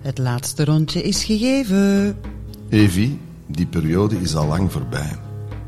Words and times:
Het 0.00 0.18
laatste 0.18 0.64
rondje 0.64 1.02
is 1.02 1.24
gegeven. 1.24 2.16
Evie, 2.68 3.18
die 3.46 3.66
periode 3.66 4.20
is 4.20 4.34
al 4.34 4.46
lang 4.46 4.72
voorbij. 4.72 5.16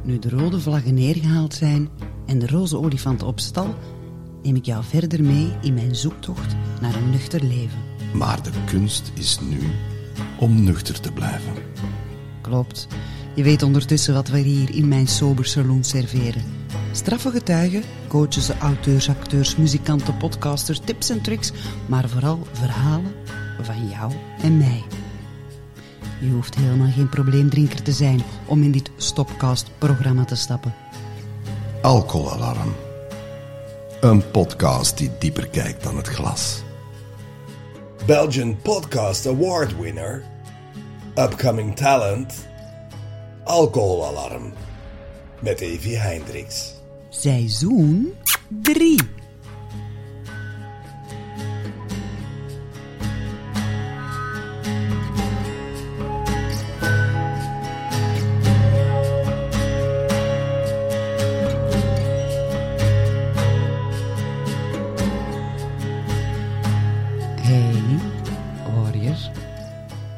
Nu 0.03 0.19
de 0.19 0.29
rode 0.29 0.61
vlaggen 0.61 0.95
neergehaald 0.95 1.55
zijn 1.55 1.89
en 2.27 2.39
de 2.39 2.47
roze 2.47 2.79
olifant 2.79 3.23
op 3.23 3.41
stal, 3.41 3.75
neem 4.43 4.57
ik 4.57 4.65
jou 4.65 4.85
verder 4.85 5.23
mee 5.23 5.53
in 5.63 5.75
mijn 5.75 5.95
zoektocht 5.95 6.55
naar 6.81 6.95
een 6.95 7.11
nuchter 7.11 7.45
leven. 7.45 7.79
Maar 8.15 8.43
de 8.43 8.51
kunst 8.67 9.13
is 9.15 9.39
nu 9.41 9.59
om 10.39 10.63
nuchter 10.63 11.01
te 11.01 11.13
blijven. 11.13 11.53
Klopt. 12.41 12.87
Je 13.35 13.43
weet 13.43 13.63
ondertussen 13.63 14.15
wat 14.15 14.29
we 14.29 14.39
hier 14.39 14.75
in 14.75 14.89
mijn 14.89 15.09
sober 15.09 15.45
saloon 15.45 15.85
serveren. 15.85 16.43
Straffe 16.93 17.31
getuigen, 17.31 17.83
coaches, 18.09 18.51
auteurs, 18.51 19.09
acteurs, 19.09 19.57
muzikanten, 19.57 20.17
podcasters, 20.17 20.81
tips 20.85 21.11
en 21.11 21.23
tricks, 21.23 21.53
maar 21.87 22.09
vooral 22.09 22.47
verhalen 22.53 23.13
van 23.65 23.89
jou 23.89 24.13
en 24.43 24.59
mij. 24.59 24.83
Je 26.21 26.31
hoeft 26.31 26.55
helemaal 26.55 26.91
geen 26.91 27.09
probleemdrinker 27.09 27.83
te 27.83 27.93
zijn 27.93 28.23
om 28.47 28.63
in 28.63 28.71
dit 28.71 28.91
Stopcast-programma 28.97 30.25
te 30.25 30.35
stappen. 30.35 30.75
Alcoholalarm. 31.83 32.75
Een 34.01 34.31
podcast 34.31 34.99
die 34.99 35.11
dieper 35.19 35.49
kijkt 35.49 35.83
dan 35.83 35.97
het 35.97 36.09
glas. 36.09 36.63
Belgian 38.07 38.57
Podcast 38.63 39.27
Award 39.27 39.79
winner, 39.79 40.23
upcoming 41.15 41.77
talent, 41.77 42.35
Alcoholalarm 43.45 44.53
met 45.41 45.61
Evie 45.61 45.97
Hendricks. 45.97 46.75
Seizoen 47.09 48.13
3. 48.49 49.22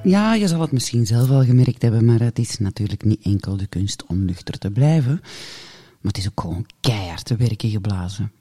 Ja, 0.04 0.34
je 0.34 0.48
zal 0.48 0.60
het 0.60 0.72
misschien 0.72 1.06
zelf 1.06 1.30
al 1.30 1.44
gemerkt 1.44 1.82
hebben, 1.82 2.04
maar 2.04 2.20
het 2.20 2.38
is 2.38 2.58
natuurlijk 2.58 3.04
niet 3.04 3.22
enkel 3.22 3.56
de 3.56 3.66
kunst 3.66 4.06
om 4.06 4.24
nuchter 4.24 4.58
te 4.58 4.70
blijven, 4.70 5.18
maar 6.00 6.12
het 6.12 6.18
is 6.18 6.28
ook 6.28 6.40
gewoon 6.40 6.66
keihard 6.80 7.24
te 7.24 7.36
werken 7.36 7.70
geblazen. 7.70 8.32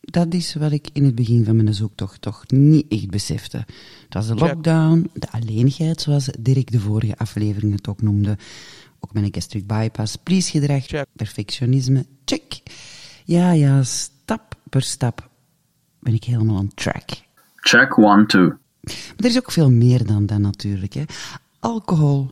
Dat 0.00 0.34
is 0.34 0.54
wat 0.54 0.72
ik 0.72 0.88
in 0.92 1.04
het 1.04 1.14
begin 1.14 1.44
van 1.44 1.56
mijn 1.56 1.74
zoektocht 1.74 2.20
toch 2.20 2.44
niet 2.46 2.86
echt 2.88 3.10
besefte. 3.10 3.56
Het 4.04 4.14
was 4.14 4.26
de 4.26 4.34
lockdown, 4.34 5.10
de 5.14 5.30
alleenigheid, 5.30 6.00
zoals 6.00 6.30
Dirk 6.38 6.70
de 6.72 6.80
vorige 6.80 7.16
aflevering 7.16 7.72
het 7.72 7.88
ook 7.88 8.02
noemde. 8.02 8.38
Ook 9.00 9.12
mijn 9.12 9.28
gastric 9.30 9.66
bypass, 9.66 10.16
please-gedrag, 10.16 10.84
perfectionisme, 11.12 12.06
check. 12.24 12.62
Ja, 13.24 13.50
ja, 13.50 13.82
stap 13.82 14.54
per 14.68 14.82
stap 14.82 15.30
ben 16.00 16.14
ik 16.14 16.24
helemaal 16.24 16.56
on 16.56 16.74
track. 16.74 17.10
Check 17.56 17.98
one, 17.98 18.26
two. 18.26 18.52
Er 19.18 19.24
is 19.24 19.36
ook 19.36 19.52
veel 19.52 19.70
meer 19.70 20.06
dan 20.06 20.26
dat 20.26 20.38
natuurlijk. 20.38 20.92
Hè. 20.92 21.04
Alcohol 21.58 22.30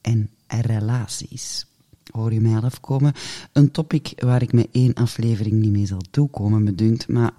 en 0.00 0.30
relaties. 0.46 1.66
Hoor 2.10 2.32
je 2.32 2.40
mij 2.40 2.60
afkomen? 2.60 3.12
Een 3.52 3.70
topic 3.70 4.12
waar 4.16 4.42
ik 4.42 4.52
met 4.52 4.68
één 4.72 4.94
aflevering 4.94 5.54
niet 5.54 5.72
mee 5.72 5.86
zal 5.86 6.02
toekomen, 6.10 6.62
me 6.62 6.74
dunkt. 6.74 7.08
Maar 7.08 7.34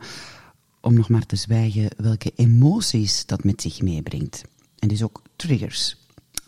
om 0.82 0.94
nog 0.94 1.10
maar 1.10 1.26
te 1.26 1.36
zwijgen 1.36 1.90
welke 1.98 2.32
emoties 2.36 3.26
dat 3.26 3.44
met 3.44 3.62
zich 3.62 3.82
meebrengt. 3.82 4.44
En 4.80 4.88
dus 4.88 5.04
ook 5.04 5.22
triggers. 5.36 5.98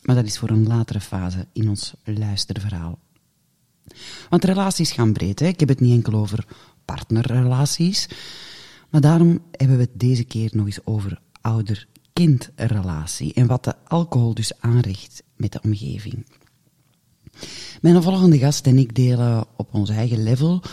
Maar 0.02 0.15
dat 0.15 0.25
is 0.25 0.37
voor 0.37 0.49
een 0.49 0.67
latere 0.67 1.02
fase 1.02 1.47
in 1.53 1.69
ons 1.69 1.93
luisterverhaal. 2.03 2.99
Want 4.30 4.43
relaties 4.43 4.91
gaan 4.91 5.14
breed. 5.14 5.39
Hè? 5.39 5.47
Ik 5.47 5.59
heb 5.59 5.70
het 5.70 5.80
niet 5.80 5.93
enkel 5.93 6.14
over 6.14 6.47
partnerrelaties. 6.86 8.08
Maar 8.89 9.02
daarom 9.02 9.39
hebben 9.52 9.77
we 9.77 9.83
het 9.83 9.99
deze 9.99 10.23
keer 10.23 10.49
nog 10.53 10.65
eens 10.65 10.86
over 10.86 11.21
ouder-kindrelatie. 12.15 13.33
En 13.33 13.48
wat 13.48 13.64
de 13.64 13.76
alcohol 13.87 14.33
dus 14.33 14.59
aanricht 14.59 15.23
met 15.36 15.52
de 15.52 15.61
omgeving. 15.61 16.26
Mijn 17.81 18.03
volgende 18.03 18.37
gast 18.37 18.67
en 18.67 18.77
ik 18.77 18.95
delen 18.95 19.45
op 19.55 19.73
ons 19.73 19.89
eigen 19.89 20.23
level 20.23 20.64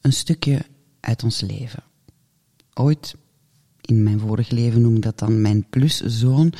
een 0.00 0.12
stukje 0.12 0.64
uit 1.00 1.22
ons 1.22 1.40
leven. 1.40 1.82
Ooit, 2.74 3.16
in 3.80 4.02
mijn 4.02 4.20
vorig 4.20 4.50
leven 4.50 4.80
noem 4.80 4.96
ik 4.96 5.02
dat 5.02 5.18
dan 5.18 5.40
mijn 5.40 5.68
pluszoon. 5.68 6.52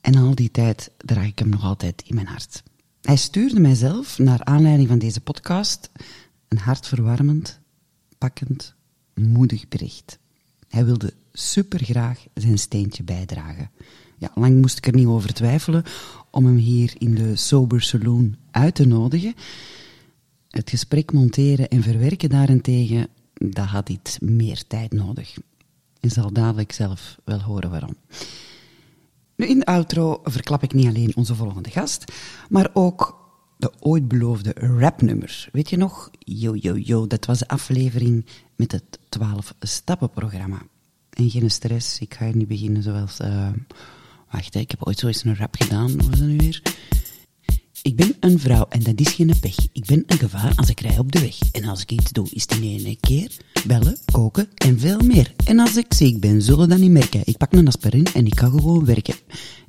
En 0.00 0.14
al 0.14 0.34
die 0.34 0.50
tijd 0.50 0.90
draag 0.96 1.26
ik 1.26 1.38
hem 1.38 1.48
nog 1.48 1.62
altijd 1.62 2.02
in 2.06 2.14
mijn 2.14 2.26
hart. 2.26 2.62
Hij 3.00 3.16
stuurde 3.16 3.60
mijzelf, 3.60 4.18
naar 4.18 4.44
aanleiding 4.44 4.88
van 4.88 4.98
deze 4.98 5.20
podcast, 5.20 5.90
een 6.48 6.58
hartverwarmend, 6.58 7.60
pakkend, 8.18 8.74
moedig 9.14 9.68
bericht. 9.68 10.18
Hij 10.70 10.84
wilde 10.84 11.12
supergraag 11.32 12.26
zijn 12.34 12.58
steentje 12.58 13.02
bijdragen. 13.02 13.70
Ja, 14.18 14.30
lang 14.34 14.60
moest 14.60 14.78
ik 14.78 14.86
er 14.86 14.94
niet 14.94 15.06
over 15.06 15.32
twijfelen 15.32 15.84
om 16.30 16.46
hem 16.46 16.56
hier 16.56 16.92
in 16.98 17.14
de 17.14 17.36
Sober 17.36 17.82
Saloon 17.82 18.36
uit 18.50 18.74
te 18.74 18.86
nodigen. 18.86 19.34
Het 20.50 20.70
gesprek 20.70 21.12
monteren 21.12 21.68
en 21.68 21.82
verwerken 21.82 22.28
daarentegen, 22.28 23.08
dat 23.34 23.66
had 23.66 23.88
iets 23.88 24.18
meer 24.18 24.66
tijd 24.66 24.92
nodig. 24.92 25.36
Je 26.00 26.08
zal 26.08 26.32
dadelijk 26.32 26.72
zelf 26.72 27.18
wel 27.24 27.40
horen 27.40 27.70
waarom. 27.70 27.96
Nu, 29.36 29.46
in 29.46 29.58
de 29.58 29.64
outro 29.66 30.20
verklap 30.22 30.62
ik 30.62 30.72
niet 30.72 30.86
alleen 30.86 31.16
onze 31.16 31.34
volgende 31.34 31.70
gast, 31.70 32.04
maar 32.48 32.70
ook 32.72 33.19
de 33.60 33.72
ooit 33.80 34.08
beloofde 34.08 34.52
rapnummer. 34.54 35.48
Weet 35.52 35.70
je 35.70 35.76
nog? 35.76 36.10
Yo, 36.18 36.54
yo, 36.54 36.76
yo, 36.76 37.06
dat 37.06 37.26
was 37.26 37.38
de 37.38 37.48
aflevering 37.48 38.26
met 38.56 38.72
het 38.72 38.98
12-stappen-programma. 39.18 40.62
En 41.10 41.30
geen 41.30 41.50
stress, 41.50 41.98
ik 41.98 42.14
ga 42.14 42.24
hier 42.24 42.36
niet 42.36 42.48
beginnen 42.48 42.82
zoals... 42.82 43.20
Uh, 43.20 43.48
wacht, 44.30 44.54
ik 44.54 44.70
heb 44.70 44.86
ooit 44.86 44.98
zo 44.98 45.06
eens 45.06 45.24
een 45.24 45.36
rap 45.36 45.54
gedaan. 45.58 45.96
Was 45.96 46.06
dat 46.06 46.18
nu 46.18 46.36
weer? 46.36 46.62
Ik 47.82 47.96
ben 47.96 48.16
een 48.20 48.38
vrouw 48.38 48.66
en 48.68 48.82
dat 48.82 49.00
is 49.00 49.08
geen 49.08 49.32
pech. 49.40 49.56
Ik 49.72 49.84
ben 49.84 50.02
een 50.06 50.18
gevaar 50.18 50.52
als 50.56 50.68
ik 50.68 50.80
rij 50.80 50.98
op 50.98 51.12
de 51.12 51.20
weg. 51.20 51.38
En 51.52 51.64
als 51.64 51.82
ik 51.82 51.90
iets 51.90 52.12
doe, 52.12 52.28
is 52.30 52.42
het 52.42 52.56
in 52.56 52.84
één 52.84 53.00
keer 53.00 53.36
bellen, 53.66 53.98
koken 54.12 54.48
en 54.54 54.78
veel 54.78 54.98
meer. 54.98 55.32
En 55.44 55.58
als 55.58 55.76
ik 55.76 55.94
ziek 55.94 56.20
ben, 56.20 56.42
zullen 56.42 56.68
dat 56.68 56.78
niet 56.78 56.90
merken. 56.90 57.22
Ik 57.24 57.36
pak 57.36 57.52
een 57.52 57.66
aspirin 57.66 58.06
en 58.14 58.26
ik 58.26 58.38
ga 58.38 58.48
gewoon 58.48 58.84
werken. 58.84 59.14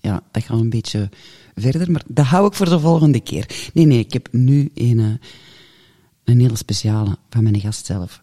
Ja, 0.02 0.24
dat 0.32 0.44
gaat 0.44 0.60
een 0.60 0.70
beetje 0.70 1.10
verder, 1.56 1.92
maar 1.92 2.04
dat 2.08 2.26
hou 2.26 2.48
ik 2.48 2.54
voor 2.54 2.70
de 2.70 2.80
volgende 2.80 3.20
keer. 3.20 3.70
Nee, 3.74 3.86
nee, 3.86 4.00
ik 4.00 4.14
heb 4.14 4.28
nu 4.32 4.72
een, 4.74 5.00
uh, 5.00 5.14
een 6.24 6.40
hele 6.40 6.56
speciale 6.56 7.18
van 7.30 7.44
mijn 7.44 7.60
gast 7.60 7.86
zelf. 7.86 8.20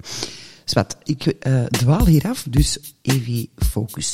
Zwat, 0.65 0.97
ik 1.05 1.37
uh, 1.47 1.65
dwaal 1.65 2.06
hier 2.06 2.28
af, 2.28 2.47
dus 2.50 2.78
even 3.03 3.49
focus. 3.56 4.12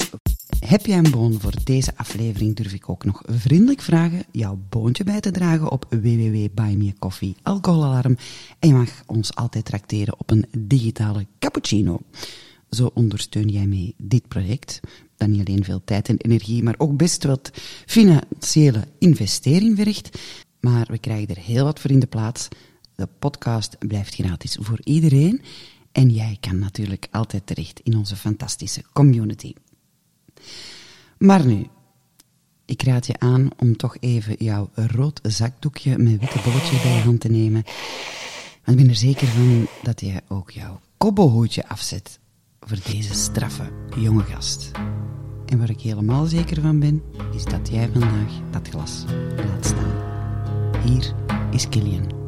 Heb 0.60 0.86
jij 0.86 0.98
een 0.98 1.10
boon 1.10 1.40
voor 1.40 1.54
deze 1.64 1.96
aflevering, 1.96 2.56
durf 2.56 2.72
ik 2.72 2.88
ook 2.88 3.04
nog 3.04 3.22
vriendelijk 3.26 3.80
vragen 3.80 4.24
jouw 4.30 4.58
boontje 4.68 5.04
bij 5.04 5.20
te 5.20 5.30
dragen 5.30 5.70
op 5.70 5.86
www.buymeacoffee 5.90 7.36
alcoholalarm 7.42 8.16
en 8.58 8.68
je 8.68 8.74
mag 8.74 9.02
ons 9.06 9.34
altijd 9.34 9.64
trakteren 9.64 10.18
op 10.18 10.30
een 10.30 10.46
digitale 10.58 11.26
cappuccino. 11.38 12.00
Zo 12.70 12.90
ondersteun 12.94 13.48
jij 13.48 13.66
mee 13.66 13.94
dit 13.98 14.28
project, 14.28 14.80
dat 15.16 15.28
niet 15.28 15.46
alleen 15.46 15.64
veel 15.64 15.82
tijd 15.84 16.08
en 16.08 16.16
energie, 16.16 16.62
maar 16.62 16.74
ook 16.78 16.96
best 16.96 17.24
wat 17.24 17.50
financiële 17.86 18.84
investering 18.98 19.76
verricht. 19.76 20.18
Maar 20.60 20.86
we 20.90 20.98
krijgen 20.98 21.34
er 21.34 21.42
heel 21.42 21.64
wat 21.64 21.80
voor 21.80 21.90
in 21.90 22.00
de 22.00 22.06
plaats. 22.06 22.48
De 22.94 23.08
podcast 23.18 23.78
blijft 23.78 24.14
gratis 24.14 24.58
voor 24.60 24.80
iedereen. 24.84 25.42
En 25.92 26.10
jij 26.10 26.36
kan 26.40 26.58
natuurlijk 26.58 27.08
altijd 27.10 27.46
terecht 27.46 27.80
in 27.80 27.96
onze 27.96 28.16
fantastische 28.16 28.82
community. 28.92 29.52
Maar 31.18 31.46
nu, 31.46 31.66
ik 32.64 32.82
raad 32.82 33.06
je 33.06 33.18
aan 33.18 33.48
om 33.58 33.76
toch 33.76 33.96
even 34.00 34.34
jouw 34.38 34.70
rood 34.74 35.20
zakdoekje 35.22 35.98
met 35.98 36.20
witte 36.20 36.40
bolletje 36.44 36.80
bij 36.82 36.94
je 36.94 37.02
hand 37.02 37.20
te 37.20 37.28
nemen. 37.28 37.62
Want 38.64 38.78
ik 38.78 38.84
ben 38.84 38.88
er 38.88 39.00
zeker 39.00 39.26
van 39.26 39.66
dat 39.82 40.00
je 40.00 40.22
ook 40.28 40.50
jouw 40.50 40.80
kobbelhoedje 40.96 41.68
afzet 41.68 42.18
voor 42.60 42.78
deze 42.90 43.14
straffe 43.14 43.70
jonge 43.96 44.22
gast. 44.22 44.70
En 45.46 45.58
waar 45.58 45.70
ik 45.70 45.80
helemaal 45.80 46.26
zeker 46.26 46.60
van 46.60 46.80
ben, 46.80 47.02
is 47.34 47.44
dat 47.44 47.68
jij 47.68 47.88
vandaag 47.92 48.32
dat 48.50 48.68
glas 48.68 49.04
laat 49.36 49.66
staan. 49.66 49.92
Hier 50.84 51.14
is 51.50 51.68
Killian. 51.68 52.23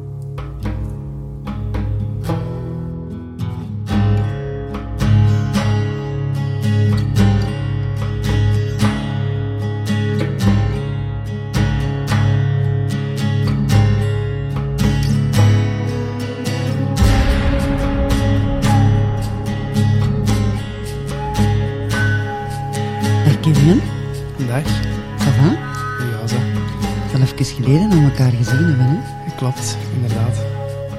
Even 27.39 27.63
geleden 27.63 27.89
we 27.89 28.09
elkaar 28.09 28.31
gezien 28.31 28.65
hebben, 28.65 28.85
hè? 28.87 29.35
Klopt, 29.35 29.77
inderdaad. 29.95 30.37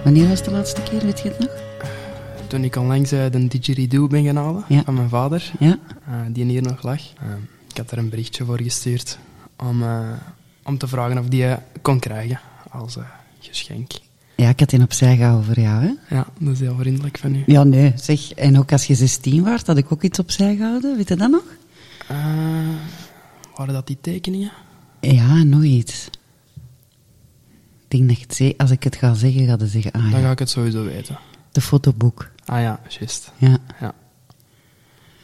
Wanneer 0.04 0.28
was 0.28 0.42
de 0.42 0.50
laatste 0.50 0.82
keer, 0.82 1.00
weet 1.04 1.20
je 1.20 1.28
het 1.28 1.38
nog? 1.38 1.50
Toen 2.46 2.64
ik 2.64 2.76
onlangs 2.76 3.12
eh, 3.12 3.30
de 3.30 3.48
didgeridoo 3.48 4.06
ben 4.06 4.24
gaan 4.24 4.36
halen 4.36 4.64
Ja. 4.68 4.82
van 4.84 4.94
mijn 4.94 5.08
vader, 5.08 5.52
Ja? 5.58 5.78
eh, 6.06 6.14
die 6.28 6.44
hier 6.44 6.62
nog 6.62 6.82
lag, 6.82 7.00
eh, 7.00 7.26
ik 7.70 7.76
had 7.76 7.90
er 7.90 7.98
een 7.98 8.08
berichtje 8.08 8.44
voor 8.44 8.60
gestuurd 8.62 9.18
om, 9.56 9.84
om 10.64 10.78
te 10.78 10.88
vragen 10.88 11.18
of 11.18 11.26
die 11.26 11.40
je 11.40 11.58
kon 11.82 11.98
krijgen 11.98 12.40
als 12.70 12.96
geschenk. 13.40 13.90
Ja, 14.36 14.48
ik 14.48 14.60
had 14.60 14.70
die 14.70 14.82
opzij 14.82 15.16
gehouden 15.16 15.44
voor 15.44 15.60
jou, 15.62 15.82
hè? 15.82 16.14
Ja, 16.16 16.26
dat 16.38 16.52
is 16.52 16.60
heel 16.60 16.76
vriendelijk 16.78 17.18
van 17.18 17.34
u. 17.34 17.42
Ja, 17.46 17.64
nee, 17.64 17.92
zeg. 17.96 18.32
En 18.32 18.58
ook 18.58 18.72
als 18.72 18.84
je 18.86 18.94
16 18.94 19.44
was, 19.44 19.62
had 19.62 19.76
ik 19.76 19.92
ook 19.92 20.02
iets 20.02 20.18
opzij 20.18 20.56
gehouden. 20.56 20.96
Weet 20.96 21.08
je 21.08 21.16
dat 21.16 21.30
nog? 21.30 21.42
Waren 23.56 23.74
dat 23.74 23.86
die 23.86 23.98
tekeningen? 24.00 24.52
Ja, 25.00 25.42
nog 25.42 25.62
iets. 25.62 26.10
Ik 27.88 27.96
denk 27.98 28.08
dat 28.08 28.18
het 28.20 28.34
ze- 28.34 28.54
als 28.56 28.70
ik 28.70 28.82
het 28.82 28.96
ga 28.96 29.14
zeggen, 29.14 29.46
ga 29.46 29.56
je 29.58 29.66
zeggen, 29.66 29.92
ah 29.92 30.02
Dan 30.02 30.20
ja, 30.20 30.26
ga 30.26 30.30
ik 30.32 30.38
het 30.38 30.50
sowieso 30.50 30.84
weten. 30.84 31.18
de 31.52 31.60
fotoboek. 31.60 32.30
Ah 32.44 32.60
ja, 32.60 32.80
juist. 32.98 33.32
Ja. 33.36 33.58
Ja. 33.80 33.94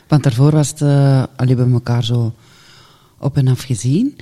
Want 0.09 0.23
daarvoor 0.23 0.51
was 0.51 0.69
het, 0.69 0.83
allee, 0.83 1.27
we 1.37 1.61
hebben 1.61 1.73
elkaar 1.73 2.05
zo 2.05 2.35
op 3.19 3.37
en 3.37 3.49
af 3.49 3.61
gezien. 3.63 4.17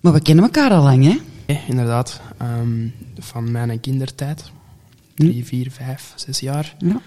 Maar 0.00 0.12
we 0.12 0.20
kennen 0.22 0.44
elkaar 0.44 0.70
al 0.70 0.82
lang, 0.82 1.04
hè? 1.04 1.16
Nee, 1.46 1.60
inderdaad. 1.68 2.20
Ehm, 2.38 2.88
van 3.18 3.50
mijn 3.50 3.80
kindertijd. 3.80 4.50
Drie, 5.14 5.44
vier, 5.44 5.70
vijf, 5.70 6.12
zes 6.16 6.40
jaar. 6.40 6.74
Ja. 6.78 7.00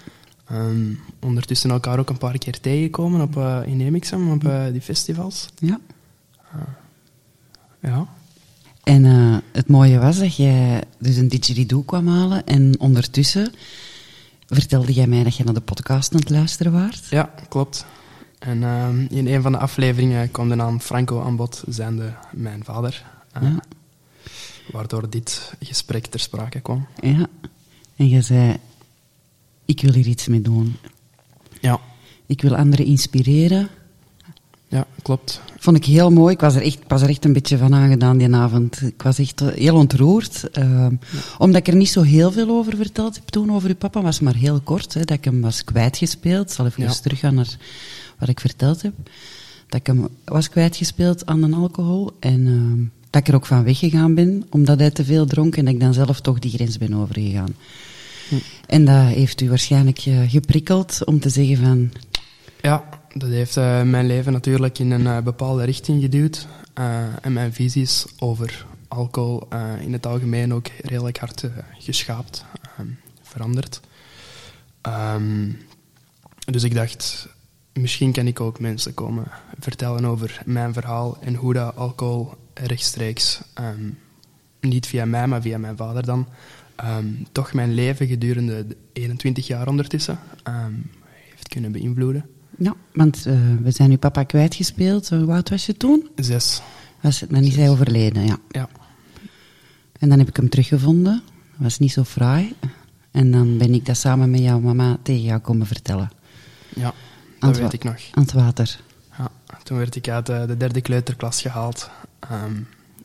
Ehm, 0.48 0.92
ondertussen 1.20 1.70
elkaar 1.70 1.98
ook 1.98 2.10
een 2.10 2.18
paar 2.18 2.38
keer 2.38 2.60
tegengekomen 2.60 3.20
op, 3.20 3.36
eh, 3.36 3.60
in 3.66 3.80
Emixem, 3.80 4.30
op 4.30 4.44
eh, 4.44 4.64
die 4.72 4.80
festivals. 4.80 5.48
ja. 5.58 5.80
Ja. 7.82 8.06
En 8.84 9.04
eh, 9.04 9.36
het 9.52 9.68
mooie 9.68 9.98
was 9.98 10.18
dat 10.18 10.36
jij 10.36 10.82
dus 10.98 11.16
een 11.16 11.28
didgeridoo 11.28 11.82
kwam 11.82 12.08
halen 12.08 12.46
en 12.46 12.80
ondertussen 12.80 13.52
vertelde 14.48 14.92
jij 14.92 15.06
mij 15.06 15.22
dat 15.22 15.36
je 15.36 15.44
naar 15.44 15.54
de 15.54 15.60
podcast 15.60 16.12
aan 16.12 16.20
het 16.20 16.30
luisteren 16.30 16.72
waart. 16.72 17.06
ja, 17.10 17.34
klopt. 17.48 17.86
En 18.38 18.62
ehm, 18.62 19.06
in 19.10 19.26
een 19.26 19.42
van 19.42 19.52
de 19.52 19.58
afleveringen 19.58 20.30
kwam 20.30 20.48
de 20.48 20.54
naam 20.54 20.80
Franco 20.80 21.22
aan 21.22 21.36
bod, 21.36 21.62
zijnde 21.68 22.14
mijn 22.32 22.64
vader. 22.64 23.04
Eh, 23.32 23.42
Ja. 23.42 23.60
Waardoor 24.72 25.10
dit 25.10 25.52
gesprek 25.60 26.06
ter 26.06 26.20
sprake 26.20 26.60
kwam. 26.60 26.86
Ja. 27.00 27.26
En 27.96 28.08
je 28.08 28.20
zei, 28.22 28.56
ik 29.64 29.80
wil 29.80 29.92
hier 29.92 30.06
iets 30.06 30.26
mee 30.26 30.42
doen. 30.42 30.76
Ja, 31.60 31.80
Ik 32.26 32.42
wil 32.42 32.56
anderen 32.56 32.86
inspireren. 32.86 33.68
Ja 34.74 34.86
klopt. 35.02 35.40
Vond 35.58 35.76
ik 35.76 35.84
heel 35.84 36.10
mooi. 36.10 36.34
Ik 36.34 36.40
was 36.40 36.54
er 36.54 36.62
echt, 36.62 36.78
was 36.88 37.02
er 37.02 37.08
echt 37.08 37.24
een 37.24 37.32
beetje 37.32 37.58
van 37.58 37.74
aangedaan 37.74 38.18
die 38.18 38.34
avond. 38.34 38.80
Ik 38.82 39.02
was 39.02 39.18
echt 39.18 39.40
eh, 39.40 39.48
heel 39.48 39.74
ontroerd. 39.76 40.48
ehm, 40.52 40.94
Omdat 41.38 41.60
ik 41.60 41.68
er 41.68 41.76
niet 41.76 41.88
zo 41.90 42.02
heel 42.02 42.32
veel 42.32 42.48
over 42.48 42.76
verteld 42.76 43.14
heb 43.14 43.24
toen 43.28 43.52
over 43.52 43.68
uw 43.68 43.74
papa. 43.76 44.02
was 44.02 44.20
maar 44.20 44.34
heel 44.34 44.60
kort. 44.60 44.94
Hè, 44.94 45.00
dat 45.04 45.16
ik 45.16 45.24
hem 45.24 45.40
was 45.40 45.64
kwijtgespeeld. 45.64 46.48
Ik 46.48 46.54
zal 46.54 46.66
even 46.66 46.82
Ja. 46.82 46.92
teruggaan 46.92 47.34
naar 47.34 47.56
wat 48.18 48.28
ik 48.28 48.40
verteld 48.40 48.82
heb. 48.82 48.92
Dat 49.68 49.80
ik 49.80 49.86
hem 49.86 50.08
was 50.24 50.48
kwijtgespeeld 50.48 51.26
aan 51.26 51.40
de 51.40 51.56
alcohol. 51.56 52.10
En 52.20 52.46
ehm, 52.46 52.82
dat 53.10 53.20
ik 53.22 53.28
er 53.28 53.34
ook 53.34 53.46
van 53.46 53.64
weggegaan 53.64 54.14
ben. 54.14 54.44
Omdat 54.50 54.78
hij 54.78 54.90
te 54.90 55.04
veel 55.04 55.26
dronk. 55.26 55.56
En 55.56 55.64
dat 55.64 55.74
ik 55.74 55.80
dan 55.80 55.94
zelf 55.94 56.20
toch 56.20 56.38
die 56.38 56.50
grens 56.50 56.78
ben 56.78 56.94
overgegaan. 56.94 57.54
En 58.66 58.84
dat 58.84 59.06
heeft 59.06 59.40
u 59.40 59.48
waarschijnlijk 59.48 59.98
eh, 59.98 60.30
geprikkeld 60.30 61.04
om 61.04 61.20
te 61.20 61.28
zeggen 61.28 61.56
van... 61.56 61.90
Ja, 62.60 62.84
dat 63.14 63.28
heeft 63.28 63.56
eh, 63.56 63.82
mijn 63.82 64.06
leven 64.06 64.32
natuurlijk 64.32 64.78
in 64.78 64.90
een 64.90 65.06
eh, 65.06 65.18
bepaalde 65.18 65.64
richting 65.64 66.02
geduwd. 66.02 66.46
Eh, 66.74 67.24
en 67.24 67.32
mijn 67.32 67.52
visies 67.52 68.06
over 68.18 68.66
alcohol 68.88 69.48
in 69.80 69.92
het 69.92 70.06
algemeen 70.06 70.54
ook 70.54 70.66
redelijk 70.82 71.18
hard 71.18 71.44
geschaapt, 71.78 72.44
ehm, 72.76 72.86
veranderd. 73.22 73.80
Ehm, 74.80 75.50
dus 76.44 76.62
ik 76.62 76.74
dacht, 76.74 77.28
misschien 77.72 78.12
kan 78.12 78.26
ik 78.26 78.40
ook 78.40 78.60
mensen 78.60 78.94
komen 78.94 79.24
vertellen 79.58 80.04
over 80.04 80.42
mijn 80.44 80.72
verhaal 80.72 81.18
en 81.20 81.34
hoe 81.34 81.52
dat 81.52 81.76
alcohol 81.76 82.32
rechtstreeks, 82.54 83.40
ehm, 83.54 83.90
niet 84.60 84.86
via 84.86 85.04
mij, 85.04 85.26
maar 85.26 85.42
via 85.42 85.58
mijn 85.58 85.76
vader 85.76 86.04
dan, 86.04 86.28
toch 87.32 87.52
mijn 87.52 87.74
leven 87.74 88.06
gedurende 88.06 88.66
de 88.66 88.76
21 88.92 89.46
jaar 89.46 89.68
ondertussen 89.68 90.18
heeft 91.30 91.48
kunnen 91.48 91.72
beïnvloeden. 91.72 92.33
Ja, 92.58 92.74
want 92.92 93.26
eh, 93.26 93.34
we 93.62 93.70
zijn 93.70 93.90
uw 93.90 93.98
papa 93.98 94.22
kwijtgespeeld. 94.22 95.08
Hoe 95.08 95.32
oud 95.32 95.48
was 95.48 95.66
je 95.66 95.76
toen? 95.76 96.08
Zes. 96.16 96.62
Was 97.00 97.20
het, 97.20 97.30
dan 97.30 97.42
is 97.42 97.56
hij 97.56 97.70
overleden, 97.70 98.26
ja. 98.26 98.36
Ja. 98.50 98.68
En 99.98 100.08
dan 100.08 100.18
heb 100.18 100.28
ik 100.28 100.36
hem 100.36 100.48
teruggevonden. 100.48 101.22
Dat 101.50 101.62
was 101.62 101.78
niet 101.78 101.92
zo 101.92 102.04
fraai. 102.04 102.54
En 103.10 103.30
dan 103.30 103.58
ben 103.58 103.74
ik 103.74 103.86
dat 103.86 103.96
samen 103.96 104.30
met 104.30 104.40
jouw 104.40 104.60
mama 104.60 104.96
tegen 105.02 105.22
jou 105.22 105.40
komen 105.40 105.66
vertellen. 105.66 106.10
Ja, 106.74 106.92
dat 107.38 107.58
weet 107.58 107.72
ik 107.72 107.84
nog. 107.84 107.96
Aan 108.10 108.22
het 108.22 108.32
water. 108.32 108.80
Ja, 109.18 109.30
toen 109.62 109.78
werd 109.78 109.96
ik 109.96 110.08
uit 110.08 110.28
eh, 110.28 110.46
de 110.46 110.56
derde 110.56 110.80
kleuterklas 110.80 111.40
gehaald. 111.40 111.90
Ehm 112.18 112.52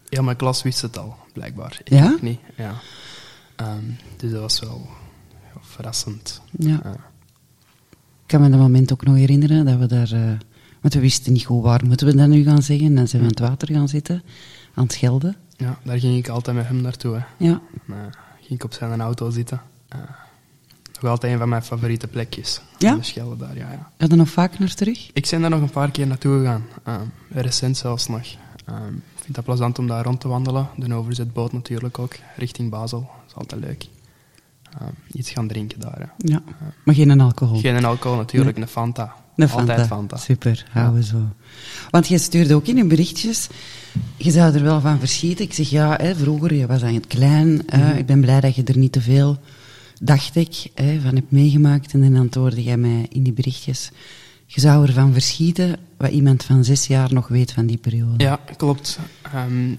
heel 0.09 0.23
mijn 0.23 0.37
klas 0.37 0.61
wist 0.63 0.81
het 0.81 0.97
al, 0.97 1.15
blijkbaar. 1.33 1.79
Ik 1.83 1.89
Ja? 1.93 2.17
niet. 2.21 2.39
Ja. 2.57 2.73
Ehm, 3.55 3.83
dus 4.17 4.31
dat 4.31 4.41
was 4.41 4.59
wel 4.59 4.89
verrassend. 5.61 6.41
Ja. 6.51 6.79
Ja. 6.83 6.95
Ik 8.29 8.35
kan 8.35 8.43
me 8.43 8.49
dat 8.49 8.59
moment 8.59 8.93
ook 8.93 9.03
nog 9.05 9.15
herinneren 9.15 9.65
dat 9.65 9.77
we 9.77 9.85
daar... 9.85 10.11
eh, 10.11 10.37
want 10.81 10.93
we 10.93 10.99
wisten 10.99 11.33
niet 11.33 11.45
goed 11.45 11.63
waar 11.63 11.85
moeten 11.85 12.07
we 12.07 12.15
dat 12.15 12.27
nu 12.27 12.43
gaan 12.43 12.61
zeggen. 12.61 12.85
En 12.85 12.95
dan 12.95 13.07
zijn 13.07 13.21
we 13.21 13.27
aan 13.27 13.33
het 13.33 13.49
water 13.49 13.75
gaan 13.75 13.87
zitten. 13.87 14.23
Aan 14.73 14.83
het 14.83 14.93
schelden. 14.93 15.35
Ja, 15.57 15.79
daar 15.83 15.99
ging 15.99 16.17
ik 16.17 16.27
altijd 16.27 16.55
met 16.55 16.67
hem 16.67 16.81
naartoe. 16.81 17.15
Hè. 17.15 17.45
Ja. 17.45 17.61
Eh, 17.87 17.95
ging 18.39 18.59
ik 18.59 18.63
op 18.63 18.73
zijn 18.73 19.01
auto 19.01 19.29
zitten. 19.29 19.61
Nog 21.01 21.11
altijd 21.11 21.33
een 21.33 21.39
van 21.39 21.49
mijn 21.49 21.63
favoriete 21.63 22.07
plekjes. 22.07 22.61
Ja? 22.77 22.95
De 22.95 23.03
Schelde 23.03 23.37
daar, 23.37 23.55
ja, 23.55 23.71
ja. 23.71 23.91
Ga 23.97 24.05
je 24.05 24.07
er 24.07 24.17
nog 24.17 24.29
vaak 24.29 24.59
naar 24.59 24.73
terug? 24.73 25.09
Ik 25.13 25.27
ben 25.29 25.41
daar 25.41 25.49
nog 25.49 25.61
een 25.61 25.69
paar 25.69 25.91
keer 25.91 26.07
naartoe 26.07 26.39
gegaan. 26.39 26.65
Ehm, 26.83 27.05
recent 27.29 27.77
zelfs 27.77 28.07
nog. 28.07 28.27
Ehm, 28.65 28.93
ik 28.95 29.23
vind 29.23 29.35
dat 29.35 29.43
plezant 29.43 29.79
om 29.79 29.87
daar 29.87 30.03
rond 30.03 30.19
te 30.19 30.27
wandelen. 30.27 30.67
De 30.75 30.93
overzetboot 30.93 31.51
natuurlijk 31.51 31.99
ook, 31.99 32.15
richting 32.35 32.69
Basel. 32.69 32.99
Dat 32.99 33.23
is 33.27 33.35
altijd 33.35 33.61
leuk. 33.61 33.87
Ehm, 34.79 34.91
iets 35.11 35.29
gaan 35.29 35.47
drinken 35.47 35.79
daar. 35.79 35.99
Hè. 35.99 36.31
Ja. 36.31 36.41
Maar 36.83 36.95
geen 36.95 37.21
alcohol. 37.21 37.59
Geen 37.59 37.85
alcohol 37.85 38.17
natuurlijk, 38.17 38.57
een 38.57 38.67
Fanta. 38.67 39.13
Een 39.35 39.49
Fanta. 39.49 39.71
Altijd 39.71 39.87
Fanta. 39.87 40.17
Super, 40.17 40.65
houden 40.71 40.95
we 40.95 41.03
zo. 41.03 41.27
Want 41.89 42.07
je 42.07 42.17
stuurde 42.17 42.55
ook 42.55 42.67
in 42.67 42.75
je 42.75 42.85
berichtjes, 42.85 43.47
je 44.17 44.31
zou 44.31 44.53
er 44.53 44.63
wel 44.63 44.81
van 44.81 44.99
verschieten. 44.99 45.45
Ik 45.45 45.53
zeg 45.53 45.69
ja, 45.69 45.95
hè, 46.01 46.15
vroeger, 46.15 46.53
je 46.53 46.65
was 46.67 46.83
aan 46.83 46.93
het 46.93 47.07
klein. 47.07 47.61
Mhm. 47.67 47.97
Ik 47.97 48.05
ben 48.05 48.21
blij 48.21 48.39
dat 48.39 48.55
je 48.55 48.63
er 48.63 48.77
niet 48.77 48.91
te 48.91 49.01
veel, 49.01 49.37
dacht 50.01 50.35
ik, 50.35 50.67
hè, 50.75 50.99
van 51.01 51.15
hebt 51.15 51.31
meegemaakt. 51.31 51.93
En 51.93 52.01
dan 52.01 52.15
antwoordde 52.15 52.63
jij 52.63 52.77
mij 52.77 53.05
in 53.09 53.23
die 53.23 53.33
berichtjes. 53.33 53.91
Je 54.45 54.61
zou 54.61 54.85
ervan 54.85 55.13
verschieten 55.13 55.77
wat 55.97 56.11
iemand 56.11 56.43
van 56.43 56.63
zes 56.63 56.87
jaar 56.87 57.13
nog 57.13 57.27
weet 57.27 57.51
van 57.51 57.65
die 57.65 57.77
periode. 57.77 58.23
Ja, 58.23 58.39
klopt. 58.57 58.99
Ehm, 59.21 59.75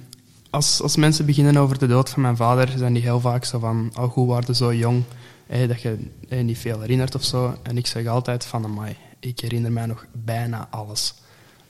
als, 0.50 0.83
als 0.83 0.97
mensen 0.97 1.26
beginnen 1.26 1.57
over 1.57 1.78
de 1.78 1.87
dood 1.87 2.11
van 2.11 2.23
mijn 2.23 2.37
vader, 2.37 2.78
zijn 2.78 2.92
die 2.92 3.02
heel 3.02 3.21
vaak 3.21 3.45
zo 3.45 3.59
van, 3.59 3.90
oh, 3.95 4.12
hoe 4.12 4.26
waren 4.26 4.57
zo 4.57 4.75
jong, 4.75 5.02
hè, 5.47 5.66
dat 5.66 5.83
je 5.83 5.99
hè, 6.28 6.42
niet 6.42 6.59
veel 6.59 6.80
herinnert 6.80 7.14
of 7.14 7.25
zo. 7.25 7.57
En 7.62 7.76
ik 7.76 7.87
zeg 7.87 8.07
altijd 8.07 8.45
van, 8.45 8.64
amai, 8.64 8.97
ik 9.19 9.40
herinner 9.40 9.73
mij 9.73 9.87
nog 9.87 10.07
bijna 10.12 10.69
alles. 10.71 11.14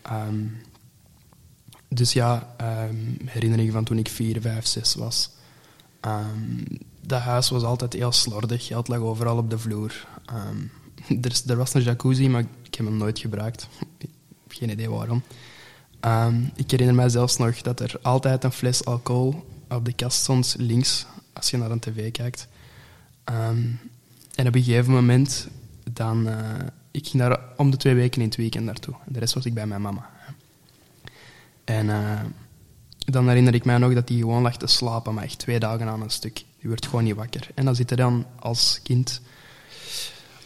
Ehm, 0.03 0.45
dus 1.89 2.13
ja, 2.13 2.55
ehm, 2.57 2.97
herinneringen 3.25 3.73
van 3.73 3.85
toen 3.85 3.99
ik 3.99 4.09
vier, 4.09 4.41
vijf, 4.41 4.67
zes 4.67 4.95
was. 4.95 5.31
Ehm, 6.01 6.65
dat 7.01 7.21
huis 7.21 7.51
was 7.51 7.63
altijd 7.63 7.93
heel 7.93 8.13
slordig, 8.13 8.67
geld 8.67 8.89
lag 8.89 8.99
overal 8.99 9.37
op 9.37 9.51
de 9.51 9.59
vloer. 9.59 9.93
Er, 11.23 11.41
er 11.47 11.57
was 11.57 11.75
een 11.75 11.83
jacuzzi, 11.83 12.29
maar 12.29 12.41
ik 12.41 12.75
heb 12.75 12.87
hem 12.87 12.97
nooit 12.97 13.19
gebruikt. 13.19 13.69
Geen 14.49 14.71
idee 14.71 14.91
waarom. 14.91 15.23
Ehm, 16.01 16.43
ik 16.55 16.71
herinner 16.71 16.95
mij 16.95 17.09
zelfs 17.09 17.37
nog 17.37 17.61
dat 17.61 17.81
er 17.81 17.95
altijd 18.03 18.45
een 18.45 18.53
fles 18.53 18.85
alcohol 18.85 19.45
op 19.69 19.85
de 19.85 19.93
kast 19.93 20.19
stond, 20.23 20.55
links, 20.59 21.07
als 21.33 21.51
je 21.51 21.57
naar 21.57 21.71
een 21.71 21.81
tv 21.81 22.11
kijkt. 22.11 22.49
Ehm, 23.25 23.63
en 24.35 24.47
op 24.47 24.55
een 24.55 24.63
gegeven 24.63 24.93
moment, 24.93 25.49
dan, 25.93 26.29
eh, 26.29 26.37
ik 26.91 27.09
ging 27.09 27.23
daar 27.23 27.41
om 27.57 27.71
de 27.71 27.77
twee 27.77 27.95
weken 27.95 28.21
in 28.21 28.29
het 28.29 28.37
weekend 28.37 28.65
naartoe. 28.65 28.95
De 29.07 29.19
rest 29.19 29.35
was 29.35 29.45
ik 29.45 29.55
bij 29.55 29.67
mijn 29.67 29.83
mama. 29.83 30.11
En 31.65 31.91
eh, 31.91 32.21
dan 32.99 33.29
herinner 33.29 33.55
ik 33.55 33.65
mij 33.65 33.79
nog 33.79 33.95
dat 33.95 34.09
hij 34.09 34.19
gewoon 34.19 34.43
lag 34.43 34.57
te 34.57 34.67
slapen, 34.67 35.15
maar 35.15 35.25
echt 35.25 35.39
twee 35.39 35.59
dagen 35.59 35.89
aan 35.89 36.03
een 36.03 36.11
stuk. 36.11 36.45
Die 36.61 36.69
werd 36.69 36.87
gewoon 36.87 37.05
niet 37.05 37.15
wakker. 37.15 37.51
En 37.55 37.65
dan 37.65 37.75
zit 37.75 37.89
hij 37.89 37.99
dan 37.99 38.27
als 38.39 38.81
kind 38.83 39.21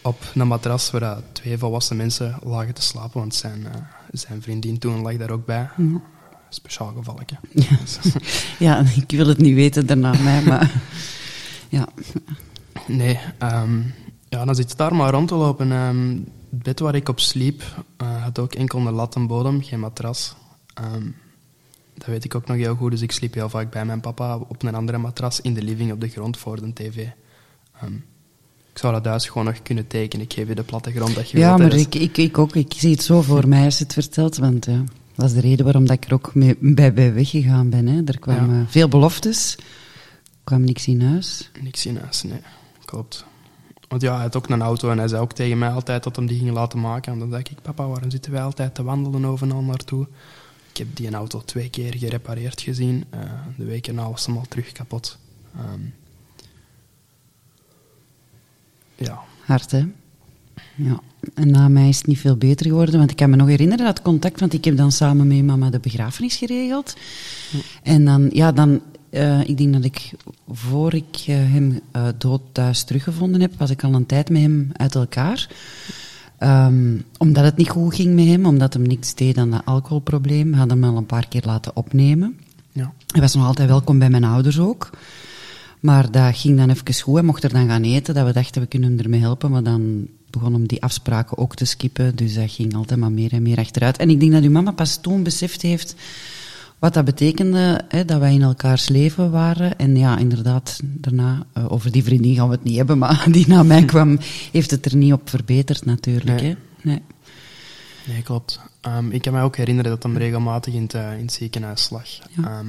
op 0.02 0.23
een 0.34 0.46
matras 0.46 0.90
waar 0.90 1.20
twee 1.32 1.58
volwassen 1.58 1.96
mensen 1.96 2.38
lagen 2.42 2.75
te 2.75 2.82
slapen, 2.82 3.20
want 3.20 3.34
zijn, 3.34 3.66
eh, 3.66 3.80
zijn 4.18 4.42
vriendin 4.42 4.78
toen 4.78 5.02
lag 5.02 5.16
daar 5.16 5.30
ook 5.30 5.47
bij. 5.47 5.68
Speciaal 6.49 6.92
gevalletje. 6.97 7.37
Ja, 8.59 8.85
ik 8.97 9.11
wil 9.11 9.26
het 9.26 9.38
niet 9.38 9.54
weten 9.54 9.87
daarna 9.87 10.12
mij, 10.23 10.42
maar... 10.42 10.73
Ja, 11.68 11.88
Nee, 12.87 13.21
ehm, 13.38 13.80
ja, 14.28 14.44
dan 14.44 14.54
zit 14.54 14.71
je 14.71 14.76
daar 14.76 14.94
maar 14.94 15.11
rond 15.11 15.28
te 15.28 15.35
lopen. 15.35 15.73
Ehm, 15.73 16.11
het 16.50 16.62
bed 16.62 16.80
waar 16.80 16.94
ik 16.94 17.09
op 17.09 17.21
sliep 17.21 17.62
eh, 17.97 18.23
had 18.23 18.38
ook 18.38 18.54
enkel 18.54 18.78
een 18.78 18.92
lattenbodem, 18.92 19.62
geen 19.62 19.80
matras. 19.80 20.37
Ehm, 20.75 21.11
dat 21.94 22.06
weet 22.06 22.25
ik 22.25 22.35
ook 22.35 22.47
nog 22.47 22.56
heel 22.56 22.75
goed, 22.75 22.90
dus 22.90 23.00
ik 23.00 23.12
sliep 23.12 23.35
heel 23.35 23.49
vaak 23.49 23.71
bij 23.71 23.85
mijn 23.85 24.00
papa 24.00 24.37
op 24.37 24.62
een 24.62 24.75
andere 24.75 24.99
matras 24.99 25.40
in 25.40 25.54
de 25.54 25.62
living 25.62 25.92
op 25.92 26.00
de 26.00 26.09
grond 26.09 26.37
voor 26.37 26.61
de 26.61 26.73
tv. 26.73 27.06
Ehm, 27.80 27.92
ik 28.74 28.80
zou 28.80 28.92
dat 28.92 29.02
thuis 29.02 29.26
gewoon 29.28 29.44
nog 29.44 29.62
kunnen 29.62 29.86
tekenen. 29.86 30.24
Ik 30.26 30.32
geef 30.32 30.48
je 30.48 30.54
de 30.54 30.62
plattegrond 30.62 31.14
dat 31.14 31.30
je 31.30 31.38
Ja, 31.38 31.56
wilt, 31.56 31.58
hè. 31.72 31.76
maar 31.78 31.86
ik, 31.86 31.94
ik, 31.94 32.16
ik 32.16 32.38
ook. 32.38 32.54
Ik 32.56 32.72
zie 32.76 32.90
het 32.90 33.02
zo 33.02 33.22
voor 33.22 33.48
mij 33.48 33.64
als 33.64 33.78
je 33.78 33.84
het 33.84 33.92
vertelt. 33.92 34.36
Want 34.36 34.64
ja, 34.66 34.84
dat 35.14 35.26
is 35.26 35.32
de 35.32 35.40
reden 35.40 35.64
waarom 35.64 35.86
dat 35.86 35.96
ik 35.96 36.04
er 36.04 36.14
ook 36.14 36.34
mee, 36.34 36.56
bij, 36.60 36.92
bij 36.92 37.14
weggegaan 37.14 37.70
ben. 37.70 37.86
Hè. 37.86 38.02
Er 38.04 38.18
kwamen 38.18 38.58
Ja. 38.58 38.64
veel 38.68 38.88
beloftes. 38.88 39.56
Er 39.56 39.64
kwam 40.44 40.60
niks 40.64 40.86
in 40.86 41.00
huis. 41.02 41.50
Niks 41.62 41.86
in 41.86 41.96
huis, 41.96 42.22
nee. 42.22 42.40
Klopt. 42.84 43.24
Want 43.88 44.02
ja, 44.02 44.12
hij 44.14 44.22
had 44.22 44.36
ook 44.36 44.48
een 44.48 44.62
auto 44.62 44.90
en 44.90 44.98
hij 44.98 45.08
zei 45.08 45.22
ook 45.22 45.32
tegen 45.32 45.58
mij 45.58 45.70
altijd 45.70 46.02
dat 46.02 46.16
hem 46.16 46.26
die 46.26 46.38
ging 46.38 46.50
laten 46.50 46.80
maken. 46.80 47.12
En 47.12 47.18
dan 47.18 47.30
zei 47.30 47.42
ik, 47.50 47.62
papa, 47.62 47.86
waarom 47.86 48.10
zitten 48.10 48.32
wij 48.32 48.42
altijd 48.42 48.74
te 48.74 48.82
wandelen 48.82 49.24
overal 49.24 49.62
naartoe? 49.62 50.06
Ik 50.70 50.76
heb 50.76 50.96
die 50.96 51.10
auto 51.14 51.42
twee 51.44 51.70
keer 51.70 51.94
gerepareerd 51.96 52.60
gezien. 52.60 53.04
Eh, 53.10 53.20
de 53.56 53.64
week 53.64 53.86
erna 53.86 54.10
was 54.10 54.26
hem 54.26 54.36
al 54.36 54.44
terug 54.48 54.72
kapot. 54.72 55.18
Ehm, 55.56 55.80
ja, 59.06 59.18
Hard, 59.44 59.70
hè? 59.70 59.84
Ja. 60.75 61.00
En 61.34 61.50
na 61.50 61.68
mij 61.68 61.88
is 61.88 61.96
het 61.96 62.06
niet 62.06 62.18
veel 62.18 62.37
beter 62.37 62.66
geworden. 62.66 62.99
Want 62.99 63.11
ik 63.11 63.16
kan 63.16 63.30
me 63.30 63.37
nog 63.37 63.49
herinneren 63.49 63.84
dat 63.84 64.02
contact... 64.02 64.40
Want 64.40 64.52
ik 64.52 64.64
heb 64.64 64.76
dan 64.76 64.92
samen 64.92 65.26
met 65.26 65.44
mama 65.44 65.70
de 65.70 65.78
begrafenis 65.78 66.37
geregeld. 66.37 66.96
En 67.82 68.04
dan... 68.04 68.28
Ja, 68.32 68.52
dan... 68.52 68.80
eh, 69.11 69.49
ik 69.49 69.58
denk 69.58 69.73
dat 69.73 69.84
ik, 69.84 70.11
voor 70.49 70.94
ik 70.94 71.16
eh, 71.26 71.37
hem 71.37 71.80
eh, 71.92 72.06
dood 72.18 72.40
thuis 72.52 72.82
teruggevonden 72.84 73.40
heb, 73.40 73.58
was 73.58 73.70
ik 73.70 73.84
al 73.84 73.94
een 73.94 74.06
tijd 74.06 74.30
met 74.30 74.42
hem 74.42 74.70
uit 74.73 74.94
elkaar. 74.94 75.49
Ehm, 76.38 76.99
omdat 77.18 77.44
het 77.44 77.56
niet 77.56 77.68
goed 77.68 77.94
ging 77.94 78.14
met 78.14 78.26
hem, 78.26 78.46
omdat 78.46 78.73
hem 78.73 78.82
niks 78.82 79.14
deed 79.14 79.37
aan 79.38 79.50
dat 79.50 79.64
alcoholprobleem, 79.64 80.52
hadden 80.52 80.82
hem 80.82 80.90
al 80.90 80.96
een 80.96 81.06
paar 81.06 81.28
keer 81.28 81.42
laten 81.44 81.76
opnemen. 81.76 82.38
ja. 82.73 82.92
Hij 83.06 83.20
was 83.20 83.34
nog 83.34 83.46
altijd 83.46 83.68
welkom 83.68 83.99
bij 83.99 84.11
mijn 84.11 84.25
ouders 84.25 84.58
ook. 84.58 84.90
Maar 85.84 86.10
dat 86.10 86.36
ging 86.36 86.56
dan 86.56 86.70
even 86.70 86.94
goed. 87.02 87.14
Hij 87.14 87.22
mocht 87.22 87.44
er 87.44 87.52
dan 87.52 87.68
gaan 87.68 87.82
eten, 87.82 88.14
dat 88.14 88.26
we 88.26 88.32
dachten 88.32 88.62
we 88.62 88.68
kunnen 88.68 88.90
hem 88.90 88.98
ermee 88.98 89.20
helpen. 89.20 89.50
Maar 89.50 89.62
dan 89.62 90.08
begon 90.30 90.52
hem 90.52 90.66
die 90.66 90.82
afspraken 90.82 91.38
ook 91.38 91.54
te 91.54 91.64
skippen. 91.64 92.16
Dus 92.16 92.34
dat 92.34 92.50
ging 92.50 92.74
altijd 92.74 93.00
maar 93.00 93.12
meer 93.12 93.32
en 93.32 93.42
meer 93.42 93.58
achteruit. 93.58 93.96
En 93.96 94.10
ik 94.10 94.20
denk 94.20 94.32
dat 94.32 94.42
uw 94.42 94.50
mama 94.50 94.70
pas 94.70 94.96
toen 94.96 95.22
beseft 95.22 95.62
heeft 95.62 95.94
wat 96.78 96.94
dat 96.94 97.04
betekende, 97.04 97.80
hè, 97.88 98.04
dat 98.04 98.18
wij 98.18 98.34
in 98.34 98.42
elkaars 98.42 98.88
leven 98.88 99.30
waren. 99.30 99.78
En 99.78 99.96
ja, 99.96 100.18
inderdaad, 100.18 100.80
daarna, 100.84 101.46
eh, 101.52 101.72
over 101.72 101.92
die 101.92 102.04
vriendin 102.04 102.34
gaan 102.34 102.48
we 102.48 102.54
het 102.54 102.64
niet 102.64 102.76
hebben, 102.76 102.98
maar 102.98 103.26
die 103.32 103.48
na 103.48 103.62
mij 103.62 103.84
kwam, 103.94 104.18
heeft 104.52 104.70
het 104.70 104.84
er 104.84 104.96
niet 104.96 105.12
op 105.12 105.30
verbeterd 105.30 105.84
natuurlijk. 105.84 106.40
Nee. 106.40 106.50
Hè? 106.50 106.56
Nee. 106.82 107.02
Nee, 108.06 108.22
klopt. 108.22 108.60
Ehm, 108.80 109.10
ik 109.10 109.22
kan 109.22 109.32
me 109.32 109.42
ook 109.42 109.56
herinneren 109.56 109.90
dat 109.90 110.02
hem 110.02 110.16
regelmatig 110.16 110.74
in 110.74 110.82
het, 110.82 110.94
eh, 110.94 111.12
in 111.12 111.24
het 111.24 111.32
ziekenhuis 111.32 111.90
lag. 111.90 112.08
Ja. 112.30 112.42
Ehm, 112.44 112.66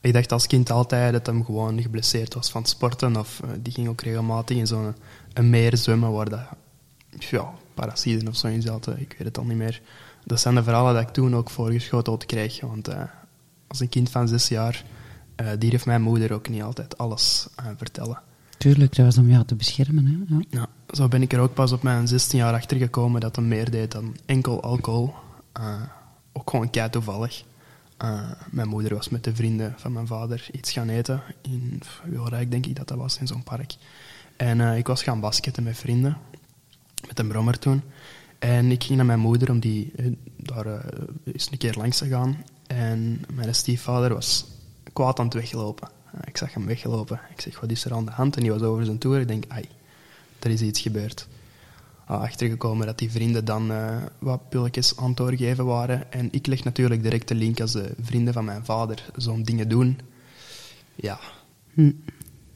ik 0.00 0.12
dacht 0.12 0.32
als 0.32 0.46
kind 0.46 0.70
altijd 0.70 1.12
dat 1.12 1.26
hem 1.26 1.44
gewoon 1.44 1.82
geblesseerd 1.82 2.34
was 2.34 2.50
van 2.50 2.64
sporten. 2.64 3.16
Of 3.16 3.40
eh, 3.44 3.50
die 3.60 3.72
ging 3.72 3.88
ook 3.88 4.00
regelmatig 4.00 4.56
in 4.56 4.66
zo'n 4.66 4.94
een 5.32 5.50
meer 5.50 5.76
zwemmen 5.76 6.12
waar 6.12 6.28
dat, 6.28 6.48
ja, 7.18 7.50
parasieten 7.74 8.28
of 8.28 8.36
zo 8.36 8.46
in 8.46 8.62
zaten. 8.62 9.00
Ik 9.00 9.14
weet 9.18 9.26
het 9.26 9.38
al 9.38 9.44
niet 9.44 9.56
meer. 9.56 9.82
Dat 10.24 10.40
zijn 10.40 10.54
de 10.54 10.62
verhalen 10.62 10.94
dat 10.94 11.02
ik 11.02 11.08
toen 11.08 11.36
ook 11.36 11.50
voorgeschoteld 11.50 12.26
kreeg. 12.26 12.60
Want 12.60 12.88
eh, 12.88 13.02
als 13.66 13.80
een 13.80 13.88
kind 13.88 14.10
van 14.10 14.28
zes 14.28 14.48
jaar 14.48 14.84
eh 15.34 15.46
durft 15.58 15.86
mijn 15.86 16.02
moeder 16.02 16.32
ook 16.32 16.48
niet 16.48 16.62
altijd 16.62 16.98
alles 16.98 17.48
vertellen. 17.76 18.20
Tuurlijk, 18.58 18.96
dat 18.96 19.04
was 19.04 19.18
om 19.18 19.28
jou 19.28 19.44
te 19.44 19.54
beschermen. 19.54 20.06
Hè? 20.06 20.34
Ja. 20.34 20.42
Ja, 20.50 20.66
zo 20.94 21.08
ben 21.08 21.22
ik 21.22 21.32
er 21.32 21.40
ook 21.40 21.54
pas 21.54 21.72
op 21.72 21.82
mijn 21.82 22.08
16 22.08 22.38
jaar 22.38 22.54
achter 22.54 22.76
gekomen 22.76 23.20
dat 23.20 23.36
hem 23.36 23.48
meer 23.48 23.70
deed 23.70 23.92
dan 23.92 24.16
enkel 24.26 24.62
alcohol. 24.62 25.14
Ook 26.32 26.50
gewoon 26.50 26.70
kei 26.70 26.90
toevallig. 26.90 27.44
Eh, 27.98 28.30
mijn 28.50 28.68
moeder 28.68 28.94
was 28.94 29.08
met 29.08 29.24
de 29.24 29.34
vrienden 29.34 29.74
van 29.76 29.92
mijn 29.92 30.06
vader 30.06 30.48
iets 30.52 30.72
gaan 30.72 30.88
eten. 30.88 31.22
In 31.42 31.82
Wilrijk, 32.04 32.50
denk 32.50 32.66
ik 32.66 32.76
dat 32.76 32.88
dat 32.88 32.98
was, 32.98 33.18
in 33.18 33.26
zo'n 33.26 33.42
park. 33.42 33.74
En 34.36 34.60
eh, 34.60 34.76
ik 34.76 34.86
was 34.86 35.02
gaan 35.02 35.20
basketten 35.20 35.62
met 35.62 35.76
vrienden. 35.76 36.16
Met 37.06 37.18
een 37.18 37.28
brommer 37.28 37.58
toen. 37.58 37.82
En 38.38 38.70
ik 38.70 38.84
ging 38.84 38.96
naar 38.96 39.06
mijn 39.06 39.18
moeder 39.18 39.50
om 39.50 39.60
die 39.60 39.92
eh, 39.96 40.12
daar 40.36 40.66
eens 41.24 41.48
een 41.50 41.58
keer 41.58 41.74
langs 41.74 41.98
te 41.98 42.08
gaan. 42.08 42.44
En 42.66 43.24
mijn 43.32 43.54
stiefvader 43.54 44.14
was 44.14 44.44
kwaad 44.92 45.18
aan 45.18 45.24
het 45.24 45.34
weglopen. 45.34 45.88
Ik 46.24 46.36
zag 46.36 46.54
hem 46.54 46.66
weglopen. 46.66 47.20
Ik 47.34 47.40
zeg, 47.40 47.60
wat 47.60 47.70
is 47.70 47.84
er 47.84 47.92
aan 47.92 48.04
de 48.04 48.10
hand? 48.10 48.36
En 48.36 48.42
die 48.42 48.52
was 48.52 48.62
over 48.62 48.84
zijn 48.84 48.98
toer. 48.98 49.20
Ik 49.20 49.28
denk, 49.28 49.44
ai, 49.48 49.64
er 50.38 50.50
is 50.50 50.62
iets 50.62 50.80
gebeurd. 50.80 51.28
Ah, 52.08 52.20
achtergekomen 52.20 52.86
dat 52.86 52.98
die 52.98 53.10
vrienden 53.10 53.44
dan 53.44 53.70
eh, 53.70 53.96
wat 54.18 54.48
pilletjes 54.48 54.96
aan 54.96 55.08
het 55.08 55.16
doorgeven 55.16 55.64
waren. 55.64 56.12
En 56.12 56.28
ik 56.32 56.46
leg 56.46 56.64
natuurlijk 56.64 57.02
direct 57.02 57.28
de 57.28 57.34
link 57.34 57.60
als 57.60 57.72
de 57.72 57.94
vrienden 58.00 58.34
van 58.34 58.44
mijn 58.44 58.64
vader 58.64 59.10
zo'n 59.16 59.42
dingen 59.42 59.68
doen. 59.68 60.00
Ja, 60.94 61.18
Hm. 61.74 61.92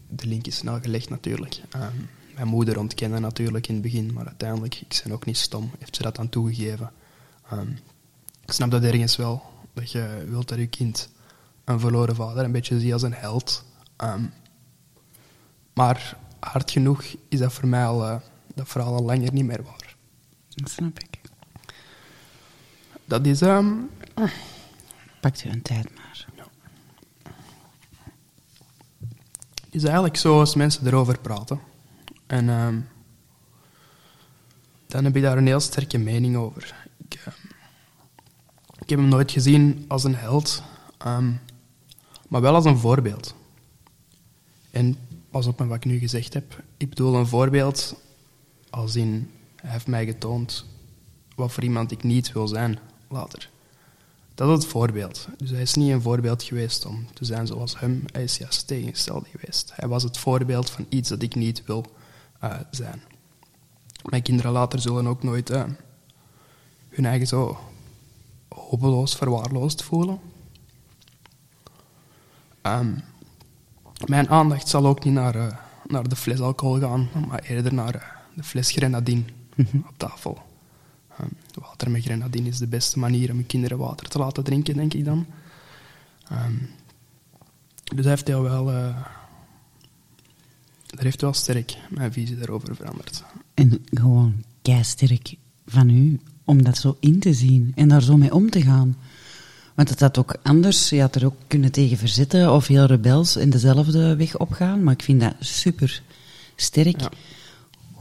de 0.08 0.26
link 0.26 0.46
is 0.46 0.56
snel 0.56 0.80
gelegd 0.80 1.08
natuurlijk. 1.10 1.60
Ehm, 1.70 1.96
mijn 2.34 2.46
moeder 2.46 2.78
ontkende 2.78 3.18
natuurlijk 3.18 3.66
in 3.66 3.74
het 3.74 3.82
begin, 3.82 4.12
maar 4.12 4.26
uiteindelijk, 4.26 4.74
ik 4.80 5.00
ben 5.04 5.12
ook 5.12 5.24
niet 5.24 5.38
stom, 5.38 5.70
heeft 5.78 5.96
ze 5.96 6.02
dat 6.02 6.16
dan 6.16 6.28
toegegeven. 6.28 6.90
Ehm, 7.50 7.70
ik 8.44 8.52
snap 8.52 8.70
dat 8.70 8.82
ergens 8.82 9.16
wel, 9.16 9.42
dat 9.72 9.90
je 9.92 10.24
wilt 10.28 10.48
dat 10.48 10.58
je 10.58 10.66
kind 10.66 11.08
een 11.64 11.80
verloren 11.80 12.14
vader 12.14 12.44
een 12.44 12.52
beetje 12.52 12.80
ziet 12.80 12.92
als 12.92 13.02
een 13.02 13.14
held. 13.14 13.64
Ehm, 13.96 14.22
maar 15.74 16.16
hard 16.40 16.70
genoeg 16.70 17.04
is 17.28 17.38
dat 17.38 17.52
voor 17.52 17.68
mij 17.68 17.84
al, 17.86 18.06
eh, 18.06 18.16
dat 18.54 18.68
verhaal 18.68 18.94
al 18.94 19.02
langer 19.02 19.32
niet 19.32 19.44
meer 19.44 19.62
waar. 19.62 19.96
Dat 20.48 20.70
snap 20.70 20.98
ik. 20.98 21.20
Dat 23.04 23.26
is, 23.26 23.40
ehm, 23.40 23.72
Pakt 25.20 25.44
u 25.44 25.48
een 25.48 25.62
tijd 25.62 25.94
maar. 25.94 26.26
is 29.70 29.84
eigenlijk 29.84 30.16
zo 30.16 30.38
als 30.38 30.54
mensen 30.54 30.86
erover 30.86 31.18
praten. 31.18 31.60
En 32.26 32.48
ehm, 32.48 32.80
dan 34.86 35.04
heb 35.04 35.16
ik 35.16 35.22
daar 35.22 35.36
een 35.36 35.46
heel 35.46 35.60
sterke 35.60 35.98
mening 35.98 36.36
over. 36.36 36.74
Ik, 36.96 37.14
ehm, 37.14 37.36
ik 38.78 38.88
heb 38.88 38.98
hem 38.98 39.08
nooit 39.08 39.30
gezien 39.30 39.84
als 39.88 40.04
een 40.04 40.14
held, 40.14 40.62
maar 42.28 42.40
wel 42.40 42.54
als 42.54 42.64
een 42.64 42.78
voorbeeld. 42.78 43.34
En 44.70 44.96
pas 45.30 45.46
op 45.46 45.58
met 45.58 45.68
wat 45.68 45.76
ik 45.76 45.84
nu 45.84 45.98
gezegd 45.98 46.34
heb. 46.34 46.62
Ik 46.76 46.88
bedoel 46.88 47.14
een 47.14 47.26
voorbeeld 47.26 47.96
als 48.72 48.96
in, 48.96 49.30
hij 49.56 49.70
heeft 49.70 49.86
mij 49.86 50.04
getoond 50.04 50.64
wat 51.34 51.52
voor 51.52 51.62
iemand 51.62 51.90
ik 51.90 52.02
niet 52.02 52.32
wil 52.32 52.48
zijn 52.48 52.78
later. 53.08 53.50
Dat 54.34 54.48
is 54.48 54.54
het 54.54 54.66
voorbeeld. 54.72 55.28
Dus 55.36 55.50
hij 55.50 55.60
is 55.60 55.74
niet 55.74 55.90
een 55.90 56.02
voorbeeld 56.02 56.42
geweest 56.42 56.86
om 56.86 57.06
te 57.12 57.24
zijn 57.24 57.46
zoals 57.46 57.80
hem. 57.80 58.04
Hij 58.12 58.22
is 58.22 58.36
juist 58.36 58.66
tegengesteld 58.66 59.26
geweest. 59.28 59.72
Hij 59.74 59.88
was 59.88 60.02
het 60.02 60.18
voorbeeld 60.18 60.70
van 60.70 60.86
iets 60.88 61.08
dat 61.08 61.22
ik 61.22 61.34
niet 61.34 61.64
wil 61.64 61.84
eh, 62.40 62.54
zijn. 62.70 63.02
Mijn 64.02 64.22
kinderen 64.22 64.52
later 64.52 64.80
zullen 64.80 65.06
ook 65.06 65.22
nooit 65.22 65.50
eh, 65.50 65.64
hun 66.88 67.04
eigen 67.04 67.26
zo 67.26 67.58
hopeloos 68.48 69.16
verwaarloosd 69.16 69.82
voelen. 69.82 70.20
Ehm, 72.62 72.94
mijn 74.04 74.28
aandacht 74.28 74.68
zal 74.68 74.86
ook 74.86 75.04
niet 75.04 75.14
naar, 75.14 75.34
eh, 75.34 75.56
naar 75.86 76.08
de 76.08 76.16
fles 76.16 76.40
alcohol 76.40 76.80
gaan, 76.80 77.08
maar 77.28 77.42
eerder 77.42 77.74
naar 77.74 78.21
de 78.34 78.42
fles 78.42 78.70
grenadine 78.70 79.22
op 79.88 79.94
tafel. 79.96 80.42
Ehm, 81.18 81.28
water 81.54 81.90
met 81.90 82.02
grenadine 82.02 82.48
is 82.48 82.58
de 82.58 82.66
beste 82.66 82.98
manier 82.98 83.30
om 83.30 83.38
je 83.38 83.44
kinderen 83.44 83.78
water 83.78 84.08
te 84.08 84.18
laten 84.18 84.44
drinken, 84.44 84.74
denk 84.74 84.94
ik 84.94 85.04
dan. 85.04 85.26
Ehm, 86.28 86.54
dus 87.84 88.04
hij 88.04 88.10
heeft 88.10 88.26
heel 88.26 88.42
wel, 88.42 88.70
eh 88.72 88.96
dat 90.86 91.02
heeft 91.02 91.20
wel 91.20 91.32
sterk 91.32 91.76
mijn 91.90 92.12
visie 92.12 92.36
daarover 92.36 92.76
veranderd. 92.76 93.24
En 93.54 93.84
gewoon 93.90 94.44
sterk 94.80 95.34
van 95.66 95.88
u 95.88 96.20
om 96.44 96.62
dat 96.62 96.78
zo 96.78 96.96
in 97.00 97.20
te 97.20 97.34
zien 97.34 97.72
en 97.74 97.88
daar 97.88 98.02
zo 98.02 98.16
mee 98.16 98.34
om 98.34 98.50
te 98.50 98.62
gaan. 98.62 98.96
Want 99.74 99.88
het 99.88 100.00
had 100.00 100.18
ook 100.18 100.36
anders, 100.42 100.88
je 100.88 101.00
had 101.00 101.14
er 101.14 101.24
ook 101.24 101.36
kunnen 101.46 101.72
tegen 101.72 101.98
verzetten 101.98 102.52
of 102.52 102.66
heel 102.66 102.84
rebels 102.84 103.36
in 103.36 103.50
dezelfde 103.50 104.16
weg 104.16 104.38
opgaan. 104.38 104.82
Maar 104.82 104.92
ik 104.92 105.02
vind 105.02 105.20
dat 105.20 105.34
super 105.38 106.02
sterk. 106.56 107.00
Ja. 107.00 107.10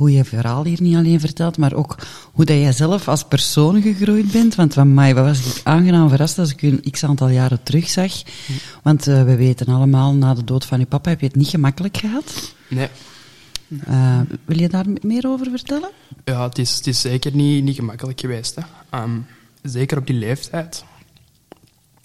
Hoe 0.02 0.12
je 0.12 0.24
verhaal 0.24 0.64
hier 0.64 0.82
niet 0.82 0.96
alleen 0.96 1.20
vertelt, 1.20 1.58
maar 1.58 1.74
ook 1.74 1.98
hoe 2.32 2.46
dat 2.46 2.56
jij 2.56 2.72
zelf 2.72 3.08
als 3.08 3.24
persoon 3.24 3.82
gegroeid 3.82 4.32
bent. 4.32 4.56
Want 4.56 4.74
van 4.74 4.94
mij 4.94 5.16
was 5.16 5.56
ik 5.56 5.62
aangenaam 5.64 6.10
verrast 6.10 6.40
als 6.40 6.52
ik 6.52 6.62
u 6.62 6.68
een 6.68 6.92
x 6.92 7.04
aantal 7.04 7.28
jaren 7.30 7.64
terug 7.64 7.90
zag. 7.90 8.12
Want 8.84 9.08
eh, 9.08 9.24
we 9.24 9.36
weten 9.36 9.68
allemaal, 9.68 10.14
na 10.14 10.34
de 10.34 10.44
dood 10.44 10.66
van 10.66 10.80
je 10.80 10.86
papa 10.86 11.10
heb 11.10 11.20
je 11.20 11.26
het 11.26 11.36
niet 11.36 11.48
gemakkelijk 11.48 11.98
gehad. 11.98 12.54
Nee, 12.68 12.88
Eh, 13.86 14.20
wil 14.46 14.60
je 14.60 14.70
daar 14.70 14.86
meer 15.02 15.28
over 15.28 15.48
vertellen? 15.50 15.90
Ja, 16.24 16.44
het 16.44 16.58
is, 16.58 16.76
het 16.76 16.88
is 16.88 17.02
zeker 17.02 17.36
niet, 17.36 17.64
niet 17.64 17.76
gemakkelijk 17.76 18.20
geweest. 18.20 18.56
Hè. 18.56 18.62
Ehm, 18.90 19.18
zeker 19.62 19.98
op 19.98 20.08
die 20.08 20.16
leeftijd. 20.16 20.84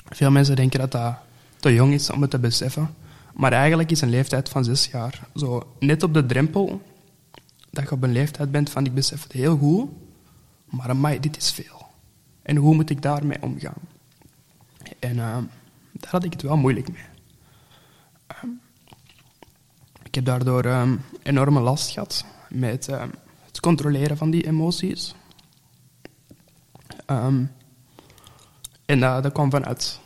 Veel 0.08 0.30
mensen 0.30 0.56
denken 0.56 0.80
dat 0.80 0.92
dat 0.92 1.14
te 1.60 1.74
jong 1.74 1.92
is 1.92 2.10
om 2.10 2.20
het 2.22 2.30
te 2.30 2.38
beseffen. 2.38 2.94
Maar 3.34 3.52
eigenlijk 3.52 3.90
is 3.90 4.00
een 4.00 4.10
leeftijd 4.10 4.48
van 4.48 4.64
zes 4.64 4.88
jaar 4.92 5.20
zo 5.34 5.66
net 5.78 6.02
op 6.02 6.14
de 6.14 6.26
drempel 6.26 6.80
dat 7.76 7.88
je 7.88 7.94
op 7.94 8.02
een 8.02 8.12
leeftijd 8.12 8.50
bent 8.50 8.70
van 8.70 8.84
ik 8.84 8.94
besef 8.94 9.22
het 9.22 9.32
heel 9.32 9.56
goed, 9.56 9.90
maar 10.64 10.88
amai, 10.88 11.20
dit 11.20 11.36
is 11.36 11.52
veel. 11.52 11.86
En 12.42 12.56
hoe 12.56 12.74
moet 12.74 12.90
ik 12.90 13.02
daarmee 13.02 13.42
omgaan? 13.42 13.80
En 14.98 15.18
ehm, 15.18 15.44
daar 15.92 16.10
had 16.10 16.24
ik 16.24 16.32
het 16.32 16.42
wel 16.42 16.56
moeilijk 16.56 16.92
mee. 16.92 17.04
Ehm, 18.26 18.48
ik 20.02 20.14
heb 20.14 20.24
daardoor 20.24 20.64
ehm, 20.64 20.96
enorme 21.22 21.60
last 21.60 21.90
gehad 21.90 22.24
met 22.48 22.86
het 23.46 23.60
controleren 23.60 24.16
van 24.16 24.30
die 24.30 24.46
emoties. 24.46 25.14
En 28.86 29.00
dat, 29.00 29.32
kwam 29.32 29.50
vanuit 29.50 30.00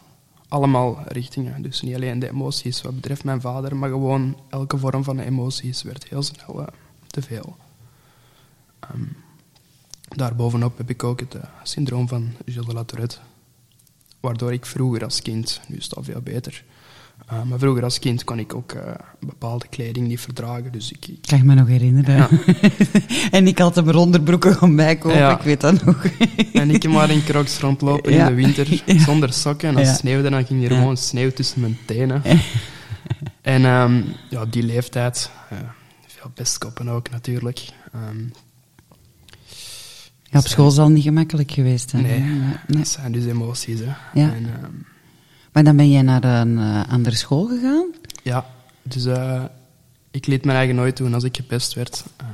allemaal 0.49 1.03
richtingen. 1.07 1.63
Dus 1.63 1.81
niet 1.81 1.95
alleen 1.95 2.19
de 2.19 2.29
emoties 2.29 2.83
wat 2.83 2.95
betreft 2.95 3.25
mijn 3.25 3.41
vader, 3.41 3.77
maar 3.77 3.89
gewoon 3.89 4.41
elke 4.49 4.79
vorm 4.79 5.05
van 5.05 5.19
emoties 5.19 5.83
werd 5.83 6.09
heel 6.09 6.23
snel 6.23 6.67
te 7.11 7.23
veel. 7.23 7.57
Ehm, 8.81 9.03
daarbovenop 10.09 10.79
heb 10.79 10.91
ik 10.91 11.05
ook 11.05 11.21
het 11.21 11.35
eh, 11.35 11.43
syndroom 11.63 12.09
van 12.09 12.33
Gilles 12.47 12.67
de 12.67 12.73
la 12.73 12.85
Tourette. 12.85 13.17
Waardoor 14.21 14.53
ik 14.53 14.67
vroeger 14.67 15.05
als 15.05 15.23
kind, 15.23 15.61
nu 15.69 15.77
is 15.77 15.85
het 15.85 15.97
al 15.97 16.03
veel 16.03 16.21
beter, 16.21 16.65
eh, 17.27 17.43
maar 17.43 17.59
vroeger 17.59 17.85
als 17.85 17.99
kind 17.99 18.25
kon 18.25 18.39
ik 18.39 18.55
ook 18.55 18.73
eh, 18.73 18.93
bepaalde 19.21 19.67
kleding 19.69 20.07
niet 20.09 20.21
verdragen. 20.21 20.73
Dus 20.73 20.93
ik, 20.93 21.07
ik- 21.07 21.19
Kan 21.27 21.47
me 21.47 21.55
nog 21.55 21.67
herinneren? 21.69 22.17
Ja. 22.17 22.29
en 23.39 23.47
ik 23.47 23.59
had 23.59 23.75
hem 23.75 23.89
onderbroeken 23.91 24.55
gaan 24.57 24.77
bijkopen, 24.77 25.19
Ja. 25.19 25.37
ik 25.39 25.43
weet 25.43 25.61
dat 25.61 25.85
nog. 25.85 26.05
en 26.53 26.71
ik 26.71 26.89
maar 26.89 27.11
in 27.11 27.25
crocs 27.25 27.59
rondlopen 27.59 28.13
Ja. 28.13 28.29
in 28.29 28.37
de 28.37 28.43
winter, 28.43 28.83
zonder 29.07 29.33
sokken. 29.33 29.69
En 29.69 29.77
als 29.77 29.89
het 29.89 29.97
sneeuwde, 29.97 30.31
dan 30.31 30.47
ging 30.47 30.65
er 30.65 30.77
gewoon 30.77 30.97
sneeuw 30.97 31.31
tussen 31.31 31.61
mijn 31.61 31.79
tenen. 31.87 32.23
en 33.41 33.65
ehm, 33.65 34.03
ja, 34.31 34.43
op 34.43 34.53
die 34.53 34.63
leeftijd, 34.63 35.31
veel 36.21 36.31
pestkoppen 36.35 36.89
ook 36.89 37.11
natuurlijk. 37.11 37.69
Ehm, 37.93 38.25
Ja, 40.33 40.39
op 40.39 40.47
school 40.47 40.71
zal 40.71 40.89
niet 40.89 41.03
gemakkelijk 41.03 41.51
geweest 41.51 41.91
zijn. 41.91 42.03
Nee. 42.03 42.21
Nee. 42.21 42.57
Dat 42.67 42.89
zijn 42.89 43.13
dus 43.13 43.25
emoties, 43.25 43.79
hè. 43.79 43.85
Ja. 44.21 44.33
En, 44.33 44.47
ehm, 44.55 44.73
Maar 45.53 45.65
dan 45.65 45.77
ben 45.77 45.91
jij 45.91 46.03
naar 46.03 46.25
een 46.25 46.59
eh, 46.59 46.93
andere 46.93 47.17
school 47.17 47.47
gegaan? 47.47 47.87
ja, 48.23 48.47
dus 48.83 49.05
eh, 49.05 49.45
ik 50.11 50.27
liet 50.27 50.45
mijn 50.45 50.57
eigen 50.57 50.75
nooit 50.77 50.97
doen 50.97 51.15
als 51.15 51.25
ik 51.25 51.37
gepest 51.37 51.75
werd. 51.75 52.05
Eh, 52.17 52.27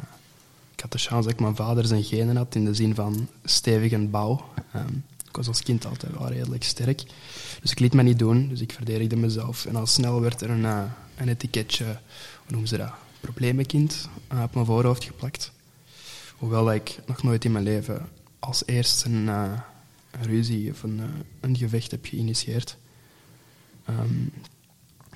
ik 0.75 0.81
had 0.81 0.93
de 0.93 0.99
chance 0.99 1.23
dat 1.23 1.33
ik 1.33 1.41
mijn 1.41 1.57
vader 1.57 1.87
zijn 1.87 2.03
genen 2.05 2.37
had, 2.37 2.55
in 2.55 2.65
de 2.65 2.75
zin 2.75 2.95
van 2.95 3.29
stevige 3.45 3.99
bouw. 3.99 4.45
Ehm, 4.73 4.95
ik 5.29 5.37
was 5.37 5.49
als 5.49 5.63
kind 5.63 5.87
altijd 5.87 6.19
wel 6.19 6.29
redelijk 6.29 6.65
sterk. 6.65 7.03
Dus 7.61 7.71
ik 7.71 7.79
liet 7.79 7.95
me 7.95 8.03
niet 8.03 8.19
doen, 8.19 8.49
dus 8.49 8.61
ik 8.61 8.73
verdedigde 8.73 9.17
mezelf. 9.17 9.67
En 9.67 9.77
al 9.77 9.87
snel 9.87 10.21
werd 10.21 10.41
er 10.41 10.51
een, 10.51 10.65
een 11.17 11.29
etiketje, 11.29 11.85
hoe 11.85 12.51
noemen 12.51 12.69
ze 12.69 12.77
dat, 12.77 12.93
probleemkind, 13.21 14.09
eh, 14.29 14.43
op 14.43 14.55
mijn 14.55 14.67
voorhoofd 14.67 15.05
geplakt. 15.05 15.53
Hoewel 16.37 16.73
ik 16.73 16.99
nog 17.07 17.23
nooit 17.23 17.45
in 17.45 17.53
mijn 17.53 17.65
leven 17.65 18.09
als 18.39 18.63
eerste 18.67 19.09
een, 19.09 19.29
eh, 19.29 19.53
ruzie 20.21 20.71
of 20.71 20.83
een, 20.83 21.01
eh, 21.01 21.07
een 21.41 21.57
gevecht 21.57 21.91
heb 21.91 22.07
geïnitieerd. 22.07 22.77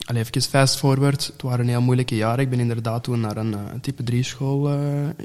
Allee, 0.05 0.23
even 0.23 0.43
fast 0.43 0.79
forward. 0.79 1.27
Het 1.27 1.43
waren 1.43 1.69
heel 1.69 1.81
moeilijke 1.81 2.17
jaren. 2.17 2.45
Ik 2.45 2.51
ben 2.51 2.61
inderdaad 2.61 3.03
toen 3.03 3.21
naar 3.21 3.37
een 3.37 3.81
type 3.81 4.03
3 4.03 4.23
school 4.23 4.63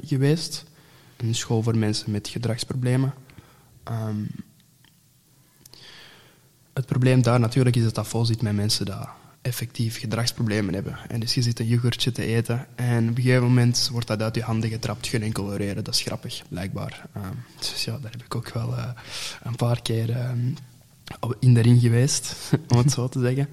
geweest. 0.04 0.64
Een 1.16 1.34
school 1.34 1.62
voor 1.62 1.76
mensen 1.76 2.10
met 2.10 2.28
gedragsproblemen. 2.28 3.14
Ehm, 3.82 4.24
het 6.72 6.86
probleem 6.86 7.22
daar 7.22 7.40
natuurlijk 7.40 7.76
is 7.76 7.82
dat 7.82 7.94
dat 7.94 8.08
vol 8.08 8.24
zit 8.24 8.42
met 8.42 8.54
mensen 8.54 8.84
die 8.84 8.94
effectief 9.46 9.98
gedragsproblemen 9.98 10.74
hebben. 10.74 10.98
En 11.08 11.20
dus 11.20 11.34
je 11.34 11.42
zit 11.42 11.60
een 11.60 11.66
yoghurtje 11.66 12.12
te 12.12 12.24
eten 12.24 12.66
en 12.74 13.08
op 13.08 13.16
een 13.16 13.22
gegeven 13.22 13.42
moment 13.42 13.88
wordt 13.92 14.06
dat 14.06 14.22
uit 14.22 14.34
je 14.34 14.42
handen 14.42 14.70
getrapt. 14.70 15.06
Geen 15.06 15.22
enkel 15.22 15.56
reden. 15.56 15.84
Dat 15.84 15.94
is 15.94 16.02
grappig, 16.02 16.42
blijkbaar. 16.48 17.06
Ehm, 17.12 17.34
dus 17.58 17.84
ja, 17.84 17.98
daar 17.98 18.10
heb 18.10 18.24
ik 18.24 18.34
ook 18.34 18.52
wel 18.52 18.76
eh, 18.76 18.88
een 19.42 19.56
paar 19.56 19.82
keer 19.82 20.10
ehm, 20.10 20.38
in 21.40 21.54
de 21.54 21.60
ring 21.60 21.80
geweest, 21.80 22.36
om 22.72 22.78
het 22.78 22.92
zo 22.92 23.08
te 23.08 23.20
zeggen. 23.20 23.48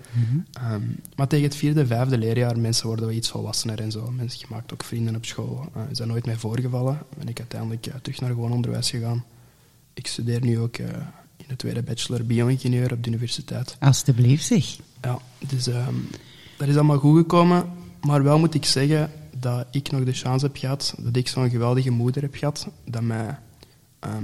Ehm, 0.54 0.82
maar 1.16 1.28
tegen 1.28 1.46
het 1.46 1.56
vierde, 1.56 1.86
vijfde 1.86 2.18
leerjaar, 2.18 2.60
mensen 2.60 2.88
worden 2.88 3.06
wel 3.06 3.16
iets 3.16 3.30
volwassener 3.30 3.80
en 3.80 3.92
zo. 3.92 4.12
Mensen, 4.12 4.40
je 4.40 4.46
maakt 4.50 4.74
ook 4.74 4.84
vrienden 4.84 5.16
op 5.16 5.26
school. 5.26 5.70
Eh, 5.74 5.82
is 5.90 5.98
dat 5.98 6.08
nooit 6.08 6.26
meer 6.26 6.40
voorgevallen. 6.40 7.00
Ben 7.18 7.28
ik 7.28 7.40
uiteindelijk 7.40 7.86
eh, 7.86 7.94
terug 8.02 8.22
naar 8.22 8.30
gewoon 8.30 8.52
onderwijs 8.52 8.90
gegaan. 8.90 9.26
Ik 9.94 10.08
studeer 10.08 10.42
nu 10.42 10.60
ook 10.60 10.78
in 11.38 11.46
de 11.48 11.56
tweede 11.56 11.84
bachelor 11.84 12.26
bio-ingenieur 12.26 12.92
op 12.94 13.04
de 13.04 13.10
universiteit. 13.10 13.76
Alsjeblieft, 13.80 14.46
zeg. 14.46 14.78
Ja, 15.02 15.20
dus 15.48 15.68
ehm, 15.68 15.96
dat 16.58 16.68
is 16.68 16.76
allemaal 16.76 16.98
goed 17.00 17.18
gekomen. 17.18 17.70
Maar 18.02 18.24
wel 18.24 18.40
moet 18.40 18.54
ik 18.54 18.66
zeggen 18.66 19.12
dat 19.40 19.68
ik 19.72 19.92
nog 19.92 20.04
de 20.04 20.14
chance 20.14 20.46
heb 20.46 20.58
gehad, 20.58 20.96
dat 21.00 21.16
ik 21.16 21.28
zo'n 21.28 21.50
geweldige 21.50 21.90
moeder 21.90 22.22
heb 22.22 22.36
gehad, 22.36 22.68
dat 22.86 23.02
mij 23.02 23.38
ehm, 24.00 24.24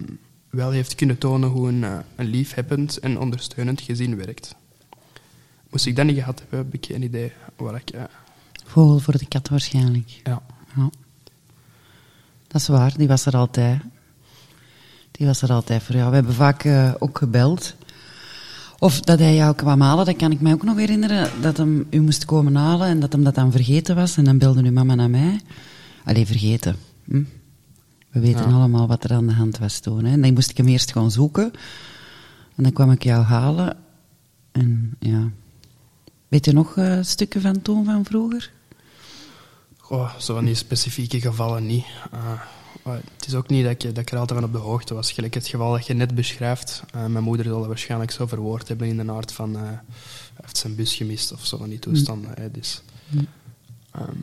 wel 0.49 0.71
heeft 0.71 0.95
kunnen 0.95 1.17
tonen 1.17 1.49
hoe 1.49 1.67
een, 1.69 1.83
eh, 1.83 1.97
een 2.15 2.25
liefhebbend 2.25 2.97
en 2.97 3.19
ondersteunend 3.19 3.81
gezin 3.81 4.15
werkt. 4.15 4.55
Moest 5.69 5.85
ik 5.85 5.95
dat 5.95 6.05
niet 6.05 6.17
gehad 6.17 6.39
hebben, 6.39 6.59
heb 6.59 6.73
ik 6.73 6.85
geen 6.85 7.03
idee 7.03 7.31
waar 7.55 7.75
ik... 7.75 7.89
eh, 7.89 8.03
Vogel 8.65 8.99
voor 8.99 9.17
de 9.17 9.25
kat 9.27 9.49
waarschijnlijk. 9.49 10.09
ja. 10.23 10.41
Ja. 10.75 10.89
Dat 12.47 12.61
is 12.61 12.67
waar, 12.67 12.97
die 12.97 13.07
was 13.07 13.25
er 13.25 13.35
altijd. 13.37 13.81
Die 15.19 15.27
was 15.27 15.41
er 15.41 15.51
altijd 15.51 15.83
voor 15.83 15.95
jou. 15.95 16.09
We 16.09 16.15
hebben 16.15 16.33
vaak 16.33 16.63
eh, 16.63 16.93
ook 16.99 17.17
gebeld. 17.17 17.75
Of 18.77 18.99
dat 18.99 19.19
hij 19.19 19.35
jou 19.35 19.55
kwam 19.55 19.81
halen, 19.81 20.05
dat 20.05 20.15
kan 20.15 20.31
ik 20.31 20.41
mij 20.41 20.53
ook 20.53 20.63
nog 20.63 20.77
herinneren. 20.77 21.29
Dat 21.41 21.57
hem 21.57 21.87
u 21.89 21.99
moest 22.01 22.25
komen 22.25 22.55
halen 22.55 22.87
en 22.87 22.99
dat 22.99 23.11
hem 23.11 23.23
dat 23.23 23.35
dan 23.35 23.51
vergeten 23.51 23.95
was. 23.95 24.17
En 24.17 24.23
dan 24.23 24.37
belde 24.37 24.63
uw 24.63 24.71
mama 24.71 24.95
naar 24.95 25.09
mij. 25.09 25.39
Allee, 26.05 26.25
vergeten. 26.25 26.75
Hm? 27.05 27.23
We 28.11 28.19
weten 28.19 28.49
Ja. 28.49 28.55
allemaal 28.55 28.87
wat 28.87 29.03
er 29.03 29.13
aan 29.13 29.27
de 29.27 29.33
hand 29.33 29.57
was 29.57 29.79
toen. 29.79 30.05
Hè. 30.05 30.11
En 30.11 30.21
dan 30.21 30.33
moest 30.33 30.49
ik 30.49 30.57
hem 30.57 30.67
eerst 30.67 30.91
gaan 30.91 31.11
zoeken. 31.11 31.51
En 32.55 32.63
dan 32.63 32.73
kwam 32.73 32.91
ik 32.91 33.03
jou 33.03 33.23
halen. 33.23 33.77
En 34.51 34.95
ja... 34.99 35.29
Weet 36.27 36.45
je 36.45 36.53
nog 36.53 36.77
eh, 36.77 36.97
stukken 37.01 37.41
van 37.41 37.61
toen, 37.61 37.85
van 37.85 38.05
vroeger? 38.05 38.51
Goh, 39.77 40.15
zo 40.19 40.33
van 40.33 40.45
die 40.45 40.55
specifieke 40.55 41.21
gevallen 41.21 41.65
niet. 41.65 41.85
Eh, 42.11 42.19
maar 42.89 43.01
het 43.17 43.27
is 43.27 43.35
ook 43.35 43.49
niet 43.49 43.63
dat 43.63 43.71
ik, 43.71 43.81
dat 43.81 43.97
ik 43.97 44.11
er 44.11 44.17
altijd 44.17 44.39
van 44.39 44.49
op 44.49 44.55
de 44.55 44.59
hoogte 44.59 44.93
was. 44.93 45.11
Gelijk 45.11 45.33
het 45.33 45.47
geval 45.47 45.71
dat 45.71 45.87
je 45.87 45.93
net 45.93 46.15
beschrijft. 46.15 46.83
Eh, 46.93 47.05
mijn 47.05 47.23
moeder 47.23 47.45
zal 47.45 47.57
dat 47.59 47.67
waarschijnlijk 47.67 48.11
zo 48.11 48.27
verwoord 48.27 48.67
hebben 48.67 48.87
in 48.87 48.97
de 48.97 49.11
aard 49.11 49.31
van... 49.31 49.55
hij 49.55 49.79
heeft 50.41 50.57
zijn 50.57 50.75
bus 50.75 50.95
gemist 50.95 51.33
of 51.33 51.45
zo 51.45 51.57
van 51.57 51.69
die 51.69 51.79
toestanden. 51.79 52.31
Hè, 52.35 52.51
dus, 52.51 52.81
ehm, 53.91 54.15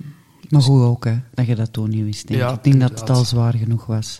Maar 0.48 0.62
goed 0.62 0.82
ook, 0.82 1.04
hè, 1.04 1.18
dat 1.34 1.46
je 1.46 1.54
dat 1.54 1.72
toen 1.72 1.90
niet 1.90 2.04
wist. 2.04 2.28
Denk. 2.28 2.40
Ja, 2.40 2.52
ik. 2.52 2.64
denk 2.64 2.80
dat 2.80 3.00
het 3.00 3.10
al 3.10 3.24
zwaar 3.24 3.54
genoeg 3.54 3.86
was. 3.86 4.18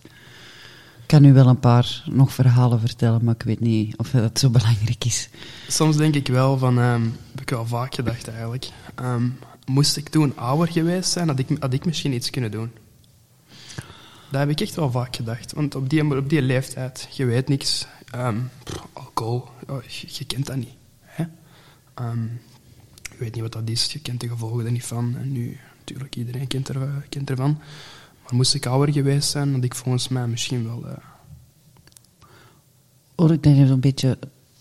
Ik 1.01 1.13
kan 1.13 1.25
u 1.25 1.33
wel 1.33 1.47
een 1.47 1.61
paar 1.61 2.03
nog 2.11 2.33
verhalen 2.33 2.81
vertellen, 2.81 3.25
maar 3.25 3.35
ik 3.35 3.43
weet 3.43 3.61
niet 3.61 3.97
of 3.97 4.11
dat 4.11 4.39
zo 4.39 4.51
belangrijk 4.51 5.05
is. 5.05 5.29
soms 5.69 5.97
denk 5.97 6.15
ik 6.15 6.29
wel 6.29 6.59
van... 6.59 6.79
ehm, 6.79 7.03
heb 7.31 7.41
ik 7.41 7.51
wel 7.51 7.67
vaak 7.67 7.95
gedacht 7.95 8.29
eigenlijk. 8.29 8.69
ehm, 8.95 9.29
moest 9.67 9.97
ik 9.97 10.09
toen 10.09 10.37
ouder 10.37 10.69
geweest 10.69 11.11
zijn, 11.11 11.29
had 11.29 11.39
ik, 11.39 11.57
had 11.61 11.73
ik 11.73 11.85
misschien 11.85 12.13
iets 12.13 12.31
kunnen 12.31 12.51
doen. 12.51 12.71
Dat 14.31 14.41
heb 14.41 14.51
ik 14.51 14.61
echt 14.61 14.75
wel 14.75 14.91
vaak 14.91 15.17
gedacht. 15.17 15.53
Want 15.53 15.75
op 15.75 15.91
die, 15.91 16.17
op 16.17 16.29
die 16.29 16.43
leeftijd, 16.43 17.09
je 17.13 17.25
weet 17.25 17.49
niks. 17.49 17.87
Ehm, 18.11 18.39
pff, 18.65 18.87
alcohol, 18.93 19.49
je, 19.67 20.07
je 20.07 20.25
kent 20.25 20.47
dat 20.47 20.57
niet. 20.57 20.75
Hè? 21.01 21.25
Ehm, 21.95 22.23
je 23.03 23.17
weet 23.19 23.35
niet 23.35 23.43
wat 23.43 23.53
dat 23.53 23.69
is, 23.69 23.93
je 23.93 23.99
kent 23.99 24.21
de 24.21 24.29
gevolgen 24.29 24.65
er 24.65 24.73
niet 24.73 24.85
van. 24.85 25.17
En 25.17 25.33
nu, 25.33 25.59
natuurlijk, 25.79 26.17
iedereen 26.17 26.47
kent, 26.47 26.69
er, 26.69 26.83
eh, 26.83 26.89
kent 27.09 27.31
ervan. 27.31 27.59
Maar 28.23 28.35
moest 28.35 28.55
ik 28.55 28.67
ouder 28.67 28.95
geweest 28.95 29.31
zijn, 29.31 29.53
had 29.53 29.65
ik 29.65 29.75
volgens 29.75 30.09
mij 30.09 30.27
misschien 30.27 30.65
wel... 30.65 30.85
Hoor 33.15 33.33
ik 33.33 33.43
dat 33.43 33.57
je 33.57 33.67
zo'n 33.67 33.81
beetje 33.81 34.19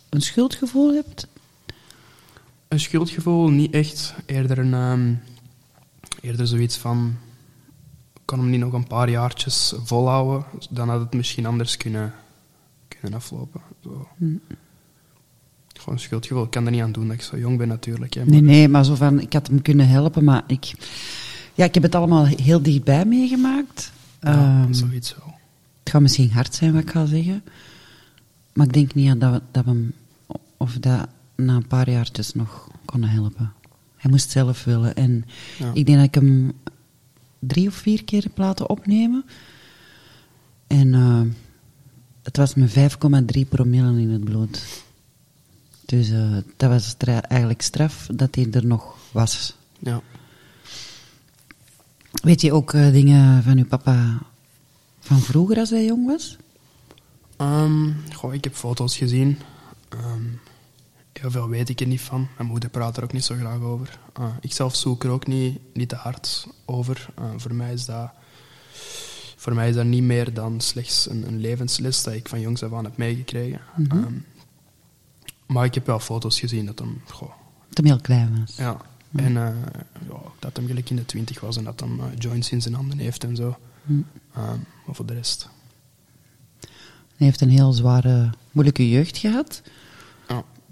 een 0.10 0.22
schuldgevoel 0.22 0.94
hebt? 0.94 1.28
Een 2.68 2.80
schuldgevoel, 2.80 3.50
niet 3.50 3.74
echt. 3.74 4.14
Eerder, 4.26 4.58
een, 4.58 4.74
ehm, 4.74 5.14
eerder 6.22 6.48
zoiets 6.48 6.78
van... 6.78 7.18
Ik 8.26 8.32
kan 8.32 8.40
hem 8.40 8.50
niet 8.50 8.60
nog 8.60 8.74
een 8.74 8.88
paar 8.88 9.10
jaartjes 9.10 9.74
volhouden. 9.84 10.46
Dan 10.70 10.90
had 10.90 11.00
het 11.00 11.14
misschien 11.14 11.46
anders 11.46 11.78
kunnen, 11.78 12.14
kunnen 12.88 13.14
aflopen. 13.20 13.62
Zo. 13.84 14.08
Gewoon 14.20 15.94
een 15.96 16.00
schuldgevoel. 16.00 16.44
Ik 16.44 16.52
kan 16.52 16.66
er 16.66 16.72
niet 16.72 16.82
aan 16.82 16.92
doen 16.92 17.08
dat 17.08 17.16
ik 17.16 17.22
zo 17.22 17.38
jong 17.38 17.58
ben 17.58 17.68
natuurlijk. 17.68 18.14
Hè, 18.14 18.26
Nee, 18.26 18.42
nee, 18.42 18.68
maar 18.68 18.86
zo 18.86 18.96
van, 18.96 19.20
ik 19.20 19.34
had 19.34 19.48
hem 19.48 19.62
kunnen 19.62 19.88
helpen, 19.88 20.24
maar 20.24 20.44
ik... 20.48 20.74
Ja, 21.54 21.66
ik 21.66 21.74
heb 21.74 21.84
het 21.84 21.96
allemaal 21.96 22.26
heel 22.26 22.62
dichtbij 22.62 23.06
meegemaakt. 23.06 23.92
Ja, 24.22 24.32
Ehm, 24.64 24.74
zoiets 24.74 25.16
wel. 25.18 25.34
Het 25.80 25.90
gaat 25.90 26.02
misschien 26.02 26.32
hard 26.32 26.56
zijn 26.56 26.74
wat 26.74 26.82
ik 26.82 26.90
ga 26.90 27.06
zeggen. 27.06 27.44
Maar 28.54 28.66
ik 28.66 28.74
denk 28.74 28.94
niet 28.94 29.10
aan 29.10 29.20
dat 29.20 29.32
we, 29.34 29.42
dat 29.52 29.66
we 29.66 29.70
hem, 29.72 29.94
of 30.58 30.74
dat 30.74 31.08
na 31.36 31.56
een 31.56 31.68
paar 31.68 31.90
jaartjes 31.90 32.34
nog 32.34 32.68
konden 32.86 33.10
helpen. 33.10 33.54
Hij 33.96 34.12
moest 34.12 34.30
zelf 34.32 34.64
willen. 34.64 34.96
En 34.96 35.26
Ja. 35.60 35.72
ik 35.74 35.86
denk 35.86 35.98
dat 35.98 36.08
ik 36.08 36.16
hem 36.16 36.52
drie 37.48 37.68
of 37.68 37.76
vier 37.76 38.04
keer 38.04 38.24
heb 38.24 38.38
laten 38.38 38.70
opnemen. 38.70 39.26
En 40.68 40.94
eh, 40.94 41.22
het 42.24 42.38
was 42.38 42.56
met 42.56 42.70
5,3 43.38 43.42
promille 43.50 44.02
in 44.02 44.10
het 44.10 44.24
bloed. 44.24 44.84
Dus 45.86 46.10
eh, 46.10 46.38
dat 46.58 46.70
was 46.70 46.88
stra- 46.88 47.22
eigenlijk 47.22 47.62
straf 47.62 48.08
dat 48.14 48.36
hij 48.36 48.48
er 48.52 48.66
nog 48.66 48.98
was. 49.12 49.56
Ja. 49.80 50.02
Weet 52.12 52.42
je 52.42 52.54
ook 52.54 52.74
eh, 52.74 52.92
dingen 52.92 53.44
van 53.44 53.58
uw 53.58 53.66
papa 53.66 54.18
van 55.00 55.20
vroeger 55.22 55.58
als 55.58 55.70
hij 55.70 55.86
jong 55.86 56.06
was? 56.06 56.38
Ehm, 57.38 57.92
goh, 58.14 58.34
ik 58.34 58.44
heb 58.44 58.54
foto's 58.54 58.98
gezien. 58.98 59.38
Ehm, 59.90 60.24
heel 61.20 61.32
veel 61.32 61.50
weet 61.50 61.70
ik 61.70 61.80
er 61.80 61.88
niet 61.88 62.02
van. 62.02 62.28
Mijn 62.38 62.50
moeder 62.50 62.70
praat 62.70 62.98
er 62.98 63.04
ook 63.04 63.14
niet 63.14 63.24
zo 63.24 63.36
graag 63.36 63.60
over. 63.60 64.00
Uh, 64.20 64.28
ik 64.42 64.54
zelf 64.54 64.76
zoek 64.76 65.04
er 65.04 65.10
ook 65.10 65.28
niet, 65.28 65.60
niet 65.74 65.90
te 65.90 65.96
hard 65.96 66.48
over. 66.66 67.10
Uh, 67.20 67.26
voor, 67.38 67.54
mij 67.54 67.74
is 67.74 67.86
dat, 67.86 68.10
voor 69.36 69.54
mij 69.54 69.70
is 69.70 69.76
dat 69.76 69.86
niet 69.86 70.04
meer 70.04 70.34
dan 70.34 70.62
slechts 70.62 71.10
een, 71.10 71.28
een 71.28 71.40
levensles 71.40 72.04
dat 72.04 72.14
ik 72.14 72.28
van 72.28 72.40
jongs 72.40 72.64
af 72.64 72.74
aan 72.74 72.84
heb 72.84 72.98
meegekregen. 72.98 73.62
Mm 73.76 73.86
-hmm. 73.90 74.04
um, 74.04 74.26
maar 75.46 75.66
ik 75.66 75.74
heb 75.74 75.86
wel 75.86 76.00
foto's 76.00 76.40
gezien 76.40 76.66
dat 76.66 76.80
hem... 76.80 77.02
Goh, 77.10 77.32
dat 77.68 77.78
hem 77.78 77.86
heel 77.86 78.02
klein 78.02 78.40
was. 78.40 78.56
Ja. 78.56 78.78
Mm. 79.10 79.20
En 79.20 79.32
uh, 79.32 79.50
ja, 80.10 80.20
dat 80.40 80.58
hem 80.58 80.68
gelijk 80.68 80.90
in 80.90 80.96
de 80.96 81.06
twintig 81.06 81.40
was 81.40 81.58
en 81.58 81.64
dat 81.64 81.80
hem 81.80 82.02
joints 82.18 82.52
in 82.52 82.62
zijn 82.62 82.74
handen 82.74 82.98
heeft 82.98 83.24
en 83.24 83.36
zo. 83.36 83.58
Mm. 83.84 84.06
Um, 84.38 84.66
maar 84.86 84.96
voor 84.96 85.06
de 85.06 85.14
rest... 85.14 85.50
Hij 87.16 87.28
heeft 87.28 87.42
een 87.42 87.50
heel 87.50 87.74
zware, 87.74 88.30
moeilijke 88.52 88.90
jeugd 88.90 89.18
gehad. 89.18 89.62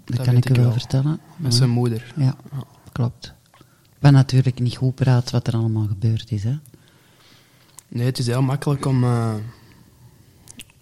Dat, 0.04 0.26
kan 0.26 0.36
ik 0.36 0.48
u 0.50 0.60
wel, 0.60 0.72
vertellen. 0.72 1.20
Met 1.36 1.54
zijn 1.54 1.70
moeder. 1.70 2.12
Ja, 2.16 2.36
ja, 2.52 2.64
klopt. 2.92 3.34
Wat 3.98 4.12
natuurlijk 4.12 4.58
niet 4.58 4.76
goed 4.76 4.94
praat 4.94 5.30
wat 5.30 5.46
er 5.46 5.54
allemaal 5.54 5.86
gebeurd 5.86 6.30
is. 6.30 6.44
Hè? 6.44 6.58
Nee, 7.88 8.06
het 8.06 8.18
is 8.18 8.26
heel 8.26 8.42
makkelijk 8.42 8.84
om, 8.84 9.04
uh, 9.04 9.34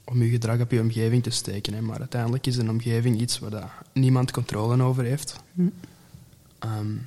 om 0.04 0.22
je 0.22 0.28
gedrag 0.28 0.60
op 0.60 0.70
je 0.70 0.80
omgeving 0.80 1.22
te 1.22 1.30
steken. 1.30 1.74
Hè? 1.74 1.80
Maar 1.80 1.98
uiteindelijk 1.98 2.46
is 2.46 2.56
een 2.56 2.70
omgeving 2.70 3.20
iets 3.20 3.38
waar 3.38 3.50
dat 3.50 3.68
niemand 3.92 4.30
controle 4.30 4.82
over 4.82 5.04
heeft. 5.04 5.36
Hm. 5.54 5.62
Um, 6.64 7.06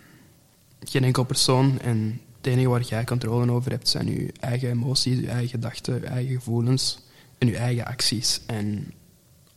geen 0.84 1.04
enkel 1.04 1.24
persoon. 1.24 1.80
En 1.80 2.22
het 2.38 2.48
enige 2.48 2.70
waar 2.70 2.82
jij 2.82 3.04
controle 3.04 3.52
over 3.52 3.72
hebt 3.72 3.90
zijn 3.90 4.08
je 4.08 4.34
eigen 4.40 4.70
emoties, 4.70 5.20
je 5.20 5.28
eigen 5.28 5.50
gedachten, 5.50 6.02
je 6.02 6.06
eigen 6.06 6.36
gevoelens 6.36 7.00
en 7.38 7.48
je 7.48 7.58
eigen 7.58 7.86
acties. 7.86 8.42
En 8.46 8.94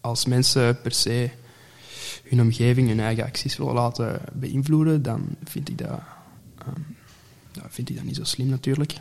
als 0.00 0.24
mensen 0.24 0.80
per 0.80 0.92
se 0.92 1.30
hun 2.24 2.40
omgeving, 2.40 2.88
hun 2.88 3.00
eigen 3.00 3.24
acties 3.24 3.56
willen 3.56 3.74
laten 3.74 4.20
beïnvloeden, 4.32 5.02
dan 5.02 5.26
vind 5.44 5.68
ik 5.68 5.78
dat, 5.78 6.00
ja, 7.52 7.62
vind 7.68 7.88
ik 7.88 7.96
dat 7.96 8.04
niet 8.04 8.16
zo 8.16 8.24
slim 8.24 8.48
natuurlijk. 8.48 8.94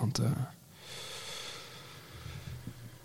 Want 0.00 0.20
uh, 0.20 0.26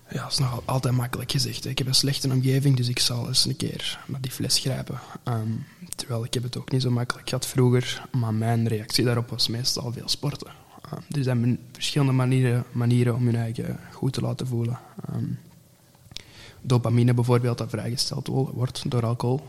ja, 0.10 0.22
dat 0.22 0.32
is 0.32 0.38
nog 0.38 0.62
altijd 0.66 0.94
makkelijk 0.94 1.32
gezegd. 1.32 1.66
Ik 1.66 1.78
heb 1.78 1.88
een 1.88 1.96
slechte 1.96 2.30
omgeving, 2.30 2.78
dus 2.78 2.88
ik 2.88 3.00
zal 3.00 3.28
eens 3.28 3.46
een 3.46 3.56
keer 3.56 4.00
naar 4.06 4.22
die 4.22 4.32
fles 4.32 4.60
grijpen. 4.60 5.00
Um, 5.24 5.66
terwijl 5.96 6.26
ik 6.26 6.34
heb 6.34 6.44
het 6.44 6.58
ook 6.58 6.72
niet 6.72 6.82
zo 6.82 6.92
makkelijk 6.92 7.30
gehad 7.30 7.48
vroeger, 7.48 8.08
maar 8.12 8.34
mijn 8.34 8.68
reactie 8.68 9.04
daarop 9.04 9.30
was 9.30 9.48
meestal 9.48 9.92
veel 9.92 10.10
sporten. 10.10 10.52
Um, 10.94 11.18
er 11.18 11.24
zijn 11.24 11.60
verschillende 11.72 12.14
manieren, 12.14 12.64
manieren 12.72 13.16
om 13.16 13.30
je 13.30 13.38
eigen 13.38 13.80
goed 13.92 14.14
te 14.14 14.22
laten 14.22 14.48
voelen. 14.48 14.80
Dopamine 16.68 17.14
bijvoorbeeld, 17.14 17.58
dat 17.58 17.70
vrijgesteld 17.70 18.28
wordt 18.28 18.92
door 18.92 19.06
alcohol, 19.06 19.42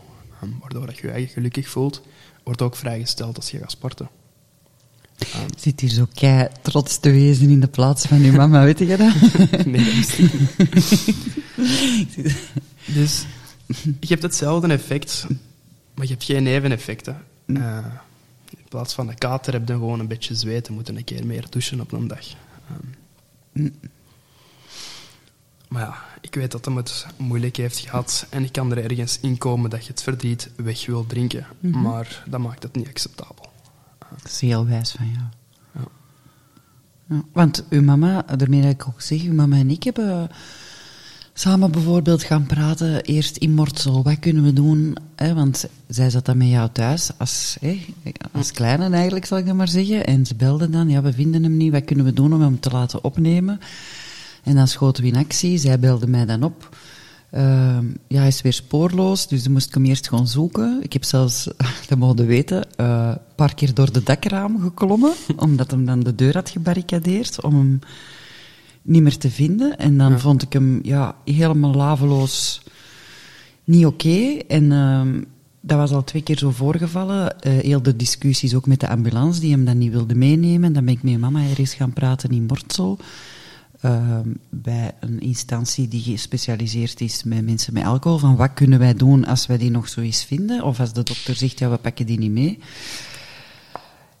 um, 0.43 0.57
waardoor 0.59 0.85
dat 0.85 0.97
je 0.97 1.07
je 1.07 1.13
eigen 1.13 1.33
gelukkig 1.33 1.69
voelt, 1.69 2.01
wordt 2.43 2.61
ook 2.61 2.75
vrijgesteld 2.75 3.35
als 3.35 3.51
je 3.51 3.57
gaat 3.57 3.71
sporten. 3.71 4.09
Um, 5.35 5.47
Zit 5.57 5.79
hier 5.79 5.89
zo 5.89 6.07
kei 6.13 6.47
trots 6.61 6.99
te 6.99 7.11
wezen 7.11 7.49
in 7.49 7.59
de 7.59 7.67
plaats 7.67 8.05
van 8.05 8.21
je 8.21 8.31
mama, 8.31 8.63
weet 8.69 8.79
je 8.79 8.97
dat? 8.97 9.13
nee, 9.65 9.85
dat 9.85 9.93
is 9.93 10.17
niet. 10.17 10.33
dus 12.85 13.25
je 13.99 14.07
hebt 14.07 14.21
hetzelfde 14.21 14.67
effect, 14.67 15.25
maar 15.93 16.05
je 16.05 16.11
hebt 16.11 16.23
geen 16.23 16.43
neveneffecten. 16.43 17.23
Uh, 17.45 17.85
in 18.49 18.65
plaats 18.69 18.93
van 18.93 19.07
de 19.07 19.15
kater 19.15 19.53
heb 19.53 19.67
je 19.67 19.73
gewoon 19.73 19.99
een 19.99 20.07
beetje 20.07 20.35
zweten, 20.35 20.73
moeten 20.73 20.97
een 20.97 21.03
keer 21.03 21.25
meer 21.25 21.45
douchen 21.49 21.81
op 21.81 21.91
een 21.91 22.07
dag. 22.07 22.25
Um, 23.53 23.73
maar 25.69 25.81
ja, 25.81 25.95
ik 26.21 26.35
weet 26.35 26.51
dat 26.51 26.65
hem 26.65 26.77
het 26.77 27.05
moeilijk 27.17 27.57
heeft 27.57 27.79
gehad 27.79 28.25
en 28.29 28.43
ik 28.43 28.51
kan 28.51 28.71
er 28.71 28.83
ergens 28.83 29.19
in 29.19 29.37
komen 29.37 29.69
dat 29.69 29.85
je 29.85 29.91
het 29.91 30.03
verdriet 30.03 30.49
weg 30.55 30.85
wil 30.85 31.05
drinken, 31.05 31.47
mm 31.59 31.73
-hmm. 31.73 31.81
maar 31.81 32.23
dat 32.27 32.39
maakt 32.39 32.63
het 32.63 32.75
niet 32.75 32.87
acceptabel. 32.87 33.51
Dat 34.09 34.31
is 34.31 34.39
heel 34.39 34.65
wijs 34.65 34.91
van 34.91 35.05
jou. 35.05 35.23
Ja. 35.71 35.87
Ja, 37.15 37.23
want 37.33 37.63
uw 37.69 37.81
mama, 37.81 38.21
daarmee 38.37 38.61
dat 38.61 38.71
ik 38.71 38.87
ook 38.87 39.01
zeg, 39.01 39.21
uw 39.21 39.33
mama 39.33 39.57
en 39.57 39.69
ik 39.69 39.83
hebben 39.83 40.29
samen 41.33 41.71
bijvoorbeeld 41.71 42.23
gaan 42.23 42.45
praten, 42.45 43.03
eerst 43.03 43.37
in 43.37 43.53
Mortsel, 43.53 44.03
wat 44.03 44.19
kunnen 44.19 44.43
we 44.43 44.53
doen? 44.53 44.95
Hè, 45.15 45.33
want 45.33 45.65
zij 45.87 46.09
zat 46.09 46.25
dan 46.25 46.37
met 46.37 46.47
jou 46.47 46.69
thuis, 46.71 47.11
als, 47.17 47.57
hè, 47.61 47.85
als 48.31 48.51
kleine 48.51 48.89
eigenlijk, 48.89 49.25
zal 49.25 49.37
ik 49.37 49.45
dat 49.45 49.55
maar 49.55 49.67
zeggen. 49.67 50.05
En 50.05 50.25
ze 50.25 50.35
belde 50.35 50.69
dan, 50.69 50.89
ja, 50.89 51.01
we 51.01 51.13
vinden 51.13 51.43
hem 51.43 51.57
niet, 51.57 51.71
wat 51.71 51.85
kunnen 51.85 52.05
we 52.05 52.13
doen 52.13 52.33
om 52.33 52.41
hem 52.41 52.59
te 52.59 52.69
laten 52.69 53.03
opnemen? 53.03 53.59
En 54.43 54.55
dan 54.55 54.67
schoten 54.67 55.03
we 55.03 55.09
in 55.09 55.15
actie, 55.15 55.57
zij 55.57 55.79
belde 55.79 56.07
mij 56.07 56.25
dan 56.25 56.43
op. 56.43 56.77
Uh, 57.33 57.77
ja, 58.07 58.19
hij 58.19 58.27
is 58.27 58.41
weer 58.41 58.53
spoorloos, 58.53 59.27
dus 59.27 59.43
dan 59.43 59.51
moest 59.51 59.67
ik 59.67 59.73
hem 59.73 59.85
eerst 59.85 60.07
gewoon 60.07 60.27
zoeken. 60.27 60.79
Ik 60.81 60.93
heb 60.93 61.03
zelfs, 61.03 61.47
dat 61.87 61.97
mogen 61.97 62.25
weten, 62.25 62.67
uh, 62.77 63.11
een 63.11 63.35
paar 63.35 63.53
keer 63.53 63.73
door 63.73 63.91
de 63.91 64.03
dakraam 64.03 64.61
geklommen, 64.61 65.13
omdat 65.37 65.71
hem 65.71 65.85
dan 65.85 65.99
de 65.99 66.15
deur 66.15 66.33
had 66.33 66.49
gebarricadeerd, 66.49 67.41
om 67.41 67.55
hem 67.55 67.79
niet 68.81 69.01
meer 69.01 69.17
te 69.17 69.29
vinden. 69.29 69.77
En 69.77 69.97
dan 69.97 70.11
ja. 70.11 70.19
vond 70.19 70.41
ik 70.41 70.53
hem 70.53 70.79
ja, 70.83 71.15
helemaal 71.25 71.73
laveloos 71.73 72.61
niet 73.63 73.85
oké. 73.85 74.07
Okay. 74.07 74.43
En 74.47 74.63
uh, 74.71 75.21
dat 75.61 75.77
was 75.77 75.91
al 75.91 76.03
twee 76.03 76.21
keer 76.21 76.37
zo 76.37 76.51
voorgevallen. 76.51 77.35
Uh, 77.47 77.53
heel 77.53 77.81
de 77.81 77.95
discussies 77.95 78.55
ook 78.55 78.67
met 78.67 78.79
de 78.79 78.89
ambulance, 78.89 79.39
die 79.39 79.51
hem 79.51 79.65
dan 79.65 79.77
niet 79.77 79.91
wilde 79.91 80.15
meenemen. 80.15 80.73
Dan 80.73 80.85
ben 80.85 80.93
ik 80.93 81.03
met 81.03 81.19
mama 81.19 81.41
ergens 81.49 81.73
gaan 81.73 81.93
praten 81.93 82.29
in 82.29 82.45
Mortsel. 82.45 82.99
Uh, 83.85 84.19
bij 84.49 84.91
een 84.99 85.19
instantie 85.19 85.87
die 85.87 86.01
gespecialiseerd 86.01 87.01
is 87.01 87.23
met 87.23 87.45
mensen 87.45 87.73
met 87.73 87.83
alcohol. 87.83 88.17
Van 88.17 88.35
wat 88.35 88.53
kunnen 88.53 88.79
wij 88.79 88.93
doen 88.93 89.25
als 89.25 89.47
wij 89.47 89.57
die 89.57 89.71
nog 89.71 89.89
zo 89.89 90.01
eens 90.01 90.23
vinden? 90.23 90.63
Of 90.63 90.79
als 90.79 90.93
de 90.93 91.03
dokter 91.03 91.35
zegt, 91.35 91.59
ja, 91.59 91.69
we 91.69 91.77
pakken 91.77 92.05
die 92.05 92.19
niet 92.19 92.31
mee. 92.31 92.59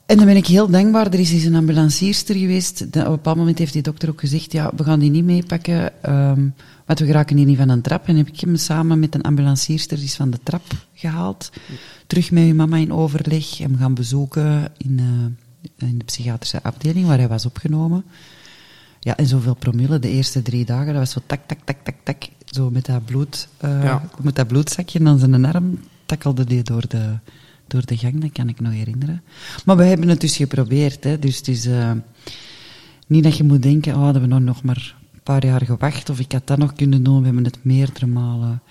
En 0.09 0.17
dan 0.17 0.25
ben 0.25 0.35
ik 0.35 0.47
heel 0.47 0.69
dankbaar. 0.69 1.07
Er 1.07 1.19
is 1.19 1.31
eens 1.31 1.43
een 1.43 1.55
ambulancierster 1.55 2.35
geweest. 2.35 2.81
op 2.81 2.95
een 2.95 3.03
bepaald 3.03 3.37
moment 3.37 3.57
heeft 3.57 3.73
die 3.73 3.81
dokter 3.81 4.09
ook 4.09 4.19
gezegd, 4.19 4.51
ja, 4.51 4.71
we 4.75 4.83
gaan 4.83 4.99
die 4.99 5.09
niet 5.09 5.23
meepakken, 5.23 6.11
um, 6.13 6.53
want 6.85 6.99
we 6.99 7.05
geraken 7.05 7.37
hier 7.37 7.45
niet 7.45 7.57
van 7.57 7.69
een 7.69 7.81
trap. 7.81 8.07
En 8.07 8.15
heb 8.15 8.27
ik 8.27 8.39
hem 8.39 8.55
samen 8.55 8.99
met 8.99 9.15
een 9.15 9.21
ambulancierster 9.21 9.99
eens 9.99 10.15
van 10.15 10.29
de 10.29 10.39
trap 10.43 10.63
gehaald. 10.93 11.51
Terug 12.07 12.31
met 12.31 12.43
uw 12.43 12.55
mama 12.55 12.77
in 12.77 12.93
overleg. 12.93 13.57
Hem 13.57 13.77
gaan 13.77 13.93
bezoeken 13.93 14.71
in, 14.77 14.99
uh, 14.99 15.89
in 15.89 15.97
de 15.97 16.05
psychiatrische 16.05 16.63
afdeling, 16.63 17.07
waar 17.07 17.17
hij 17.17 17.27
was 17.27 17.45
opgenomen. 17.45 18.03
Ja, 18.99 19.17
en 19.17 19.25
zoveel 19.25 19.53
promille 19.53 19.99
de 19.99 20.09
eerste 20.09 20.41
drie 20.41 20.65
dagen, 20.65 20.85
dat 20.85 20.95
was 20.95 21.11
zo 21.11 21.19
tak, 21.25 21.39
tak, 21.47 21.57
tak, 21.63 21.77
tak, 21.83 21.95
tak. 22.03 22.27
Zo 22.45 22.69
met 22.69 22.85
dat 22.85 23.05
bloed, 23.05 23.47
uh, 23.65 23.83
ja. 23.83 24.09
met 24.21 24.35
dat 24.35 24.47
bloedzakje 24.47 25.05
aan 25.05 25.19
zijn 25.19 25.45
arm 25.45 25.79
takkelde 26.05 26.43
die 26.43 26.63
door 26.63 26.87
de, 26.87 27.17
door 27.67 27.85
de 27.85 27.97
gang, 27.97 28.21
dat 28.21 28.31
kan 28.31 28.49
ik 28.49 28.59
nog 28.59 28.73
herinneren. 28.73 29.21
Maar 29.65 29.77
we 29.77 29.83
hebben 29.83 30.07
het 30.07 30.21
dus 30.21 30.35
geprobeerd, 30.35 31.03
hè. 31.03 31.19
Dus 31.19 31.37
het 31.37 31.47
is 31.47 31.67
uh, 31.67 31.91
niet 33.07 33.23
dat 33.23 33.37
je 33.37 33.43
moet 33.43 33.61
denken, 33.63 33.95
oh, 33.95 34.01
hadden 34.01 34.21
we 34.21 34.39
nog 34.39 34.63
maar 34.63 34.95
een 35.13 35.19
paar 35.23 35.45
jaar 35.45 35.65
gewacht, 35.65 36.09
of 36.09 36.19
ik 36.19 36.31
had 36.31 36.47
dat 36.47 36.57
nog 36.57 36.73
kunnen 36.73 37.03
doen. 37.03 37.19
We 37.19 37.25
hebben 37.25 37.43
het 37.43 37.59
meerdere 37.61 38.07
malen... 38.07 38.61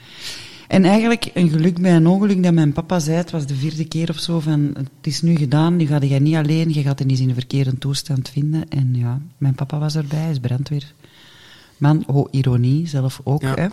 En 0.69 0.85
eigenlijk 0.85 1.31
een 1.35 1.49
geluk 1.49 1.81
bij 1.81 1.97
een 1.97 2.07
ongeluk 2.07 2.43
dat 2.43 2.53
mijn 2.53 2.73
papa 2.73 2.99
zei, 2.99 3.17
het 3.17 3.31
was 3.31 3.47
de 3.47 3.55
vierde 3.55 3.85
keer 3.85 4.09
of 4.09 4.19
zo, 4.19 4.41
van 4.41 4.71
het 4.75 4.89
is 5.03 5.23
nu 5.23 5.37
gedaan, 5.37 5.77
nu 5.77 5.87
ga 5.87 6.01
je 6.01 6.21
niet 6.21 6.35
alleen, 6.35 6.73
je 6.73 6.83
gaat 6.83 6.99
hem 6.99 7.09
niet 7.09 7.19
in 7.19 7.29
een 7.29 7.35
verkeerde 7.35 7.79
toestand 7.79 8.29
vinden. 8.29 8.69
En 8.69 8.95
ja, 8.95 9.21
mijn 9.39 9.55
papa 9.55 9.79
was 9.79 9.95
erbij, 9.95 10.19
hij 10.19 10.31
is 10.31 10.39
brandweerman, 10.39 12.07
oh, 12.07 12.29
ironie 12.31 12.89
zelf 12.89 13.21
ook, 13.25 13.43
ja. 13.43 13.55
hè. 13.55 13.63
Ja. 13.63 13.71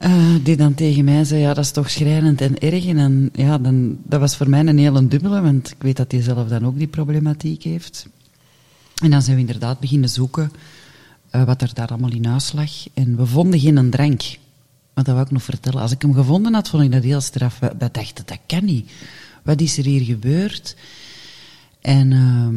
Uh, 0.00 0.34
die 0.42 0.56
dan 0.56 0.74
tegen 0.74 1.04
mij 1.04 1.24
zei, 1.24 1.40
ja, 1.40 1.54
dat 1.54 1.64
is 1.64 1.70
toch 1.70 1.90
schrijnend 1.90 2.40
en 2.40 2.58
erg. 2.58 2.86
En 2.86 2.96
dan, 2.96 3.30
ja, 3.32 3.58
dan, 3.58 3.98
dat 4.02 4.20
was 4.20 4.36
voor 4.36 4.48
mij 4.48 4.60
een 4.60 4.78
hele 4.78 5.08
dubbele, 5.08 5.40
want 5.40 5.70
ik 5.70 5.82
weet 5.82 5.96
dat 5.96 6.12
hij 6.12 6.22
zelf 6.22 6.48
dan 6.48 6.66
ook 6.66 6.78
die 6.78 6.86
problematiek 6.86 7.62
heeft. 7.62 8.08
En 9.02 9.10
dan 9.10 9.22
zijn 9.22 9.36
we 9.36 9.40
inderdaad 9.40 9.80
beginnen 9.80 10.08
zoeken 10.08 10.52
uh, 11.32 11.44
wat 11.44 11.62
er 11.62 11.70
daar 11.74 11.88
allemaal 11.88 12.12
in 12.12 12.24
huis 12.24 12.52
lag. 12.52 12.70
En 12.94 13.16
we 13.16 13.26
vonden 13.26 13.60
geen 13.60 13.90
drank. 13.90 14.22
Maar 14.94 15.04
dat 15.04 15.14
wil 15.14 15.24
ik 15.24 15.30
nog 15.30 15.42
vertellen. 15.42 15.80
Als 15.80 15.90
ik 15.92 16.02
hem 16.02 16.14
gevonden 16.14 16.54
had, 16.54 16.68
vond 16.68 16.82
ik 16.82 16.92
dat 16.92 17.02
heel 17.02 17.20
straf. 17.20 17.58
We, 17.58 17.74
dachten, 17.78 18.26
dat 18.26 18.38
kan 18.46 18.64
niet. 18.64 18.92
Wat 19.42 19.60
is 19.60 19.78
er 19.78 19.84
hier 19.84 20.04
gebeurd? 20.04 20.76
En 21.80 22.10
uh, 22.10 22.48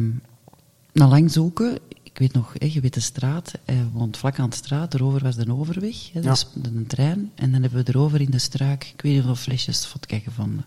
na 0.92 1.08
lang 1.08 1.32
zoeken, 1.32 1.78
ik 2.02 2.18
weet 2.18 2.32
nog, 2.32 2.54
je 2.58 2.80
weet 2.80 2.94
de 2.94 3.00
straat, 3.00 3.52
woont 3.92 4.16
vlak 4.16 4.38
aan 4.38 4.50
de 4.50 4.56
straat, 4.56 4.94
erover 4.94 5.22
was 5.22 5.36
de 5.36 5.52
overweg, 5.54 6.12
hè, 6.12 6.20
Ja. 6.20 6.30
dus 6.30 6.46
een 6.62 6.86
trein. 6.86 7.30
En 7.34 7.52
dan 7.52 7.62
hebben 7.62 7.84
we 7.84 7.92
erover 7.92 8.20
in 8.20 8.30
de 8.30 8.38
struik, 8.38 8.84
ik 8.94 9.00
weet 9.02 9.12
niet 9.12 9.22
hoeveel 9.24 9.42
flesjes 9.42 9.86
vodka 9.86 10.18
gevonden. 10.18 10.64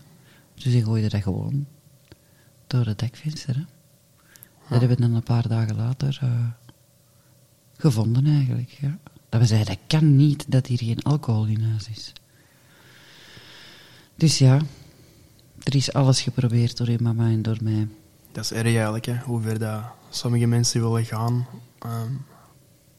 Dus 0.54 0.72
ik 0.72 0.84
gooide 0.84 1.08
dat 1.08 1.22
gewoon 1.22 1.66
door 2.66 2.86
het 2.86 2.98
dekvenster. 2.98 3.54
Hè. 3.54 3.62
Dat 4.68 4.80
hebben 4.80 4.96
we 4.96 5.02
dan 5.02 5.14
een 5.14 5.22
paar 5.22 5.48
dagen 5.48 5.76
later 5.76 6.20
uh, 6.22 6.30
gevonden 7.76 8.26
eigenlijk. 8.26 8.70
Ja. 8.80 8.98
Dat 9.32 9.40
we 9.40 9.46
zeiden, 9.46 9.74
dat 9.74 10.00
kan 10.00 10.16
niet 10.16 10.44
dat 10.48 10.66
hier 10.66 10.78
geen 10.78 11.02
alcohol 11.02 11.46
in 11.46 11.62
huis 11.62 11.88
is. 11.88 12.12
Dus 14.14 14.38
ja, 14.38 14.60
er 15.62 15.74
is 15.74 15.92
alles 15.92 16.20
geprobeerd 16.20 16.76
door 16.76 16.90
je 16.90 16.98
mama 17.00 17.26
en 17.26 17.42
door 17.42 17.56
mij. 17.62 17.88
Dat 18.32 18.44
is 18.44 18.52
erg 18.52 18.64
eigenlijk, 18.64 19.06
hoe 19.06 19.42
ver 19.42 19.58
dat 19.58 19.82
sommige 20.10 20.46
mensen 20.46 20.80
willen 20.80 21.04
gaan. 21.04 21.46
Um, 21.86 22.24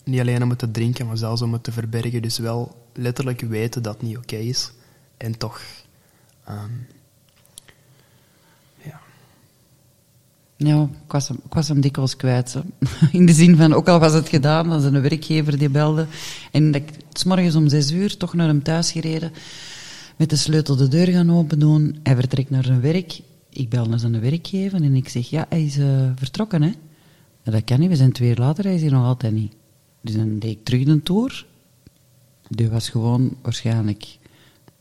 niet 0.03 0.19
alleen 0.19 0.43
om 0.43 0.55
te 0.55 0.71
drinken, 0.71 1.07
maar 1.07 1.17
zelfs 1.17 1.41
om 1.41 1.53
het 1.53 1.63
te 1.63 1.71
verbergen. 1.71 2.21
Dus 2.21 2.37
wel 2.37 2.87
letterlijk 2.93 3.41
weten 3.41 3.83
dat 3.83 3.93
het 3.93 4.03
niet 4.03 4.17
oké 4.17 4.35
is. 4.35 4.71
En 5.17 5.37
toch... 5.37 5.61
ehm, 6.45 6.71
Ja, 10.65 10.89
ik 11.05 11.11
was, 11.11 11.27
hem, 11.27 11.37
ik 11.45 11.53
was 11.53 11.67
hem 11.67 11.81
dikwijls 11.81 12.15
kwijt. 12.15 12.53
hè. 12.53 12.61
In 13.17 13.25
de 13.25 13.33
zin 13.33 13.55
van, 13.55 13.73
ook 13.73 13.87
al 13.87 13.99
was 13.99 14.13
het 14.13 14.29
gedaan, 14.29 14.69
dat 14.69 14.79
is 14.79 14.85
een 14.85 15.01
werkgever 15.01 15.57
die 15.57 15.69
belde. 15.69 16.07
En 16.51 16.71
dat 16.71 16.81
ik 16.81 16.91
s 17.13 17.23
morgens 17.23 17.55
om 17.55 17.67
zes 17.69 17.91
uur 17.91 18.17
toch 18.17 18.33
naar 18.33 18.47
hem 18.47 18.63
thuis 18.63 18.91
gereden. 18.91 19.31
Met 20.17 20.29
de 20.29 20.35
sleutel 20.35 20.75
de 20.75 20.87
deur 20.87 21.07
gaan 21.07 21.31
open 21.31 21.59
doen. 21.59 21.99
Hij 22.03 22.15
vertrekt 22.15 22.49
naar 22.49 22.63
zijn 22.63 22.81
werk. 22.81 23.21
Ik 23.49 23.69
bel 23.69 23.85
naar 23.85 23.99
zijn 23.99 24.19
werkgever 24.19 24.83
en 24.83 24.95
ik 24.95 25.09
zeg, 25.09 25.29
ja, 25.29 25.45
hij 25.49 25.63
is 25.63 25.77
eh, 25.77 26.11
vertrokken, 26.15 26.61
hè. 26.61 26.71
Dat 27.43 27.63
kan 27.63 27.79
niet, 27.79 27.89
we 27.89 27.95
zijn 27.95 28.11
twee 28.11 28.29
uur 28.29 28.35
later, 28.37 28.63
hij 28.63 28.75
is 28.75 28.81
hier 28.81 28.91
nog 28.91 29.05
altijd 29.05 29.33
niet. 29.33 29.53
Dus 30.01 30.15
dan 30.15 30.39
deed 30.39 30.51
ik 30.51 30.63
terug 30.63 30.83
de 30.83 31.03
tour. 31.03 31.45
Die 32.47 32.69
was 32.69 32.89
gewoon 32.89 33.35
waarschijnlijk 33.41 34.17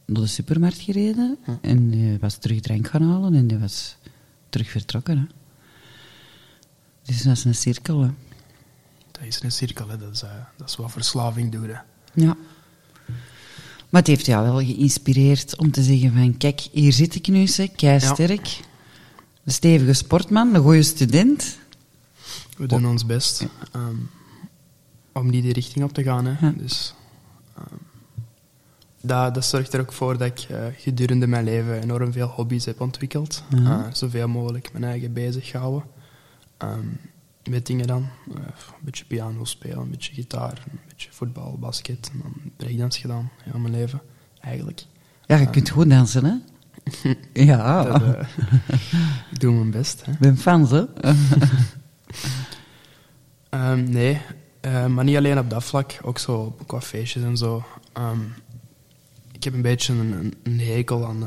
naar 0.07 0.23
de 0.23 0.29
supermarkt 0.29 0.81
gereden. 0.81 1.39
En 1.61 1.91
die 1.91 2.19
was 2.21 2.37
terug 2.37 2.61
drank 2.61 2.89
gaan 2.89 3.03
halen 3.03 3.35
en 3.35 3.47
die 3.47 3.59
was 3.59 3.97
terug 4.49 4.71
vertrokken, 4.71 5.19
hè. 5.19 5.25
Dus 7.03 7.23
dat 7.23 7.37
is 7.37 7.45
een 7.45 7.55
cirkel, 7.55 8.01
hè. 8.01 8.11
Dat 9.11 9.23
is 9.23 9.43
een 9.43 9.53
cirkel, 9.53 9.89
hè. 9.89 9.99
Dat, 9.99 10.13
is, 10.13 10.23
eh, 10.23 10.31
dat 10.57 10.69
is 10.69 10.77
wat 10.77 10.91
verslaving 10.93 11.53
doet. 11.53 11.67
Hè. 11.67 11.79
Ja. 12.15 12.37
Maar 13.89 14.01
het 14.01 14.07
heeft 14.07 14.27
jou 14.27 14.45
wel 14.45 14.57
geïnspireerd 14.59 15.57
om 15.57 15.71
te 15.71 15.83
zeggen 15.83 16.13
van, 16.13 16.37
kijk, 16.37 16.61
hier 16.73 16.93
zit 16.93 17.15
ik 17.15 17.29
nu, 17.29 17.47
zeg, 17.47 17.73
kei 17.73 18.01
Ja. 18.01 18.15
sterk. 18.15 18.61
Een 19.45 19.53
stevige 19.53 19.93
sportman, 19.93 20.55
een 20.55 20.63
goede 20.63 20.83
student. 20.83 21.59
We 22.57 22.67
doen 22.67 22.87
ons 22.87 23.07
best 23.07 23.47
ehm, 23.73 23.97
om 25.13 25.31
niet 25.31 25.43
die 25.43 25.53
richting 25.53 25.85
op 25.85 25.93
te 25.93 26.03
gaan. 26.03 26.25
Hè. 26.27 26.47
Ja. 26.47 26.53
Dus, 26.57 26.95
ehm, 27.57 27.65
dat, 29.01 29.35
dat 29.35 29.45
zorgt 29.45 29.73
er 29.73 29.81
ook 29.81 29.93
voor 29.93 30.19
dat 30.19 30.27
ik 30.27 30.39
eh, 30.41 30.65
gedurende 30.77 31.27
mijn 31.27 31.45
leven 31.45 31.83
enorm 31.83 32.13
veel 32.13 32.27
hobby's 32.27 32.65
heb 32.65 32.81
ontwikkeld. 32.81 33.43
Ja. 33.51 33.85
Eh, 33.87 33.93
zoveel 33.95 34.29
mogelijk 34.29 34.73
mijn 34.73 34.85
eigen 34.85 35.13
bezig 35.13 35.53
houden. 35.53 35.83
Ehm, 36.63 36.87
met 37.51 37.67
dingen 37.67 37.87
dan. 37.87 38.09
Eh, 38.29 38.35
een 38.37 38.85
beetje 38.85 39.05
piano 39.05 39.45
spelen, 39.45 39.79
een 39.79 39.91
beetje 39.91 40.15
gitaar, 40.15 40.63
een 40.71 40.81
beetje 40.89 41.09
voetbal, 41.13 41.59
basket. 41.59 42.11
En 42.13 42.21
dan 42.23 42.35
breakdance 42.57 43.01
gedaan, 43.01 43.31
heel 43.43 43.61
mijn 43.61 43.75
leven, 43.75 44.01
eigenlijk. 44.41 44.85
Ja, 45.27 45.37
je 45.37 45.51
kunt 45.51 45.71
goed 45.71 45.91
dansen, 45.91 46.25
hè? 46.25 46.35
Ja, 47.45 47.83
Dat, 47.85 48.03
eh, 48.03 48.29
ik 49.31 49.41
doe 49.41 49.53
mijn 49.53 49.71
best. 49.71 50.05
Hè. 50.05 50.13
ik 50.13 50.19
ben 50.19 50.37
fan, 50.37 50.69
hè? 50.69 50.85
Ehm, 53.49 53.91
nee, 53.91 54.21
eh, 54.61 54.87
maar 54.87 55.05
niet 55.05 55.17
alleen 55.17 55.39
op 55.39 55.51
dat 55.51 55.65
vlak, 55.65 55.99
ook 56.03 56.19
zo 56.19 56.57
qua 56.67 56.81
feestjes 56.81 57.23
en 57.23 57.37
zo. 57.37 57.65
Ehm, 57.93 58.21
ik 59.33 59.45
heb 59.45 59.55
een 59.55 59.63
beetje 59.63 59.93
een, 59.93 60.35
een, 60.43 60.61
hekel 60.61 61.07
aan, 61.07 61.27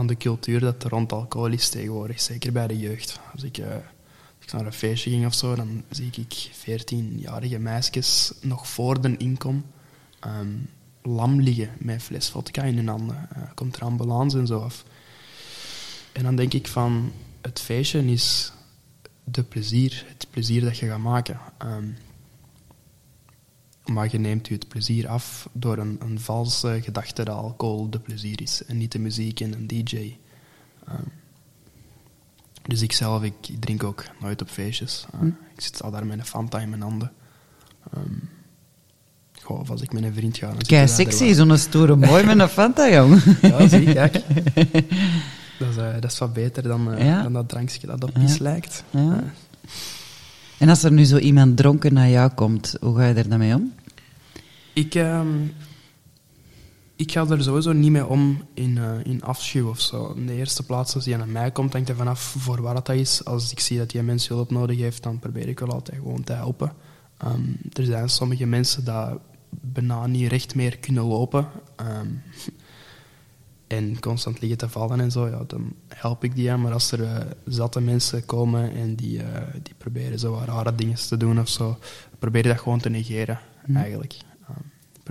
aan 0.00 0.06
de 0.06 0.16
cultuur 0.16 0.60
dat 0.60 0.84
er 0.84 0.90
rond 0.90 1.12
alcohol 1.12 1.48
is 1.48 1.68
tegenwoordig, 1.68 2.20
zeker 2.20 2.52
bij 2.52 2.66
de 2.66 2.78
jeugd. 2.78 3.20
Als 3.32 3.42
ik, 3.42 3.58
eh, 3.58 3.76
ik 4.38 4.52
naar 4.52 4.66
een 4.66 4.72
feestje 4.72 5.10
ging 5.10 5.26
of 5.26 5.34
zo, 5.34 5.54
dan 5.54 5.82
zie 5.90 6.10
ik 6.12 6.50
14-jarige 6.52 7.58
meisjes 7.58 8.32
nog 8.40 8.68
voor 8.68 9.00
de 9.00 9.16
inkom 9.16 9.64
ehm, 10.20 10.48
lam 11.02 11.40
liggen 11.40 11.70
met 11.78 11.94
een 11.94 12.00
fles 12.00 12.28
vodka 12.28 12.62
in 12.62 12.76
hun 12.76 12.88
handen. 12.88 13.28
Eh, 13.34 13.42
komt 13.54 13.76
er 13.76 13.82
ambulance 13.82 14.38
en 14.38 14.46
zo 14.46 14.58
af. 14.58 14.84
En 16.12 16.22
dan 16.22 16.36
denk 16.36 16.52
ik 16.52 16.66
van, 16.66 17.12
het 17.40 17.60
feestje 17.60 18.04
is 18.04 18.52
de 19.24 19.42
plezier, 19.42 20.04
het 20.08 20.26
plezier 20.30 20.60
dat 20.60 20.78
je 20.78 20.86
gaat 20.86 20.98
maken. 20.98 21.38
Ehm, 21.58 21.88
maar 23.90 24.08
je 24.10 24.18
neemt 24.18 24.48
je 24.48 24.54
het 24.54 24.68
plezier 24.68 25.08
af 25.08 25.48
door 25.52 25.78
een, 25.78 25.98
een 26.00 26.20
valse 26.20 26.78
gedachte 26.82 27.24
dat 27.24 27.36
alcohol 27.36 27.90
de 27.90 27.98
plezier 27.98 28.42
is 28.42 28.62
en 28.66 28.76
niet 28.78 28.92
de 28.92 28.98
muziek 28.98 29.40
en 29.40 29.52
een 29.52 29.66
DJ. 29.66 30.16
Ehm, 30.88 31.02
dus 32.66 32.82
ik 32.82 32.92
zelf, 32.92 33.22
ik, 33.22 33.34
ik 33.48 33.60
drink 33.60 33.84
ook 33.84 34.04
nooit 34.20 34.42
op 34.42 34.48
feestjes. 34.48 35.06
Uh, 35.14 35.28
Ik 35.54 35.60
zit 35.60 35.82
al 35.82 35.90
daar 35.90 36.06
met 36.06 36.18
een 36.18 36.24
Fanta 36.26 36.58
in 36.58 36.68
mijn 36.70 36.82
handen. 36.82 37.12
Ehm, 37.92 38.14
goh, 39.42 39.60
of 39.60 39.70
als 39.70 39.82
ik 39.82 39.92
met 39.92 40.02
een 40.02 40.14
vriend 40.14 40.36
ga... 40.38 40.52
Er 40.68 40.88
sexy, 40.88 41.32
zo'n 41.32 41.56
stoere 41.58 41.96
mooi 41.96 42.24
met 42.24 42.38
een 42.38 42.48
Fanta, 42.48 42.90
jong. 42.90 43.22
Ja, 43.42 43.68
zie, 43.68 43.92
kijk. 43.92 44.12
Dat 45.58 45.68
is, 45.68 45.76
eh, 45.76 45.92
dat 46.00 46.12
is 46.12 46.18
wat 46.18 46.32
beter 46.32 46.62
dan, 46.62 46.92
eh, 46.94 47.04
Ja. 47.06 47.22
dan 47.22 47.32
dat 47.32 47.48
drankje 47.48 47.86
dat 47.86 48.04
op 48.04 48.10
Ja. 48.14 48.20
pis 48.20 48.38
lijkt. 48.38 48.84
Ja. 48.90 49.16
Eh, 49.16 49.22
En 50.58 50.68
als 50.68 50.82
er 50.82 50.92
nu 50.92 51.04
zo 51.04 51.16
iemand 51.16 51.56
dronken 51.56 51.92
naar 51.92 52.08
jou 52.08 52.30
komt, 52.30 52.74
hoe 52.80 52.96
ga 52.96 53.06
je 53.06 53.14
er 53.14 53.28
dan 53.28 53.38
mee 53.38 53.54
om? 53.54 53.72
Ik, 54.72 54.94
ehm, 54.94 55.46
ik 56.96 57.12
ga 57.12 57.26
er 57.28 57.42
sowieso 57.42 57.72
niet 57.72 57.90
mee 57.90 58.06
om 58.06 58.42
in, 58.54 58.78
eh, 58.78 59.04
in 59.04 59.22
afschuw 59.22 59.68
of 59.68 59.80
zo. 59.80 60.12
In 60.16 60.26
de 60.26 60.34
eerste 60.34 60.62
plaats, 60.62 60.94
als 60.94 61.04
hij 61.04 61.16
naar 61.16 61.28
mij 61.28 61.50
komt, 61.50 61.72
hangt 61.72 61.88
er 61.88 61.96
vanaf 61.96 62.20
voor 62.20 62.62
wat 62.62 62.86
dat 62.86 62.96
is. 62.96 63.24
Als 63.24 63.52
ik 63.52 63.60
zie 63.60 63.78
dat 63.78 63.90
die 63.90 64.02
mens 64.02 64.28
hulp 64.28 64.50
nodig 64.50 64.78
heeft, 64.78 65.02
dan 65.02 65.18
probeer 65.18 65.48
ik 65.48 65.58
wel 65.58 65.72
altijd 65.72 65.98
gewoon 65.98 66.24
te 66.24 66.32
helpen. 66.32 66.72
Ehm, 67.18 67.42
er 67.72 67.84
zijn 67.84 68.08
sommige 68.08 68.46
mensen 68.46 68.84
die 68.84 69.18
bijna 69.50 70.06
niet 70.06 70.30
recht 70.30 70.54
meer 70.54 70.78
kunnen 70.78 71.04
lopen. 71.04 71.48
ehm, 71.76 72.08
en 73.66 74.00
constant 74.00 74.40
liggen 74.40 74.58
te 74.58 74.68
vallen 74.68 75.00
en 75.00 75.10
zo, 75.10 75.28
ja, 75.28 75.44
dan 75.46 75.72
help 75.88 76.24
ik 76.24 76.34
die 76.34 76.50
aan. 76.52 76.60
Maar 76.60 76.72
als 76.72 76.92
er 76.92 77.02
eh, 77.02 77.26
zatte 77.44 77.80
mensen 77.80 78.26
komen 78.26 78.72
en 78.72 78.94
die, 78.94 79.22
eh, 79.22 79.54
die 79.62 79.74
proberen 79.78 80.18
zo 80.18 80.42
rare 80.46 80.74
dingen 80.74 80.94
te 80.96 81.16
doen 81.16 81.40
of 81.40 81.48
zo, 81.48 81.78
probeer 82.18 82.42
je 82.42 82.48
dat 82.48 82.60
gewoon 82.60 82.80
te 82.80 82.90
negeren, 82.90 83.40
eigenlijk. 83.74 84.16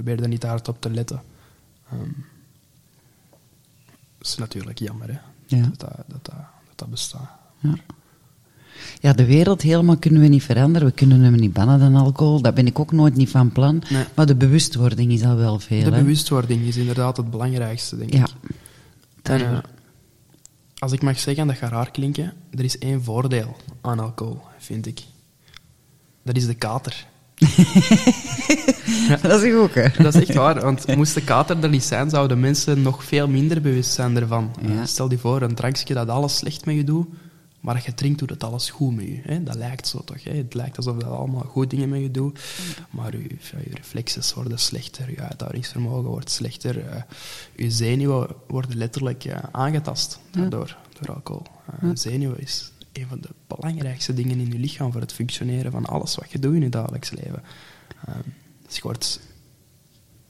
Probeer 0.04 0.22
er 0.24 0.28
niet 0.30 0.44
hard 0.44 0.68
op 0.68 0.82
te 0.82 0.90
letten. 0.90 1.22
Ehm, 1.92 2.00
dat 4.18 4.28
is 4.28 4.36
natuurlijk 4.38 4.80
jammer, 4.80 5.08
hè, 5.08 5.20
Ja. 5.58 5.62
dat, 5.62 5.80
dat, 5.80 5.92
dat, 5.96 6.06
dat, 6.08 6.36
dat 6.36 6.36
dat 6.76 6.90
bestaat. 6.90 7.30
Ja. 7.60 7.74
Ja, 9.00 9.14
de 9.14 9.26
wereld 9.26 9.62
helemaal 9.62 9.98
kunnen 9.98 10.22
we 10.22 10.28
niet 10.28 10.44
veranderen. 10.44 10.88
We 10.88 10.94
kunnen 10.94 11.22
hem 11.22 11.34
niet 11.36 11.54
bannen 11.54 11.80
dan 11.80 11.96
alcohol. 11.96 12.42
Dat 12.42 12.54
ben 12.54 12.68
ik 12.68 12.80
ook 12.80 12.92
nooit 12.92 13.16
niet 13.16 13.30
van 13.30 13.52
plan. 13.52 13.84
Nee. 13.90 14.06
Maar 14.16 14.26
de 14.26 14.36
bewustwording 14.36 15.12
is 15.12 15.24
al 15.24 15.36
wel 15.36 15.60
veel. 15.60 15.84
De 15.84 15.92
hè. 15.92 15.98
bewustwording 16.02 16.62
is 16.62 16.78
inderdaad 16.78 17.18
het 17.18 17.30
belangrijkste, 17.32 17.98
denk 17.98 18.14
Ja. 18.14 18.24
ik. 18.44 18.56
En, 19.22 19.42
eh, 19.42 19.58
als 20.78 20.92
ik 20.92 21.02
mag 21.02 21.20
zeggen, 21.20 21.48
dat 21.48 21.56
gaat 21.56 21.72
raar 21.72 21.92
klinken, 21.92 22.34
er 22.52 22.64
is 22.64 22.78
één 22.78 23.04
voordeel 23.04 23.56
aan 23.82 24.00
alcohol, 24.00 24.42
vind 24.58 24.86
ik. 24.86 25.04
Dat 26.24 26.36
is 26.36 26.46
de 26.46 26.56
kater. 26.56 27.08
Dat 29.22 29.44
is 29.44 29.54
ook, 29.54 29.74
hè. 29.74 29.88
Dat 30.04 30.16
is 30.16 30.22
echt 30.28 30.38
waar, 30.38 30.62
want 30.62 30.96
moest 30.96 31.14
de 31.14 31.24
kater 31.24 31.64
er 31.64 31.70
niet 31.70 31.84
zijn, 31.84 32.10
zouden 32.10 32.40
mensen 32.40 32.82
nog 32.82 33.04
veel 33.04 33.28
minder 33.28 33.62
bewust 33.62 33.92
zijn 33.92 34.18
ervan. 34.18 34.52
Ja. 34.62 34.70
Eh, 34.70 34.86
Stel 34.86 35.12
je 35.12 35.18
voor, 35.18 35.42
een 35.42 35.56
drankje 35.56 35.94
dat 35.94 36.10
alles 36.10 36.38
slecht 36.38 36.66
met 36.66 36.76
je 36.76 36.84
doet, 36.84 37.08
maar 37.60 37.76
als 37.76 37.86
je 37.86 37.94
drinkt, 37.94 38.20
doet 38.20 38.30
het 38.30 38.44
alles 38.44 38.70
goed 38.70 38.96
met 38.96 39.06
je. 39.06 39.20
Hè? 39.24 39.44
Dat 39.44 39.56
lijkt 39.56 39.88
zo 39.88 40.02
toch? 40.04 40.24
Hè? 40.24 40.32
Het 40.32 40.54
lijkt 40.54 40.78
alsof 40.78 40.98
dat 40.98 41.10
allemaal 41.10 41.42
goed 41.42 41.70
dingen 41.70 41.90
met 41.90 42.02
je 42.02 42.12
doet, 42.12 42.40
maar 42.90 43.12
je, 43.18 43.22
ja, 43.22 43.60
je 43.64 43.76
reflexes 43.76 44.34
worden 44.34 44.60
slechter, 44.60 45.10
je 45.10 45.22
uithoudingsvermogen 45.22 46.10
wordt 46.10 46.30
slechter, 46.32 46.88
eh, 46.88 47.02
je 47.56 47.72
zenuwen 47.72 48.28
worden 48.48 48.78
letterlijk 48.78 49.26
eh, 49.26 49.38
aangetast 49.52 50.20
daardoor, 50.32 50.78
door 51.00 51.16
alcohol. 51.16 51.46
Eh, 51.82 51.90
Zenuwen 51.94 52.42
is 52.42 52.72
een 52.94 53.08
van 53.08 53.20
de 53.22 53.30
belangrijkste 53.48 54.14
dingen 54.14 54.40
in 54.40 54.52
je 54.52 54.60
lichaam 54.60 54.92
voor 54.92 55.02
het 55.02 55.14
functioneren 55.14 55.72
van 55.72 55.86
alles 55.86 56.16
wat 56.16 56.32
je 56.32 56.40
doet 56.40 56.56
in 56.56 56.62
je 56.62 56.70
dagelijks 56.70 57.12
leven. 57.12 57.44
Dus 58.66 58.76
je 58.76 58.82
wordt 58.82 59.20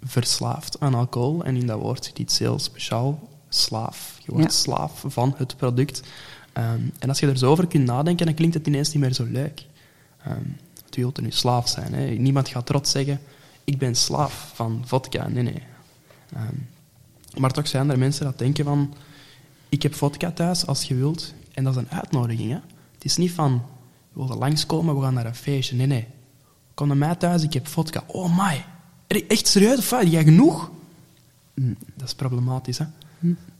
verslaafd 0.03 0.79
aan 0.79 0.93
alcohol. 0.93 1.43
En 1.43 1.55
in 1.55 1.67
dat 1.67 1.79
woord 1.79 2.05
zit 2.05 2.19
iets 2.19 2.39
heel 2.39 2.59
speciaal. 2.59 3.29
Slaaf. 3.49 4.17
Je 4.25 4.31
wordt 4.31 4.53
Ja. 4.53 4.59
slaaf 4.59 5.03
van 5.07 5.33
het 5.37 5.57
product. 5.57 6.01
Ehm, 6.53 6.81
en 6.99 7.09
als 7.09 7.19
je 7.19 7.27
er 7.27 7.37
zo 7.37 7.51
over 7.51 7.67
kunt 7.67 7.85
nadenken, 7.85 8.25
dan 8.25 8.35
klinkt 8.35 8.55
het 8.55 8.67
ineens 8.67 8.91
niet 8.93 9.03
meer 9.03 9.13
zo 9.13 9.25
leuk. 9.25 9.65
Want 10.23 10.95
je 10.95 11.01
wilt 11.01 11.17
er 11.17 11.23
nu 11.23 11.31
slaaf 11.31 11.69
zijn. 11.69 11.93
Hè. 11.93 12.05
Niemand 12.05 12.47
gaat 12.47 12.65
trots 12.65 12.91
zeggen, 12.91 13.19
ik 13.63 13.77
ben 13.77 13.95
slaaf 13.95 14.51
van 14.53 14.81
vodka. 14.85 15.27
Nee, 15.27 15.43
nee. 15.43 15.63
Maar 17.37 17.51
toch 17.51 17.67
zijn 17.67 17.89
er 17.89 17.97
mensen 17.97 18.25
dat 18.25 18.37
denken 18.37 18.65
van, 18.65 18.93
ik 19.69 19.81
heb 19.83 19.93
vodka 19.95 20.31
thuis 20.31 20.65
als 20.65 20.83
je 20.83 20.95
wilt. 20.95 21.33
En 21.59 21.65
dat 21.65 21.75
is 21.75 21.81
een 21.81 21.97
uitnodiging. 21.97 22.51
Hè. 22.51 22.59
Het 22.93 23.05
is 23.05 23.17
niet 23.17 23.31
van, 23.31 23.61
we 24.13 24.21
willen 24.21 24.37
langskomen, 24.37 24.95
we 24.95 25.01
gaan 25.01 25.13
naar 25.13 25.25
een 25.25 25.35
feestje. 25.35 25.75
Nee, 25.75 25.87
nee. 25.87 26.07
Kom 26.73 26.87
naar 26.87 26.97
mij 26.97 27.15
thuis, 27.15 27.43
ik 27.43 27.53
heb 27.53 27.67
vodka. 27.67 28.03
Oh 28.07 28.37
my. 28.37 28.65
Echt 29.27 29.47
serieus? 29.47 29.77
Of 29.77 29.89
wat? 29.89 30.11
Jij 30.11 30.23
genoeg? 30.23 30.71
Dat 31.95 32.07
is 32.07 32.15
problematisch, 32.15 32.77
hè. 32.77 32.85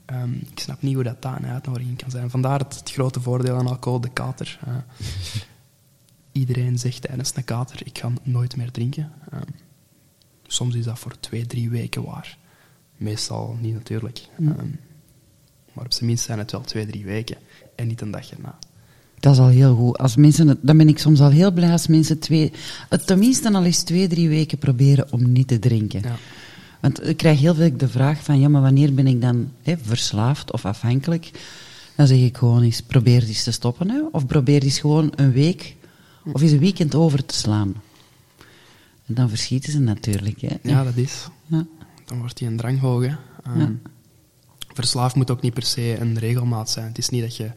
Ehm, 0.04 0.32
ik 0.32 0.58
snap 0.58 0.82
niet 0.82 0.94
hoe 0.94 1.02
dat, 1.02 1.22
dat 1.22 1.36
een 1.36 1.46
uitnodiging 1.46 1.96
kan 1.96 2.10
zijn. 2.10 2.30
Vandaar 2.30 2.58
het, 2.58 2.74
het 2.74 2.90
grote 2.90 3.20
voordeel 3.20 3.56
aan 3.56 3.66
alcohol, 3.66 4.00
de 4.00 4.10
kater. 4.10 4.58
Eh, 4.66 4.74
iedereen 6.32 6.78
zegt 6.78 7.02
tijdens 7.02 7.36
een 7.36 7.44
kater, 7.44 7.86
ik 7.86 7.98
ga 7.98 8.12
nooit 8.22 8.56
meer 8.56 8.70
drinken. 8.70 9.12
Ehm, 9.30 9.50
soms 10.46 10.74
is 10.74 10.84
dat 10.84 10.98
voor 10.98 11.20
twee, 11.20 11.46
drie 11.46 11.70
weken 11.70 12.04
waar. 12.04 12.38
Meestal 12.96 13.56
niet 13.60 13.74
natuurlijk. 13.74 14.28
Ehm, 14.38 14.70
maar 15.72 15.84
op 15.84 15.92
zijn 15.92 16.06
minst 16.06 16.24
zijn 16.24 16.38
het 16.38 16.52
wel 16.52 16.60
twee, 16.60 16.86
drie 16.86 17.04
weken. 17.04 17.36
En 17.80 17.86
niet 17.86 18.00
een 18.00 18.10
dag 18.10 18.30
erna. 18.30 18.58
Dat 19.20 19.32
is 19.32 19.38
al 19.38 19.48
heel 19.48 19.74
goed. 19.74 19.98
Als 19.98 20.16
mensen 20.16 20.48
het, 20.48 20.58
dan 20.62 20.76
ben 20.76 20.88
ik 20.88 20.98
soms 20.98 21.20
al 21.20 21.30
heel 21.30 21.52
blij 21.52 21.70
als 21.70 21.86
mensen 21.86 22.18
twee, 22.18 22.52
het 22.88 23.06
tenminste 23.06 23.52
al 23.52 23.64
eens 23.64 23.82
twee, 23.82 24.08
drie 24.08 24.28
weken 24.28 24.58
proberen 24.58 25.12
om 25.12 25.32
niet 25.32 25.48
te 25.48 25.58
drinken. 25.58 26.00
Ja. 26.02 26.16
Want 26.80 27.06
ik 27.06 27.16
krijg 27.16 27.40
heel 27.40 27.54
veel 27.54 27.76
de 27.76 27.88
vraag 27.88 28.22
van, 28.22 28.40
ja, 28.40 28.48
maar 28.48 28.62
wanneer 28.62 28.94
ben 28.94 29.06
ik 29.06 29.20
dan 29.20 29.50
hè, 29.62 29.74
verslaafd 29.82 30.52
of 30.52 30.64
afhankelijk? 30.64 31.30
Dan 31.96 32.06
zeg 32.06 32.18
ik 32.18 32.36
gewoon 32.36 32.62
eens, 32.62 32.80
probeer 32.82 33.22
eens 33.22 33.42
te 33.42 33.50
stoppen. 33.50 33.90
Hè? 33.90 34.00
Of 34.12 34.26
probeer 34.26 34.62
eens 34.62 34.78
gewoon 34.78 35.12
een 35.14 35.32
week 35.32 35.76
of 36.32 36.42
eens 36.42 36.52
een 36.52 36.58
weekend 36.58 36.94
over 36.94 37.24
te 37.24 37.34
slaan. 37.34 37.74
En 39.06 39.14
dan 39.14 39.28
verschieten 39.28 39.72
ze 39.72 39.80
natuurlijk. 39.80 40.40
Hè? 40.40 40.56
Ja, 40.62 40.84
dat 40.84 40.96
is. 40.96 41.28
Ja. 41.46 41.66
Dan 42.04 42.18
wordt 42.18 42.36
die 42.38 42.48
een 42.48 42.56
drang 42.56 42.80
hoog. 42.80 43.02
Hè. 43.02 43.14
Ehm, 43.44 43.58
Ja. 43.58 43.72
Verslaafd 44.80 45.14
moet 45.14 45.30
ook 45.30 45.42
niet 45.42 45.54
per 45.54 45.62
se 45.62 45.96
een 46.00 46.18
regelmaat 46.18 46.70
zijn. 46.70 46.86
Het 46.86 46.98
is 46.98 47.08
niet 47.08 47.22
dat 47.22 47.36
je 47.36 47.50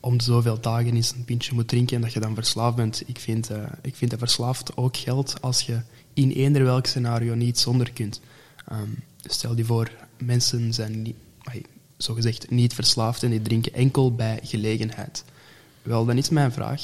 om 0.00 0.20
zoveel 0.20 0.60
dagen 0.60 0.94
eens 0.94 1.12
een 1.12 1.24
pintje 1.24 1.54
moet 1.54 1.68
drinken 1.68 1.96
en 1.96 2.02
dat 2.02 2.12
je 2.12 2.20
dan 2.20 2.34
verslaafd 2.34 2.76
bent. 2.76 3.02
Ik 3.06 3.18
vind, 3.18 3.50
eh, 3.50 3.62
ik 3.82 3.96
vind 3.96 4.10
dat 4.10 4.18
verslaafd 4.18 4.76
ook 4.76 4.96
geldt 4.96 5.42
als 5.42 5.60
je 5.60 5.80
in 6.14 6.30
eender 6.30 6.64
welk 6.64 6.86
scenario 6.86 7.34
niet 7.34 7.58
zonder 7.58 7.92
kunt. 7.92 8.20
Ehm, 8.68 8.88
stel 9.22 9.56
je 9.56 9.64
voor, 9.64 9.90
mensen 10.18 10.74
zijn 10.74 11.02
niet, 11.02 11.16
zogezegd 11.96 12.50
niet 12.50 12.74
verslaafd 12.74 13.22
en 13.22 13.30
die 13.30 13.42
drinken 13.42 13.74
enkel 13.74 14.14
bij 14.14 14.40
gelegenheid. 14.42 15.24
Wel, 15.82 16.04
dan 16.04 16.18
is 16.18 16.28
mijn 16.28 16.52
vraag, 16.52 16.82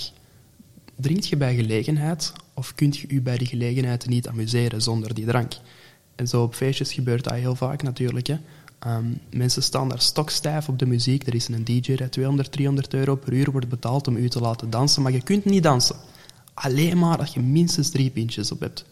drinkt 0.96 1.28
je 1.28 1.36
bij 1.36 1.54
gelegenheid 1.54 2.32
of 2.54 2.74
kunt 2.74 2.98
je 2.98 3.08
u 3.08 3.22
bij 3.22 3.38
die 3.38 3.46
gelegenheid 3.46 4.06
niet 4.06 4.28
amuseren 4.28 4.82
zonder 4.82 5.14
die 5.14 5.26
drank? 5.26 5.52
En 6.14 6.28
zo 6.28 6.42
op 6.42 6.54
feestjes 6.54 6.92
gebeurt 6.92 7.24
dat 7.24 7.32
heel 7.32 7.54
vaak 7.54 7.82
natuurlijk. 7.82 8.26
Hè. 8.26 8.36
Ehm, 8.78 9.04
mensen 9.32 9.62
staan 9.62 9.88
daar 9.88 10.00
stokstijf 10.00 10.68
op 10.68 10.78
de 10.78 10.86
muziek. 10.86 11.26
Er 11.26 11.34
is 11.34 11.48
een 11.48 11.64
DJ 11.64 11.80
die 11.80 12.08
200, 12.08 12.52
300 12.52 12.94
euro 12.94 13.14
per 13.16 13.32
uur 13.32 13.50
wordt 13.50 13.68
betaald 13.68 14.08
om 14.08 14.16
u 14.16 14.28
te 14.28 14.40
laten 14.40 14.70
dansen, 14.70 15.02
maar 15.02 15.12
je 15.12 15.22
kunt 15.22 15.44
niet 15.44 15.62
dansen. 15.62 15.96
Alleen 16.54 16.98
maar 16.98 17.18
dat 17.18 17.34
je 17.34 17.40
minstens 17.40 17.90
drie 17.90 18.10
pintjes 18.10 18.52
op 18.52 18.60
hebt. 18.60 18.84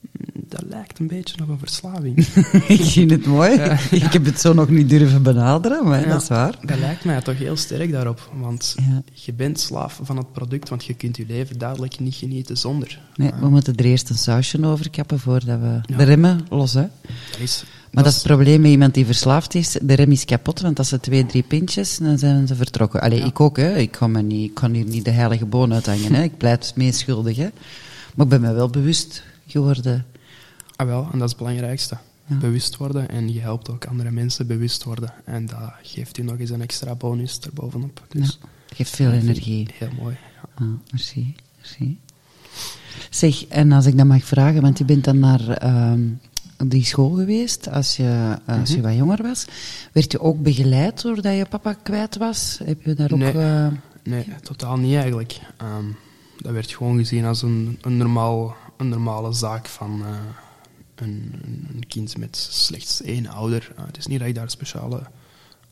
Mm, 0.00 0.44
Dat 0.48 0.62
lijkt 0.68 0.98
een 0.98 1.06
beetje 1.06 1.42
op 1.42 1.48
een 1.48 1.58
verslaving. 1.58 2.26
ik 2.68 2.84
vind 2.84 3.10
het 3.10 3.26
mooi. 3.26 3.50
Ik 3.90 4.12
heb 4.12 4.24
het 4.24 4.40
zo 4.40 4.52
nog 4.52 4.68
niet 4.68 4.88
durven 4.88 5.22
benaderen, 5.22 5.84
maar 5.84 6.00
Ja, 6.00 6.06
dat 6.08 6.22
is 6.22 6.28
waar. 6.28 6.58
Dat 6.62 6.78
lijkt 6.78 7.04
mij 7.04 7.20
toch 7.20 7.38
heel 7.38 7.56
sterk 7.56 7.92
daarop. 7.92 8.30
Want 8.40 8.74
je 9.12 9.32
bent 9.32 9.60
slaaf 9.60 10.00
van 10.02 10.16
het 10.16 10.32
product, 10.32 10.68
want 10.68 10.84
je 10.84 10.94
kunt 10.94 11.16
je 11.16 11.24
leven 11.28 11.58
duidelijk 11.58 12.00
niet 12.00 12.14
genieten 12.14 12.56
zonder. 12.56 13.00
Nee, 13.16 13.32
we 13.40 13.48
moeten 13.48 13.76
er 13.76 13.84
eerst 13.84 14.10
een 14.10 14.18
sausje 14.18 14.66
over 14.66 14.90
kappen 14.90 15.18
voordat 15.20 15.60
we 15.60 15.80
de 15.96 16.04
remmen 16.04 16.46
los. 16.48 16.72
Hè? 16.74 16.86
Dat 17.30 17.40
is, 17.40 17.64
Maar 17.94 18.04
dat 18.04 18.12
is 18.12 18.18
het 18.18 18.26
probleem 18.26 18.60
met 18.60 18.70
iemand 18.70 18.94
die 18.94 19.06
verslaafd 19.06 19.54
is. 19.54 19.78
De 19.82 19.94
rem 19.94 20.10
is 20.10 20.24
kapot, 20.24 20.60
want 20.60 20.78
als 20.78 20.88
ze 20.88 21.00
twee, 21.00 21.26
drie 21.26 21.42
pintjes, 21.42 21.98
dan 21.98 22.18
zijn 22.18 22.46
ze 22.46 22.54
vertrokken. 22.54 23.00
Allee, 23.00 23.18
Ja. 23.18 23.24
ik 23.24 23.40
ook, 23.40 23.56
hè. 23.56 23.76
Ik 23.76 23.90
kan, 23.90 24.10
me 24.10 24.22
niet, 24.22 24.48
ik 24.48 24.54
kan 24.54 24.72
hier 24.72 24.84
niet 24.84 25.04
de 25.04 25.10
heilige 25.10 25.46
boon 25.46 25.72
uithangen, 25.72 26.14
hè. 26.14 26.22
Ik 26.22 26.36
pleit 26.36 26.72
meeschuldig, 26.76 27.36
hè. 27.36 27.48
Maar 28.14 28.26
ik 28.26 28.30
ben 28.30 28.40
me 28.40 28.52
wel 28.52 28.68
bewust 28.70 29.22
geworden. 29.46 30.06
Ah 30.76 30.86
wel, 30.86 31.02
en 31.12 31.18
dat 31.18 31.22
is 31.22 31.28
het 31.28 31.36
belangrijkste. 31.36 31.96
Ja. 32.26 32.36
Bewust 32.36 32.76
worden 32.76 33.08
en 33.08 33.32
je 33.32 33.40
helpt 33.40 33.70
ook 33.70 33.84
andere 33.86 34.10
mensen 34.10 34.46
bewust 34.46 34.84
worden. 34.84 35.12
En 35.24 35.46
dat 35.46 35.72
geeft 35.82 36.18
u 36.18 36.22
nog 36.22 36.38
eens 36.38 36.50
een 36.50 36.62
extra 36.62 36.94
bonus 36.94 37.38
erbovenop. 37.40 38.02
Dus 38.08 38.38
Ja, 38.42 38.48
geeft 38.76 38.90
veel 38.96 39.10
dat 39.10 39.20
energie. 39.22 39.68
Heel 39.74 39.88
mooi. 40.00 40.16
Ah, 40.54 40.66
merci, 40.90 41.34
merci. 41.56 41.98
Zeg, 43.10 43.46
en 43.46 43.72
als 43.72 43.86
ik 43.86 43.96
dan 43.96 44.06
mag 44.06 44.24
vragen, 44.24 44.62
want 44.62 44.78
je 44.78 44.84
bent 44.84 45.04
dan 45.04 45.18
naar 45.18 45.48
ehm, 45.48 46.00
die 46.56 46.84
school 46.84 47.10
geweest 47.10 47.68
als 47.70 47.96
je, 47.96 48.38
als 48.46 48.68
Mhm. 48.70 48.76
je 48.76 48.82
wat 48.86 48.96
jonger 48.96 49.22
was. 49.22 49.44
Werd 49.92 50.12
je 50.12 50.20
ook 50.20 50.42
begeleid 50.42 51.02
doordat 51.02 51.36
je 51.36 51.46
papa 51.50 51.72
kwijt 51.72 52.16
was? 52.16 52.60
Heb 52.64 52.82
je 52.82 52.94
daar 52.94 53.12
ook... 53.12 53.18
Nee. 53.18 53.32
eh, 53.32 53.66
Nee, 54.02 54.26
totaal 54.42 54.76
niet 54.76 54.94
eigenlijk. 54.96 55.40
Ehm, 55.56 55.84
dat 56.38 56.52
werd 56.52 56.70
gewoon 56.72 56.96
gezien 56.98 57.24
als 57.24 57.42
een, 57.42 57.78
een, 57.80 57.96
normaal, 57.96 58.56
een 58.76 58.88
normale 58.88 59.32
zaak 59.32 59.66
van 59.66 60.02
eh, 60.04 60.08
een, 60.94 61.32
een- 61.44 61.66
een 61.74 61.86
kind 61.88 62.16
met 62.18 62.36
slechts 62.50 63.02
één 63.02 63.26
ouder. 63.26 63.72
Eh, 63.76 63.84
het 63.86 63.96
is 63.96 64.06
niet 64.06 64.18
dat 64.18 64.28
ik 64.28 64.34
daar 64.34 64.50
speciale 64.50 65.02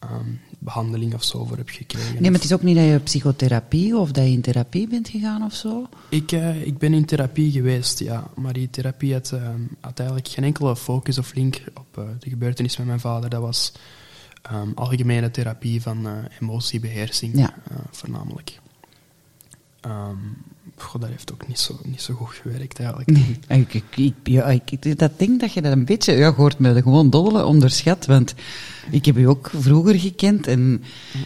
ehm, 0.03 0.27
behandeling 0.59 1.15
of 1.15 1.25
zo 1.25 1.45
voor 1.45 1.57
heb 1.57 1.69
gekregen. 1.69 2.13
Nee, 2.13 2.23
maar 2.23 2.33
het 2.33 2.45
is 2.45 2.53
ook 2.53 2.63
niet 2.63 2.77
dat 2.77 2.85
je 2.85 2.99
psychotherapie 2.99 3.97
of 3.97 4.13
dat 4.13 4.25
je 4.25 4.31
in 4.31 4.41
therapie 4.41 4.89
bent 4.89 5.09
gegaan 5.09 5.43
of 5.45 5.55
zo. 5.55 5.89
Ik, 6.09 6.33
eh, 6.33 6.67
ik 6.67 6.79
ben 6.79 6.95
in 6.95 7.05
therapie 7.05 7.51
geweest, 7.51 7.99
ja. 7.99 8.31
Maar 8.37 8.53
die 8.53 8.71
therapie 8.71 9.13
had, 9.13 9.31
ehm, 9.33 9.61
had 9.81 9.99
eigenlijk 9.99 10.29
geen 10.29 10.45
enkele 10.45 10.77
focus 10.77 11.19
of 11.19 11.35
link 11.35 11.63
op 11.75 11.99
eh, 11.99 12.05
de 12.19 12.29
gebeurtenis 12.31 12.77
met 12.77 12.87
mijn 12.87 13.01
vader. 13.01 13.31
Dat 13.31 13.41
was 13.41 13.73
ehm, 14.43 14.69
algemene 14.75 15.31
therapie 15.31 15.83
van 15.83 16.07
eh, 16.07 16.13
emotiebeheersing, 16.41 17.37
Ja. 17.39 17.55
voornamelijk. 17.91 18.61
Ehm, 19.81 20.17
goh, 20.77 21.01
dat 21.01 21.11
heeft 21.11 21.33
ook 21.33 21.49
niet 21.49 21.59
zo, 21.59 21.79
niet 21.85 22.03
zo 22.03 22.15
goed 22.15 22.35
gewerkt, 22.43 22.79
eigenlijk. 22.79 23.11
Nee, 23.11 23.61
ik, 23.61 23.75
ik, 23.75 23.85
ik, 23.97 24.15
ja, 24.23 24.45
ik, 24.45 24.99
dat 24.99 25.19
denk 25.19 25.41
dat 25.41 25.53
je 25.53 25.63
dat 25.63 25.73
een 25.73 25.85
beetje, 25.85 26.13
ja, 26.13 26.27
je 26.27 26.33
hoort 26.33 26.59
me 26.59 26.83
gewoon 26.83 27.11
doddelen, 27.11 27.47
onderschat. 27.47 28.07
Want 28.07 28.35
ik 28.91 29.05
heb 29.05 29.17
je 29.17 29.29
ook 29.29 29.51
vroeger 29.55 29.99
gekend 29.99 30.47
en 30.47 30.83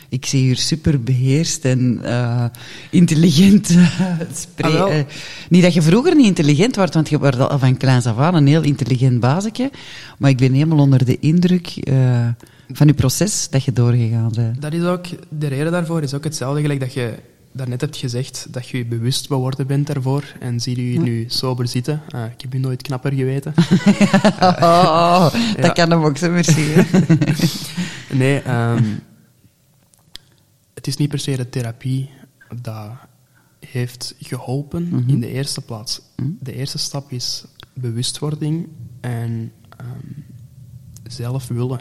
ik 0.09 0.26
zie 0.26 0.44
je 0.44 0.50
er 0.50 0.56
super 0.56 1.02
beheerst 1.02 1.64
en 1.64 2.00
eh, 2.02 2.44
intelligent 2.90 3.70
uh, 3.74 3.87
spreken. 4.35 4.80
Ah, 4.80 4.88
wel. 4.88 5.04
niet 5.48 5.62
dat 5.62 5.74
je 5.74 5.82
vroeger 5.82 6.14
niet 6.14 6.26
intelligent 6.26 6.76
was, 6.76 6.90
want 6.90 7.09
je 7.09 7.18
was 7.18 7.38
al 7.38 7.59
van 7.59 7.76
kleins 7.76 8.06
af 8.06 8.18
aan 8.18 8.35
een 8.35 8.46
heel 8.46 8.62
intelligent 8.62 9.20
bazetje. 9.20 9.70
Maar 10.18 10.30
ik 10.30 10.37
ben 10.37 10.52
helemaal 10.52 10.78
onder 10.78 11.04
de 11.04 11.18
indruk 11.18 11.66
eh, 11.76 12.28
van 12.72 12.87
je 12.87 12.94
proces 12.94 13.48
dat 13.50 13.64
je 13.64 13.72
doorgegaan 13.72 14.32
bent. 14.35 14.62
Dat 14.62 14.72
is 14.72 14.82
ook, 14.82 15.06
de 15.28 15.46
reden 15.46 15.72
daarvoor 15.72 16.02
is 16.02 16.14
ook 16.14 16.24
hetzelfde 16.24 16.61
gelijk 16.61 16.80
dat 16.80 16.92
je 16.92 17.14
daarnet 17.56 17.80
hebt 17.80 17.96
gezegd, 17.96 18.46
dat 18.50 18.68
je 18.68 18.76
je 18.78 18.86
bewust 18.86 19.26
geworden 19.26 19.66
bent 19.66 19.86
daarvoor. 19.86 20.24
En 20.40 20.60
zie 20.60 20.76
je 20.76 20.92
je 20.92 20.98
nu 21.00 21.24
sober 21.28 21.68
zitten. 21.68 22.02
Ah, 22.10 22.24
ik 22.30 22.40
heb 22.40 22.52
je 22.52 22.58
nooit 22.58 22.82
knapper 22.82 23.12
geweten. 23.12 23.54
Oh, 24.40 25.32
dat 25.56 25.64
Ja. 25.64 25.68
kan 25.72 25.90
hem 25.90 26.04
ook 26.04 26.16
zo 26.16 26.30
merci. 26.30 26.74
Nee, 28.12 28.38
ehm, 28.40 28.84
het 30.74 30.86
is 30.86 30.96
niet 30.96 31.08
per 31.08 31.18
se 31.18 31.36
de 31.36 31.48
therapie 31.48 32.10
dat 32.62 32.90
heeft 33.60 34.14
geholpen 34.20 34.88
Mhm. 34.88 35.08
in 35.10 35.20
de 35.20 35.28
eerste 35.28 35.60
plaats. 35.60 36.00
De 36.40 36.54
eerste 36.54 36.78
stap 36.78 37.10
is 37.12 37.44
bewustwording 37.74 38.68
en 39.00 39.52
ehm, 39.76 40.20
zelf 41.06 41.48
willen. 41.48 41.80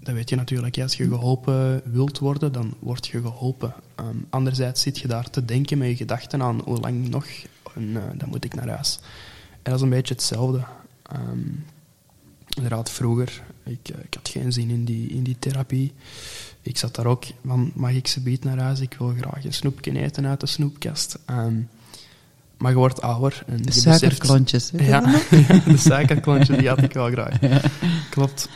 Dat 0.00 0.14
weet 0.14 0.28
je 0.30 0.36
natuurlijk. 0.36 0.78
Als 0.78 0.96
je 0.96 1.08
geholpen 1.08 1.82
wilt 1.84 2.18
worden, 2.18 2.52
dan 2.52 2.74
word 2.78 3.06
je 3.06 3.20
geholpen. 3.20 3.74
Ehm, 4.02 4.16
anderzijds 4.30 4.82
zit 4.82 4.98
je 4.98 5.08
daar 5.08 5.30
te 5.30 5.44
denken 5.44 5.78
met 5.78 5.88
je 5.88 5.96
gedachten 5.96 6.42
aan 6.42 6.60
hoe 6.64 6.80
lang 6.80 7.08
nog 7.08 7.26
en 7.74 7.96
eh, 7.96 8.02
dan 8.14 8.28
moet 8.28 8.44
ik 8.44 8.54
naar 8.54 8.68
huis. 8.68 8.98
En 9.52 9.58
dat 9.70 9.74
is 9.74 9.80
een 9.80 9.88
beetje 9.88 10.14
hetzelfde. 10.14 10.64
Ehm, 11.02 11.38
inderdaad, 12.56 12.90
vroeger, 12.90 13.42
ik, 13.64 13.88
eh, 13.88 13.98
ik 14.04 14.14
had 14.14 14.28
geen 14.28 14.52
zin 14.52 14.70
in 14.70 14.84
die, 14.84 15.08
in 15.08 15.22
die 15.22 15.36
therapie. 15.38 15.92
Ik 16.62 16.78
zat 16.78 16.94
daar 16.94 17.06
ook 17.06 17.24
van, 17.46 17.72
mag 17.74 17.90
ik 17.92 18.06
ze 18.06 18.20
biedt 18.20 18.44
naar 18.44 18.58
huis? 18.58 18.80
Ik 18.80 18.94
wil 18.98 19.14
graag 19.20 19.44
een 19.44 19.52
snoepje 19.52 19.98
eten 20.00 20.26
uit 20.26 20.40
de 20.40 20.46
snoepkast. 20.46 21.18
Ehm, 21.26 21.54
maar 22.56 22.70
je 22.70 22.76
wordt 22.76 23.02
ouder. 23.02 23.42
En 23.46 23.56
De 23.56 23.62
beseft- 23.62 23.98
suikerklontjes. 23.98 24.70
ja, 24.76 25.00
de 25.66 25.76
suikerklontjes, 25.76 26.58
die 26.58 26.68
had 26.68 26.82
ik 26.82 26.92
wel 26.92 27.10
graag. 27.10 27.38
Klopt. 28.10 28.48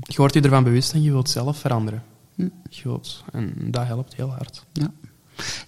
Je 0.00 0.16
wordt 0.16 0.34
je 0.34 0.40
ervan 0.40 0.64
bewust 0.64 0.92
en 0.92 1.02
je 1.02 1.10
wilt 1.10 1.30
zelf 1.30 1.58
veranderen. 1.58 2.02
Hm. 2.34 2.48
Wilt, 2.82 3.24
en 3.32 3.54
dat 3.70 3.86
helpt 3.86 4.14
heel 4.14 4.30
hard. 4.30 4.64
Ja. 4.72 4.92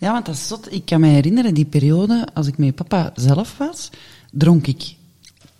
ja, 0.00 0.12
want 0.12 0.26
dat 0.26 0.34
is 0.34 0.48
zot. 0.48 0.72
Ik 0.72 0.84
kan 0.84 1.00
me 1.00 1.06
herinneren, 1.06 1.54
die 1.54 1.64
periode, 1.64 2.28
als 2.34 2.46
ik 2.46 2.58
met 2.58 2.74
papa 2.74 3.12
zelf 3.14 3.58
was, 3.58 3.90
dronk 4.30 4.66
ik 4.66 4.96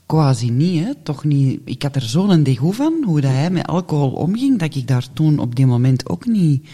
quasi 0.06 0.50
niet, 0.50 0.84
hè. 0.84 0.94
Toch 1.02 1.24
niet. 1.24 1.60
Ik 1.64 1.82
had 1.82 1.96
er 1.96 2.02
zo'n 2.02 2.42
degoe 2.42 2.74
van, 2.74 3.02
hoe 3.04 3.20
dat 3.20 3.30
hij 3.30 3.50
met 3.50 3.66
alcohol 3.66 4.10
omging, 4.10 4.58
dat 4.58 4.74
ik 4.74 4.88
daar 4.88 5.06
toen 5.12 5.38
op 5.38 5.56
die 5.56 5.66
moment 5.66 6.08
ook 6.08 6.26
niet... 6.26 6.68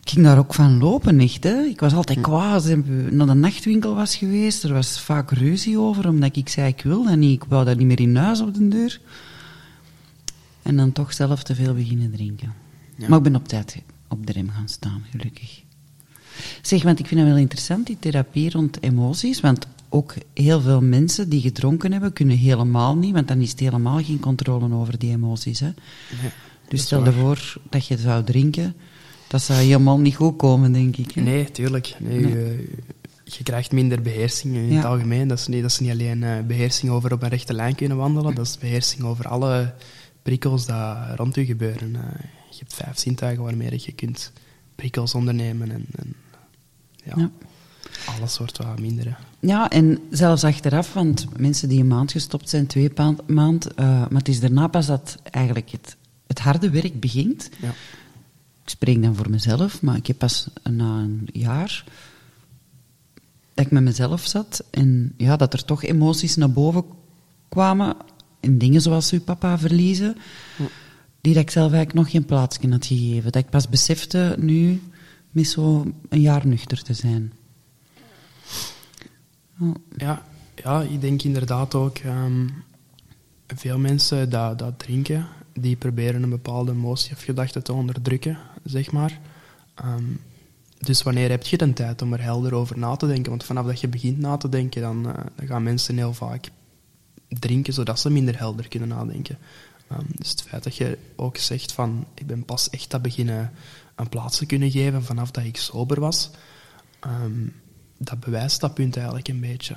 Ik 0.00 0.12
ging 0.12 0.24
daar 0.24 0.38
ook 0.38 0.54
van 0.54 0.78
lopen, 0.78 1.20
echt. 1.20 1.44
Hè. 1.44 1.62
Ik 1.62 1.80
was 1.80 1.94
altijd 1.94 2.20
kwaad 2.20 2.54
als 2.54 2.66
ik 2.66 2.86
naar 3.10 3.26
de 3.26 3.34
nachtwinkel 3.34 3.94
was 3.94 4.16
geweest. 4.16 4.64
Er 4.64 4.72
was 4.72 5.00
vaak 5.00 5.30
ruzie 5.30 5.78
over, 5.78 6.08
omdat 6.08 6.36
ik 6.36 6.48
zei 6.48 6.68
ik 6.68 6.82
wil 6.82 7.04
dat 7.04 7.16
niet. 7.16 7.42
Ik 7.42 7.48
wou 7.48 7.64
dat 7.64 7.76
niet 7.76 7.86
meer 7.86 8.00
in 8.00 8.16
huis 8.16 8.40
op 8.40 8.54
de 8.54 8.68
deur. 8.68 9.00
En 10.62 10.76
dan 10.76 10.92
toch 10.92 11.12
zelf 11.12 11.42
te 11.42 11.54
veel 11.54 11.74
beginnen 11.74 12.10
drinken. 12.10 12.65
Ja. 12.96 13.08
Maar 13.08 13.18
ik 13.18 13.24
ben 13.24 13.36
op 13.36 13.48
tijd 13.48 13.76
op 14.08 14.26
de 14.26 14.32
rem 14.32 14.50
gaan 14.50 14.68
staan, 14.68 15.02
gelukkig. 15.10 15.62
Zeg, 16.62 16.82
want 16.82 16.98
ik 16.98 17.06
vind 17.06 17.20
het 17.20 17.28
wel 17.28 17.38
interessant, 17.38 17.86
die 17.86 17.96
therapie 17.98 18.50
rond 18.50 18.82
emoties. 18.82 19.40
Want 19.40 19.66
ook 19.88 20.14
heel 20.34 20.60
veel 20.60 20.80
mensen 20.82 21.28
die 21.28 21.40
gedronken 21.40 21.92
hebben, 21.92 22.12
kunnen 22.12 22.36
helemaal 22.36 22.96
niet, 22.96 23.12
want 23.14 23.28
dan 23.28 23.40
is 23.40 23.50
het 23.50 23.60
helemaal 23.60 24.02
geen 24.04 24.20
controle 24.20 24.74
over 24.74 24.98
die 24.98 25.10
emoties. 25.10 25.60
Hè? 25.60 25.66
Nee, 26.22 26.30
Dus 26.68 26.82
stel 26.82 27.04
je 27.04 27.12
voor 27.12 27.56
dat 27.70 27.86
je 27.86 27.98
zou 27.98 28.24
drinken, 28.24 28.74
dat 29.28 29.42
zou 29.42 29.58
helemaal 29.60 29.98
niet 29.98 30.14
goed 30.14 30.36
komen, 30.36 30.72
denk 30.72 30.96
ik. 30.96 31.12
hè? 31.12 31.20
Nee, 31.20 31.50
tuurlijk. 31.50 31.96
Nee, 31.98 32.20
Nee. 32.20 32.32
Je, 32.32 32.68
je 33.24 33.42
krijgt 33.42 33.72
minder 33.72 34.02
beheersing 34.02 34.54
in 34.54 34.68
Ja. 34.68 34.74
het 34.76 34.84
algemeen. 34.84 35.28
Dat 35.28 35.38
is, 35.38 35.46
niet, 35.46 35.62
dat 35.62 35.70
is 35.70 35.78
niet 35.78 35.90
alleen 35.90 36.22
eh, 36.22 36.40
beheersing 36.46 36.92
over 36.92 37.12
op 37.12 37.22
een 37.22 37.28
rechte 37.28 37.52
lijn 37.54 37.74
kunnen 37.74 37.96
wandelen, 37.96 38.34
dat 38.34 38.46
is 38.46 38.58
beheersing 38.58 39.02
over 39.02 39.28
alle 39.28 39.74
prikkels 40.22 40.66
die 40.66 41.14
rond 41.16 41.34
je 41.34 41.44
gebeuren. 41.44 41.96
Je 42.58 42.64
hebt 42.64 42.74
vijf 42.74 42.98
zintuigen 42.98 43.44
waarmee 43.44 43.82
je 43.84 43.92
kunt 43.92 44.32
prikkels 44.74 45.14
ondernemen. 45.14 45.70
En, 45.70 45.86
en, 45.96 46.14
ja. 47.04 47.12
Ja. 47.16 47.30
Alles 48.06 48.38
wordt 48.38 48.58
wat 48.58 48.80
minder. 48.80 49.04
hè. 49.04 49.14
Ja, 49.40 49.70
en 49.70 49.98
zelfs 50.10 50.44
achteraf, 50.44 50.92
want 50.92 51.26
mensen 51.38 51.68
die 51.68 51.80
een 51.80 51.86
maand 51.86 52.12
gestopt 52.12 52.48
zijn, 52.48 52.66
twee 52.66 52.90
maand, 53.26 53.74
eh, 53.74 53.86
maar 53.86 54.18
het 54.18 54.28
is 54.28 54.40
daarna 54.40 54.66
pas 54.66 54.86
dat 54.86 55.18
eigenlijk 55.30 55.70
het, 55.70 55.96
het 56.26 56.38
harde 56.38 56.70
werk 56.70 57.00
begint. 57.00 57.50
Ja. 57.60 57.68
Ik 58.62 58.72
spreek 58.72 59.02
dan 59.02 59.16
voor 59.16 59.30
mezelf, 59.30 59.82
maar 59.82 59.96
ik 59.96 60.06
heb 60.06 60.18
pas 60.18 60.48
na 60.62 60.98
een 60.98 61.28
jaar 61.32 61.84
dat 63.54 63.64
ik 63.64 63.70
met 63.70 63.82
mezelf 63.82 64.26
zat 64.26 64.64
en 64.70 65.14
ja, 65.16 65.36
dat 65.36 65.52
er 65.52 65.64
toch 65.64 65.84
emoties 65.84 66.36
naar 66.36 66.50
boven 66.50 66.84
kwamen 67.48 67.96
en 68.40 68.58
dingen 68.58 68.80
zoals 68.80 69.10
uw 69.10 69.20
papa 69.20 69.58
verliezen, 69.58 70.16
die 71.26 71.34
dat 71.34 71.44
ik 71.44 71.50
zelf 71.50 71.72
eigenlijk 71.72 71.94
nog 71.94 72.10
geen 72.10 72.24
plaatsje 72.24 72.70
had 72.70 72.86
gegeven. 72.86 73.32
Dat 73.32 73.42
ik 73.42 73.50
pas 73.50 73.68
besefte 73.68 74.36
nu 74.38 74.82
met 75.30 75.46
zo 75.46 75.92
een 76.08 76.20
jaar 76.20 76.46
nuchter 76.46 76.82
te 76.82 76.94
zijn. 76.94 77.32
Ja. 79.58 79.72
Ja, 79.96 80.26
ja, 80.54 80.82
ik 80.82 81.00
denk 81.00 81.22
inderdaad 81.22 81.74
ook... 81.74 81.98
ehm, 81.98 82.48
veel 83.46 83.78
mensen 83.78 84.30
dat, 84.30 84.58
dat 84.58 84.78
drinken, 84.78 85.26
die 85.52 85.76
proberen 85.76 86.22
een 86.22 86.30
bepaalde 86.30 86.72
emotie 86.72 87.12
of 87.12 87.22
gedachte 87.22 87.62
te 87.62 87.72
onderdrukken, 87.72 88.38
zeg 88.64 88.92
maar. 88.92 89.20
Ehm, 89.74 90.04
dus 90.78 91.02
wanneer 91.02 91.30
heb 91.30 91.42
je 91.42 91.56
de 91.56 91.72
tijd 91.72 92.02
om 92.02 92.12
er 92.12 92.22
helder 92.22 92.54
over 92.54 92.78
na 92.78 92.96
te 92.96 93.06
denken? 93.06 93.30
Want 93.30 93.44
vanaf 93.44 93.66
dat 93.66 93.80
je 93.80 93.88
begint 93.88 94.18
na 94.18 94.36
te 94.36 94.48
denken, 94.48 94.82
dan, 94.82 95.08
eh, 95.08 95.24
dan 95.34 95.46
gaan 95.46 95.62
mensen 95.62 95.96
heel 95.96 96.14
vaak 96.14 96.50
drinken, 97.28 97.72
zodat 97.72 98.00
ze 98.00 98.10
minder 98.10 98.38
helder 98.38 98.68
kunnen 98.68 98.88
nadenken. 98.88 99.38
Ehm, 99.88 100.04
dus 100.14 100.30
het 100.30 100.42
feit 100.42 100.64
dat 100.64 100.76
je 100.76 100.98
ook 101.16 101.36
zegt 101.36 101.72
van, 101.72 102.06
ik 102.14 102.26
ben 102.26 102.44
pas 102.44 102.70
echt 102.70 102.90
dat 102.90 103.02
beginnen 103.02 103.52
een 103.94 104.08
plaats 104.08 104.38
te 104.38 104.46
kunnen 104.46 104.70
geven 104.70 105.04
vanaf 105.04 105.30
dat 105.30 105.44
ik 105.44 105.56
sober 105.56 106.00
was, 106.00 106.30
ehm, 107.00 107.46
dat 107.98 108.20
bewijst 108.20 108.60
dat 108.60 108.74
punt 108.74 108.96
eigenlijk 108.96 109.28
een 109.28 109.40
beetje. 109.40 109.76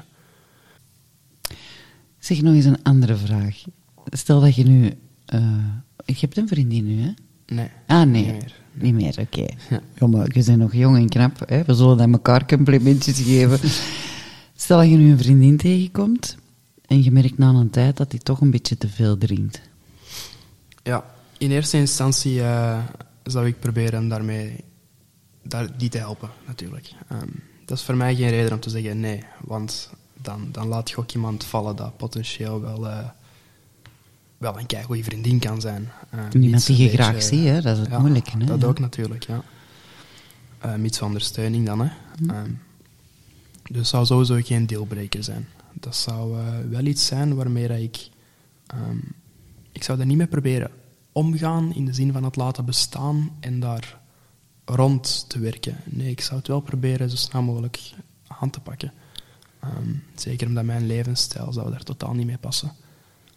Zeg 2.20 2.42
nog 2.42 2.54
eens 2.54 2.66
een 2.66 2.84
andere 2.84 3.16
vraag. 3.16 3.64
Stel 4.06 4.40
dat 4.42 4.56
je 4.56 4.64
nu... 4.64 4.94
eh, 5.26 5.42
je 6.06 6.16
hebt 6.20 6.38
een 6.38 6.48
vriendin 6.48 6.86
nu, 6.86 7.02
hè? 7.02 7.12
Nee. 7.46 7.70
Ah, 7.88 8.08
nee. 8.10 8.38
Niet 8.74 8.94
meer. 8.94 9.16
Oké. 9.20 9.46
Ja. 9.70 9.82
Ja, 10.00 10.08
maar 10.08 10.28
je 10.38 10.44
bent 10.44 10.58
nog 10.58 10.74
jong 10.74 10.98
en 10.98 11.10
knap. 11.10 11.50
Hè? 11.50 11.64
We 11.64 11.74
zullen 11.74 12.02
aan 12.02 12.12
elkaar 12.12 12.46
complimentjes 12.46 13.20
geven. 13.22 13.60
Stel 14.56 14.78
dat 14.78 14.90
je 14.90 14.96
nu 14.96 15.12
een 15.12 15.18
vriendin 15.18 15.58
tegenkomt 15.58 16.38
en 16.86 17.04
je 17.04 17.12
merkt 17.12 17.38
na 17.38 17.50
een 17.50 17.70
tijd 17.70 17.98
dat 17.98 18.12
hij 18.12 18.20
toch 18.20 18.42
een 18.42 18.52
beetje 18.52 18.78
te 18.78 18.90
veel 18.90 19.18
drinkt. 19.18 19.62
Ja, 20.84 21.06
in 21.38 21.52
eerste 21.52 21.78
instantie 21.78 22.42
eh, 22.44 22.80
zou 23.24 23.48
ik 23.48 23.60
proberen 23.60 24.08
daarmee 24.08 24.64
daar, 25.44 25.78
die 25.78 25.90
te 25.90 25.98
helpen, 25.98 26.30
natuurlijk. 26.48 26.92
Ehm, 27.10 27.28
dat 27.66 27.78
is 27.78 27.84
voor 27.84 27.96
mij 27.96 28.16
geen 28.16 28.30
reden 28.30 28.54
om 28.54 28.60
te 28.60 28.70
zeggen 28.70 29.00
nee, 29.00 29.24
want 29.42 29.90
dan, 30.22 30.48
dan 30.52 30.68
laat 30.68 30.90
je 30.90 30.98
ook 30.98 31.12
iemand 31.12 31.44
vallen 31.44 31.76
dat 31.76 31.98
potentieel 31.98 32.62
wel, 32.62 32.88
eh, 32.90 33.10
wel 34.38 34.60
een 34.60 34.66
keigoede 34.66 35.04
vriendin 35.04 35.40
kan 35.40 35.62
zijn. 35.62 35.92
Eh, 36.10 36.42
Iemand 36.42 36.66
die 36.66 36.78
je 36.78 36.90
graag 36.90 37.24
ziet, 37.24 37.46
hè? 37.46 37.62
dat 37.62 37.74
is 37.78 37.80
het 37.82 37.90
ja, 37.92 38.00
moeilijke. 38.00 38.32
Hè? 38.38 38.46
Dat 38.46 38.62
Ja. 38.62 38.68
ook 38.68 38.80
natuurlijk, 38.80 39.24
ja. 39.28 39.44
Mits 40.78 41.02
ondersteuning 41.02 41.66
dan, 41.66 41.80
hè. 41.80 41.90
Hm. 42.18 42.30
Ehm, 42.30 42.52
dus 43.64 43.78
het 43.78 43.88
zou 43.88 44.06
sowieso 44.06 44.40
geen 44.44 44.66
dealbreaker 44.68 45.24
zijn. 45.24 45.48
Dat 45.74 45.96
zou 45.96 46.40
eh, 46.40 46.46
wel 46.70 46.86
iets 46.86 47.06
zijn 47.06 47.36
waarmee 47.36 47.68
dat 47.68 47.78
ik... 47.80 48.10
ehm, 48.68 48.98
ik 49.80 49.86
zou 49.86 50.00
er 50.00 50.06
niet 50.06 50.18
mee 50.18 50.28
proberen 50.28 50.72
omgaan 51.12 51.74
in 51.74 51.86
de 51.86 51.94
zin 51.94 52.12
van 52.12 52.24
het 52.24 52.36
laten 52.36 52.66
bestaan 52.66 53.38
en 53.40 53.60
daar 53.60 54.00
rond 54.66 55.30
te 55.30 55.40
werken. 55.40 55.78
Nee, 55.86 56.10
ik 56.10 56.22
zou 56.22 56.38
het 56.38 56.48
wel 56.48 56.60
proberen 56.60 57.10
zo 57.10 57.16
snel 57.16 57.42
mogelijk 57.42 57.94
aan 58.28 58.50
te 58.50 58.60
pakken. 58.60 58.94
Ehm, 59.60 59.94
zeker 60.16 60.48
omdat 60.48 60.64
mijn 60.64 60.86
levensstijl 60.86 61.54
zou 61.54 61.72
daar 61.72 61.84
totaal 61.84 62.14
niet 62.14 62.26
mee 62.26 62.38
passen. 62.38 62.72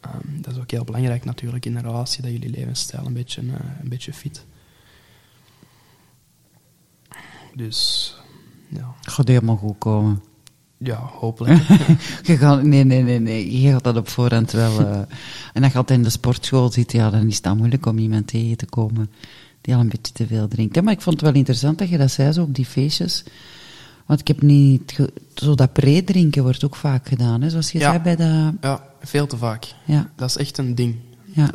Ehm, 0.00 0.40
dat 0.40 0.54
is 0.54 0.60
ook 0.60 0.70
heel 0.70 0.84
belangrijk 0.84 1.24
natuurlijk 1.24 1.66
in 1.66 1.76
een 1.76 1.82
relatie, 1.82 2.22
dat 2.22 2.30
jullie 2.30 2.50
levensstijl 2.50 3.06
een 3.06 3.12
beetje, 3.12 3.40
eh, 3.40 3.80
een 3.82 3.88
beetje 3.88 4.12
fit. 4.12 4.44
Dus, 7.54 8.14
ja, 8.68 8.94
gaat 9.00 9.28
helemaal 9.28 9.56
goed 9.56 9.78
komen. 9.78 10.22
Ja 10.82 10.96
hopelijk. 10.96 11.62
Je 12.28 12.36
gaat, 12.36 12.62
nee, 12.62 12.84
nee, 12.84 13.02
nee, 13.02 13.20
nee. 13.20 13.60
Je 13.60 13.70
gaat 13.70 13.84
dat 13.84 13.96
op 13.96 14.08
voorhand 14.08 14.50
wel. 14.52 14.80
eh, 14.80 15.00
en 15.52 15.62
als 15.62 15.72
je 15.72 15.78
altijd 15.78 15.98
in 15.98 16.04
de 16.04 16.10
sportschool 16.10 16.70
zit, 16.72 16.92
ja, 16.92 17.10
dan 17.10 17.26
is 17.26 17.34
het 17.34 17.42
dan 17.44 17.56
moeilijk 17.56 17.86
om 17.86 17.98
iemand 17.98 18.26
tegen 18.26 18.56
te 18.56 18.66
komen 18.66 19.10
die 19.60 19.74
al 19.74 19.80
een 19.80 19.88
beetje 19.88 20.12
te 20.12 20.26
veel 20.26 20.48
drinkt. 20.48 20.82
Maar 20.82 20.92
ik 20.92 21.00
vond 21.00 21.16
het 21.16 21.24
wel 21.24 21.34
interessant 21.38 21.78
dat 21.78 21.88
je 21.88 21.98
dat 21.98 22.10
zei 22.10 22.32
zo 22.32 22.42
op 22.42 22.54
die 22.54 22.66
feestjes. 22.66 23.24
Want 24.06 24.20
ik 24.20 24.28
heb 24.28 24.42
niet. 24.42 24.98
Zo 25.34 25.54
dat 25.54 25.72
pre-drinken 25.72 26.42
wordt 26.42 26.64
ook 26.64 26.76
vaak 26.76 27.08
gedaan, 27.08 27.42
hè? 27.42 27.50
zoals 27.50 27.72
je 27.72 27.78
Ja. 27.78 27.90
zei 27.90 28.02
bij 28.02 28.16
dat. 28.16 28.52
ja, 28.60 28.84
veel 29.00 29.26
te 29.26 29.36
vaak. 29.36 29.74
Ja, 29.84 30.10
Dat 30.16 30.28
is 30.28 30.36
echt 30.36 30.58
een 30.58 30.74
ding. 30.74 30.96
ja. 31.24 31.50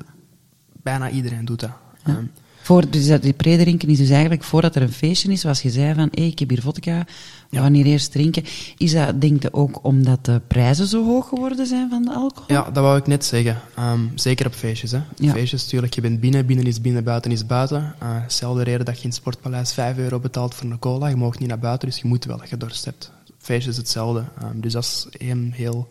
Bijna 0.83 1.09
iedereen 1.09 1.45
doet 1.45 1.59
dat. 1.59 1.69
Ja. 2.05 2.11
Ehm, 2.15 2.23
Voor, 2.67 2.89
dus 2.89 3.07
dat 3.07 3.21
die 3.21 3.33
pre-drinken 3.33 3.89
is 3.89 3.97
dus 3.97 4.09
eigenlijk 4.09 4.43
voordat 4.43 4.75
er 4.75 4.81
een 4.81 4.91
feestje 4.91 5.31
is, 5.31 5.41
zoals 5.41 5.61
je 5.61 5.69
zei 5.69 5.93
van, 5.93 6.07
hé, 6.11 6.21
ik 6.21 6.39
heb 6.39 6.49
hier 6.49 6.61
vodka, 6.61 7.05
we 7.49 7.55
Ja. 7.55 7.61
gaan 7.61 7.73
hier 7.73 7.85
eerst 7.85 8.11
drinken. 8.11 8.43
Is 8.77 8.91
dat, 8.91 9.21
denk 9.21 9.41
je, 9.41 9.53
ook 9.53 9.79
omdat 9.81 10.25
de 10.25 10.41
prijzen 10.47 10.87
zo 10.87 11.05
hoog 11.05 11.27
geworden 11.27 11.67
zijn 11.67 11.89
van 11.89 12.01
de 12.01 12.13
alcohol? 12.13 12.55
Ja, 12.55 12.63
dat 12.63 12.83
wou 12.83 12.97
ik 12.97 13.07
net 13.07 13.25
zeggen. 13.25 13.59
Ehm, 13.75 13.99
zeker 14.15 14.45
op 14.45 14.53
feestjes. 14.53 14.91
Hè. 14.91 15.01
Ja. 15.15 15.31
Feestjes, 15.31 15.63
natuurlijk, 15.63 15.93
je 15.93 16.01
bent 16.01 16.19
binnen, 16.19 16.45
binnen 16.45 16.65
is 16.65 16.81
binnen, 16.81 17.03
buiten 17.03 17.31
is 17.31 17.45
buiten. 17.45 17.95
Uh, 18.03 18.09
Hetzelfde 18.21 18.63
reden 18.63 18.85
dat 18.85 18.95
je 18.97 19.01
in 19.03 19.09
het 19.09 19.17
Sportpaleis 19.17 19.73
5 19.73 19.97
euro 19.97 20.19
betaalt 20.19 20.55
voor 20.55 20.69
een 20.69 20.79
cola. 20.79 21.07
Je 21.07 21.15
mag 21.15 21.39
niet 21.39 21.49
naar 21.49 21.59
buiten, 21.59 21.87
dus 21.87 21.97
je 21.99 22.07
moet 22.07 22.25
wel 22.25 22.37
dat 22.37 22.49
je 22.49 22.57
dorst 22.57 22.85
hebt. 22.85 23.11
Feestjes 23.37 23.71
is 23.71 23.77
hetzelfde. 23.77 24.23
Ehm, 24.41 24.59
dus 24.59 24.73
dat 24.73 24.83
is 24.83 25.07
een 25.11 25.51
heel 25.55 25.87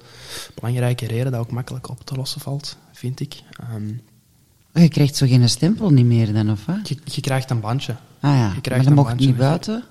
belangrijke 0.55 1.07
reden 1.07 1.33
dat 1.33 1.41
ook 1.41 1.51
makkelijk 1.51 1.89
op 1.89 2.05
te 2.05 2.15
lossen 2.15 2.41
valt, 2.41 2.77
vind 2.93 3.21
ik. 3.21 3.35
Ehm, 4.77 4.85
Je 4.85 4.89
krijgt 4.91 5.17
zo 5.17 5.27
geen 5.27 5.49
stempel 5.49 5.91
niet 5.91 6.07
meer 6.07 6.33
dan, 6.33 6.51
of 6.51 6.65
wat? 6.65 6.89
je, 6.89 6.97
je 7.05 7.21
krijgt 7.21 7.51
een 7.51 7.61
bandje. 7.61 7.93
Ah 8.21 8.31
ja, 8.31 8.47
Je 8.47 8.53
maar 8.53 8.61
krijgt 8.61 8.83
dan 8.85 8.93
een 8.93 8.99
mocht 8.99 9.09
bandje. 9.09 9.27
niet 9.27 9.37
buiten. 9.37 9.85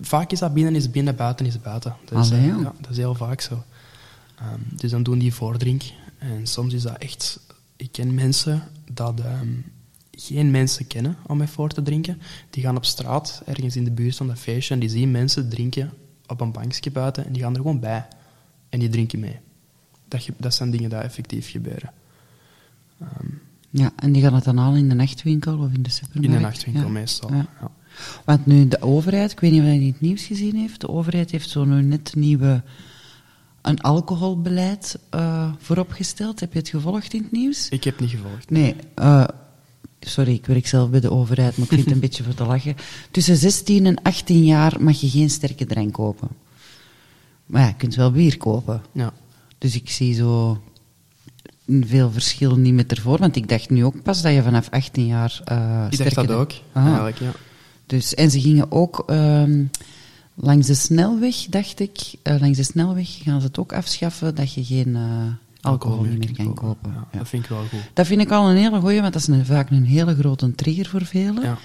Vaak 0.00 0.32
is 0.32 0.38
dat 0.38 0.54
binnen 0.54 0.74
is 0.74 0.90
binnen, 0.90 1.16
buiten 1.16 1.46
is 1.46 1.60
buiten. 1.60 1.96
Dus, 2.04 2.30
Allee, 2.32 2.40
eh, 2.50 2.56
ja. 2.62 2.72
dat 2.80 2.90
is 2.90 2.96
heel 2.96 3.14
vaak 3.14 3.40
zo. 3.40 3.62
Ehm, 4.38 4.60
dus 4.76 4.90
dan 4.90 5.02
doen 5.02 5.18
die 5.18 5.34
voordrink. 5.34 5.82
En 6.18 6.46
soms 6.46 6.74
is 6.74 6.82
dat 6.82 6.96
echt... 6.98 7.40
Ik 7.76 7.92
ken 7.92 8.14
mensen 8.14 8.62
dat 8.92 9.20
ehm, 9.20 9.48
geen 10.10 10.50
mensen 10.50 10.86
kennen 10.86 11.16
om 11.26 11.36
mee 11.38 11.46
voor 11.46 11.68
te 11.70 11.82
drinken. 11.82 12.20
Die 12.50 12.62
gaan 12.62 12.76
op 12.76 12.84
straat, 12.84 13.42
ergens 13.46 13.76
in 13.76 13.84
de 13.84 13.90
buurt 13.90 14.16
van 14.16 14.26
dat 14.26 14.38
feestje, 14.38 14.74
en 14.74 14.80
die 14.80 14.88
zien 14.88 15.10
mensen 15.10 15.48
drinken 15.48 15.92
op 16.26 16.40
een 16.40 16.52
bankje 16.52 16.90
buiten 16.90 17.26
en 17.26 17.32
die 17.32 17.42
gaan 17.42 17.52
er 17.54 17.60
gewoon 17.60 17.80
bij. 17.80 18.06
En 18.68 18.78
die 18.78 18.88
drinken 18.88 19.20
mee. 19.20 19.38
Dat, 20.08 20.28
dat 20.36 20.54
zijn 20.54 20.70
dingen 20.70 20.90
die 20.90 20.98
effectief 20.98 21.50
gebeuren. 21.50 21.92
Ehm, 23.00 23.26
Ja, 23.78 23.92
en 23.96 24.12
die 24.12 24.22
gaan 24.22 24.34
het 24.34 24.44
dan 24.44 24.56
halen 24.56 24.78
in 24.78 24.88
de 24.88 24.94
nachtwinkel 24.94 25.58
of 25.58 25.72
in 25.72 25.82
de 25.82 25.90
supermarkt? 25.90 26.26
in 26.26 26.32
de 26.32 26.38
nachtwinkel 26.40 26.82
Ja. 26.82 26.88
meestal. 26.88 27.32
Ja. 27.32 27.46
Ja. 27.60 27.70
Want 28.24 28.46
nu 28.46 28.68
de 28.68 28.80
overheid, 28.82 29.32
ik 29.32 29.40
weet 29.40 29.50
niet 29.50 29.60
of 29.60 29.66
je 29.66 29.72
het 29.72 29.80
in 29.82 29.88
het 29.92 30.00
nieuws 30.00 30.22
gezien 30.24 30.56
heeft, 30.56 30.80
de 30.80 30.88
overheid 30.88 31.30
heeft 31.30 31.48
zo 31.50 31.64
nu 31.64 31.82
net 31.82 32.14
nieuwe, 32.14 32.62
een 33.62 33.80
alcoholbeleid 33.80 34.98
eh, 35.10 35.52
vooropgesteld. 35.58 36.40
Heb 36.40 36.52
je 36.52 36.58
het 36.58 36.68
gevolgd 36.68 37.14
in 37.14 37.22
het 37.22 37.32
nieuws? 37.32 37.68
Ik 37.68 37.84
heb 37.84 38.00
niet 38.00 38.10
gevolgd. 38.10 38.50
Nee, 38.50 38.74
eh, 38.94 39.24
sorry, 40.00 40.32
ik 40.32 40.46
werk 40.46 40.66
zelf 40.66 40.90
bij 40.90 41.00
de 41.00 41.10
overheid, 41.10 41.56
maar 41.56 41.66
ik 41.66 41.72
vind 41.72 41.84
het 41.84 41.94
een 41.94 42.00
beetje 42.06 42.22
voor 42.24 42.34
te 42.34 42.44
lachen. 42.44 42.76
Tussen 43.10 43.36
16 43.36 43.86
en 43.86 44.02
18 44.02 44.44
jaar 44.44 44.82
mag 44.82 45.00
je 45.00 45.08
geen 45.08 45.30
sterke 45.30 45.66
drank 45.66 45.92
kopen. 45.92 46.28
Maar 47.46 47.62
ja, 47.62 47.68
je 47.68 47.74
kunt 47.76 47.94
wel 47.94 48.10
bier 48.10 48.36
kopen. 48.36 48.82
Ja. 48.92 49.12
Dus 49.58 49.74
ik 49.74 49.90
zie 49.90 50.14
zo 50.14 50.62
veel 51.66 52.10
verschil 52.10 52.56
niet 52.56 52.74
met 52.74 52.90
ervoor. 52.92 53.18
Want 53.18 53.36
ik 53.36 53.48
dacht 53.48 53.70
nu 53.70 53.84
ook 53.84 54.02
pas 54.02 54.22
dat 54.22 54.32
je 54.32 54.42
vanaf 54.42 54.68
18 54.70 55.06
jaar 55.06 55.40
uh, 55.52 55.86
Ik 55.90 55.98
dacht 55.98 56.14
dat 56.14 56.30
ook, 56.30 56.52
Ah. 56.72 56.84
eigenlijk, 56.86 57.18
ja. 57.18 57.30
Dus, 57.86 58.14
en 58.14 58.30
ze 58.30 58.40
gingen 58.40 58.72
ook 58.72 59.02
ehm, 59.06 59.64
langs 60.34 60.66
de 60.66 60.74
snelweg, 60.74 61.36
dacht 61.50 61.80
ik, 61.80 61.98
eh, 62.22 62.40
langs 62.40 62.56
de 62.56 62.62
snelweg 62.64 63.18
gaan 63.22 63.40
ze 63.40 63.46
het 63.46 63.58
ook 63.58 63.72
afschaffen 63.72 64.34
dat 64.34 64.52
je 64.52 64.64
geen 64.64 64.96
eh, 64.96 65.02
alcohol 65.60 66.02
niet 66.02 66.18
meer 66.18 66.32
kan 66.32 66.54
kopen. 66.54 66.90
Ja, 66.94 67.06
Ja. 67.12 67.18
Dat 67.18 67.28
vind 67.28 67.42
ik 67.42 67.48
wel 67.48 67.58
goed. 67.70 67.78
Dat 67.92 68.06
vind 68.06 68.20
ik 68.20 68.30
al 68.30 68.50
een 68.50 68.56
hele 68.56 68.80
goeie, 68.80 69.00
want 69.00 69.12
dat 69.12 69.22
is 69.22 69.28
een, 69.28 69.46
vaak 69.46 69.70
een 69.70 69.84
hele 69.84 70.14
grote 70.14 70.54
trigger 70.54 70.86
voor 70.86 71.04
velen. 71.04 71.42
Ja. 71.42 71.58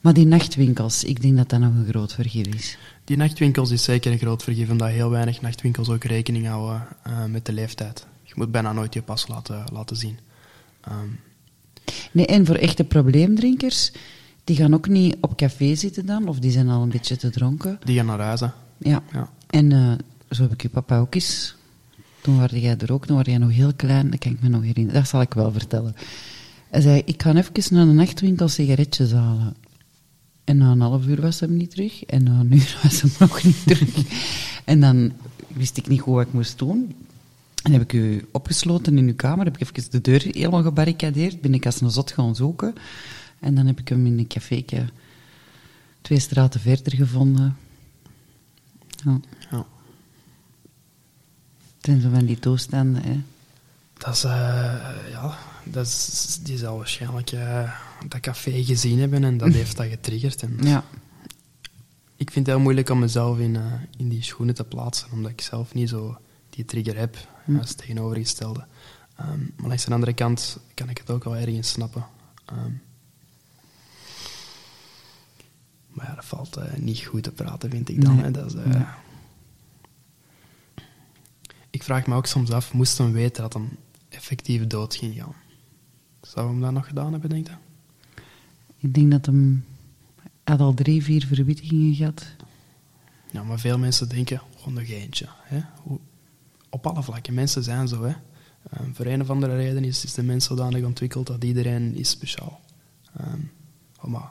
Maar 0.00 0.12
die 0.12 0.26
nachtwinkels, 0.26 1.04
ik 1.04 1.22
denk 1.22 1.36
dat 1.36 1.48
dat 1.50 1.60
nog 1.60 1.72
een 1.74 1.86
groot 1.88 2.14
vergif 2.14 2.46
is. 2.46 2.78
Die 3.04 3.16
nachtwinkels 3.16 3.70
is 3.70 3.82
zeker 3.82 4.12
een 4.12 4.18
groot 4.18 4.42
vergif, 4.42 4.70
omdat 4.70 4.88
heel 4.88 5.10
weinig 5.10 5.40
nachtwinkels 5.40 5.88
ook 5.88 6.04
rekening 6.04 6.46
houden 6.46 6.82
met 7.28 7.46
de 7.46 7.52
leeftijd. 7.52 8.06
Je 8.38 8.44
moet 8.44 8.52
bijna 8.52 8.72
nooit 8.72 8.94
je 8.94 9.02
pas 9.02 9.28
laten, 9.28 9.64
laten 9.72 9.96
zien. 9.96 10.18
Ehm, 10.80 11.08
Nee, 12.12 12.26
en 12.26 12.46
voor 12.46 12.54
echte 12.54 12.84
probleemdrinkers, 12.84 13.92
die 14.44 14.56
gaan 14.56 14.74
ook 14.74 14.88
niet 14.88 15.16
op 15.20 15.36
café 15.36 15.74
zitten 15.74 16.06
dan, 16.06 16.28
of 16.28 16.38
die 16.38 16.50
zijn 16.50 16.68
al 16.68 16.82
een 16.82 16.88
beetje 16.88 17.16
te 17.16 17.30
dronken. 17.30 17.78
die 17.84 17.96
gaan 17.96 18.06
naar 18.06 18.20
huis, 18.20 18.40
hè. 18.40 18.46
Ja. 18.78 19.02
Ja. 19.12 19.30
En 19.46 19.72
eh, 19.72 19.92
zo 20.30 20.42
heb 20.42 20.52
ik 20.52 20.62
je 20.62 20.68
papa 20.68 20.98
ook 20.98 21.14
eens. 21.14 21.56
Toen 22.20 22.38
waren 22.38 22.60
jij 22.60 22.76
er 22.78 22.92
ook, 22.92 23.06
toen 23.06 23.16
was 23.16 23.26
jij 23.26 23.38
nog 23.38 23.50
heel 23.50 23.72
klein, 23.76 24.10
dat 24.10 24.18
kan 24.18 24.32
ik 24.32 24.42
me 24.42 24.48
nog 24.48 24.62
herinneren. 24.62 25.00
Dat 25.00 25.10
zal 25.10 25.20
ik 25.20 25.34
wel 25.34 25.52
vertellen. 25.52 25.94
Hij 26.70 26.80
zei, 26.80 27.02
ik 27.04 27.22
ga 27.22 27.34
even 27.34 27.74
naar 27.74 27.86
de 27.86 27.92
nachtwinkel 27.92 28.48
sigaretjes 28.48 29.12
halen. 29.12 29.54
En 30.44 30.56
na 30.56 30.70
een 30.70 30.80
half 30.80 31.06
uur 31.06 31.20
was 31.20 31.40
hem 31.40 31.56
niet 31.56 31.70
terug. 31.70 32.04
En 32.04 32.22
na 32.22 32.40
een 32.40 32.52
uur 32.52 32.78
was 32.82 33.00
hem 33.00 33.10
nog 33.18 33.42
niet 33.42 33.66
terug. 33.66 33.94
En 34.64 34.80
dan 34.80 35.12
wist 35.46 35.76
ik 35.76 35.88
niet 35.88 36.00
goed 36.00 36.14
wat 36.14 36.26
ik 36.26 36.32
moest 36.32 36.58
doen. 36.58 36.94
En 37.62 37.72
heb 37.72 37.82
ik 37.82 37.92
u 37.92 38.28
opgesloten 38.32 38.98
in 38.98 39.06
uw 39.06 39.14
kamer. 39.14 39.44
Heb 39.44 39.58
ik 39.58 39.76
even 39.76 39.90
de 39.90 40.00
deur 40.00 40.20
helemaal 40.20 40.62
gebarricadeerd. 40.62 41.40
Ben 41.40 41.54
ik 41.54 41.66
als 41.66 41.80
een 41.80 41.90
zot 41.90 42.12
gaan 42.12 42.36
zoeken. 42.36 42.74
En 43.40 43.54
dan 43.54 43.66
heb 43.66 43.80
ik 43.80 43.88
hem 43.88 44.06
in 44.06 44.18
een 44.18 44.26
caféke 44.26 44.84
twee 46.00 46.18
straten 46.18 46.60
verder 46.60 46.94
gevonden. 46.94 47.56
Ja. 49.04 49.20
Ja. 49.50 49.66
Van 52.10 52.26
die 52.26 52.38
toestanden, 52.38 53.02
hè. 53.02 53.20
Dat 53.98 54.14
is, 54.14 54.24
eh, 54.24 54.30
ja, 55.10 55.38
dat 55.64 55.86
is, 55.86 56.38
die 56.42 56.58
zal 56.58 56.76
waarschijnlijk 56.76 57.30
eh, 57.32 57.72
dat 58.08 58.20
café 58.20 58.64
gezien 58.64 58.98
hebben 58.98 59.24
en 59.24 59.38
dat 59.38 59.52
heeft 59.60 59.76
dat 59.76 59.86
getriggerd. 59.86 60.42
En 60.42 60.58
Ja. 60.60 60.84
Ik 62.16 62.30
vind 62.30 62.46
het 62.46 62.54
heel 62.54 62.64
moeilijk 62.64 62.88
om 62.88 62.98
mezelf 62.98 63.38
in, 63.38 63.56
eh, 63.56 63.62
in 63.96 64.08
die 64.08 64.22
schoenen 64.22 64.54
te 64.54 64.64
plaatsen, 64.64 65.08
omdat 65.12 65.30
ik 65.30 65.40
zelf 65.40 65.74
niet 65.74 65.88
zo 65.88 66.18
die 66.50 66.64
trigger 66.64 66.96
heb, 66.96 67.16
Hm. 67.54 67.58
als 67.58 67.74
tegenovergestelde. 67.74 68.66
Ehm, 69.16 69.38
maar 69.56 69.68
langs 69.68 69.84
de 69.84 69.92
andere 69.94 70.12
kant 70.12 70.58
kan 70.74 70.88
ik 70.88 70.98
het 70.98 71.10
ook 71.10 71.24
wel 71.24 71.36
ergens 71.36 71.68
snappen. 71.68 72.06
Ehm, 72.44 72.70
maar 75.88 76.06
ja, 76.08 76.14
dat 76.14 76.24
valt 76.24 76.56
eh, 76.56 76.74
niet 76.76 77.00
goed 77.04 77.22
te 77.22 77.32
praten, 77.32 77.70
vind 77.70 77.88
ik 77.88 78.04
dan. 78.04 78.14
Nee. 78.14 78.24
Hè. 78.24 78.30
Dat 78.30 78.46
is, 78.46 78.54
eh, 78.54 78.64
Nee. 78.66 78.84
Ik 81.70 81.82
vraag 81.82 82.06
me 82.06 82.14
ook 82.14 82.26
soms 82.26 82.50
af, 82.50 82.72
moest 82.72 82.98
hem 82.98 83.12
weten 83.12 83.42
dat 83.42 83.52
hem 83.52 83.68
effectief 84.08 84.66
dood 84.66 84.94
ging 84.94 85.14
gaan? 85.14 85.34
Zou 86.22 86.48
hem 86.48 86.60
dat 86.60 86.72
nog 86.72 86.86
gedaan 86.86 87.12
hebben, 87.12 87.30
denk 87.30 87.46
je? 87.46 87.52
Ik 88.78 88.94
denk 88.94 89.10
dat 89.10 89.26
hem... 89.26 89.64
had 90.44 90.60
al 90.60 90.74
drie, 90.74 91.02
vier 91.02 91.26
verwittigingen 91.26 91.94
gehad. 91.94 92.26
Ja, 93.30 93.42
maar 93.42 93.58
veel 93.58 93.78
mensen 93.78 94.08
denken, 94.08 94.40
gewoon 94.56 94.74
nog 94.74 94.84
eentje. 94.88 95.28
Hè? 95.42 95.60
Hoe- 95.82 96.00
Op 96.70 96.86
alle 96.86 97.02
vlakken, 97.02 97.34
mensen 97.34 97.62
zijn 97.62 97.88
zo. 97.88 98.04
Hè? 98.04 98.12
Ehm, 98.70 98.92
voor 98.92 99.06
een 99.06 99.20
of 99.20 99.30
andere 99.30 99.56
reden 99.56 99.84
is, 99.84 100.04
is 100.04 100.14
de 100.14 100.22
mens 100.22 100.44
zodanig 100.44 100.84
ontwikkeld 100.84 101.26
dat 101.26 101.44
iedereen 101.44 101.96
is 101.96 102.10
speciaal. 102.10 102.60
Oh, 104.00 104.10
maar 104.10 104.30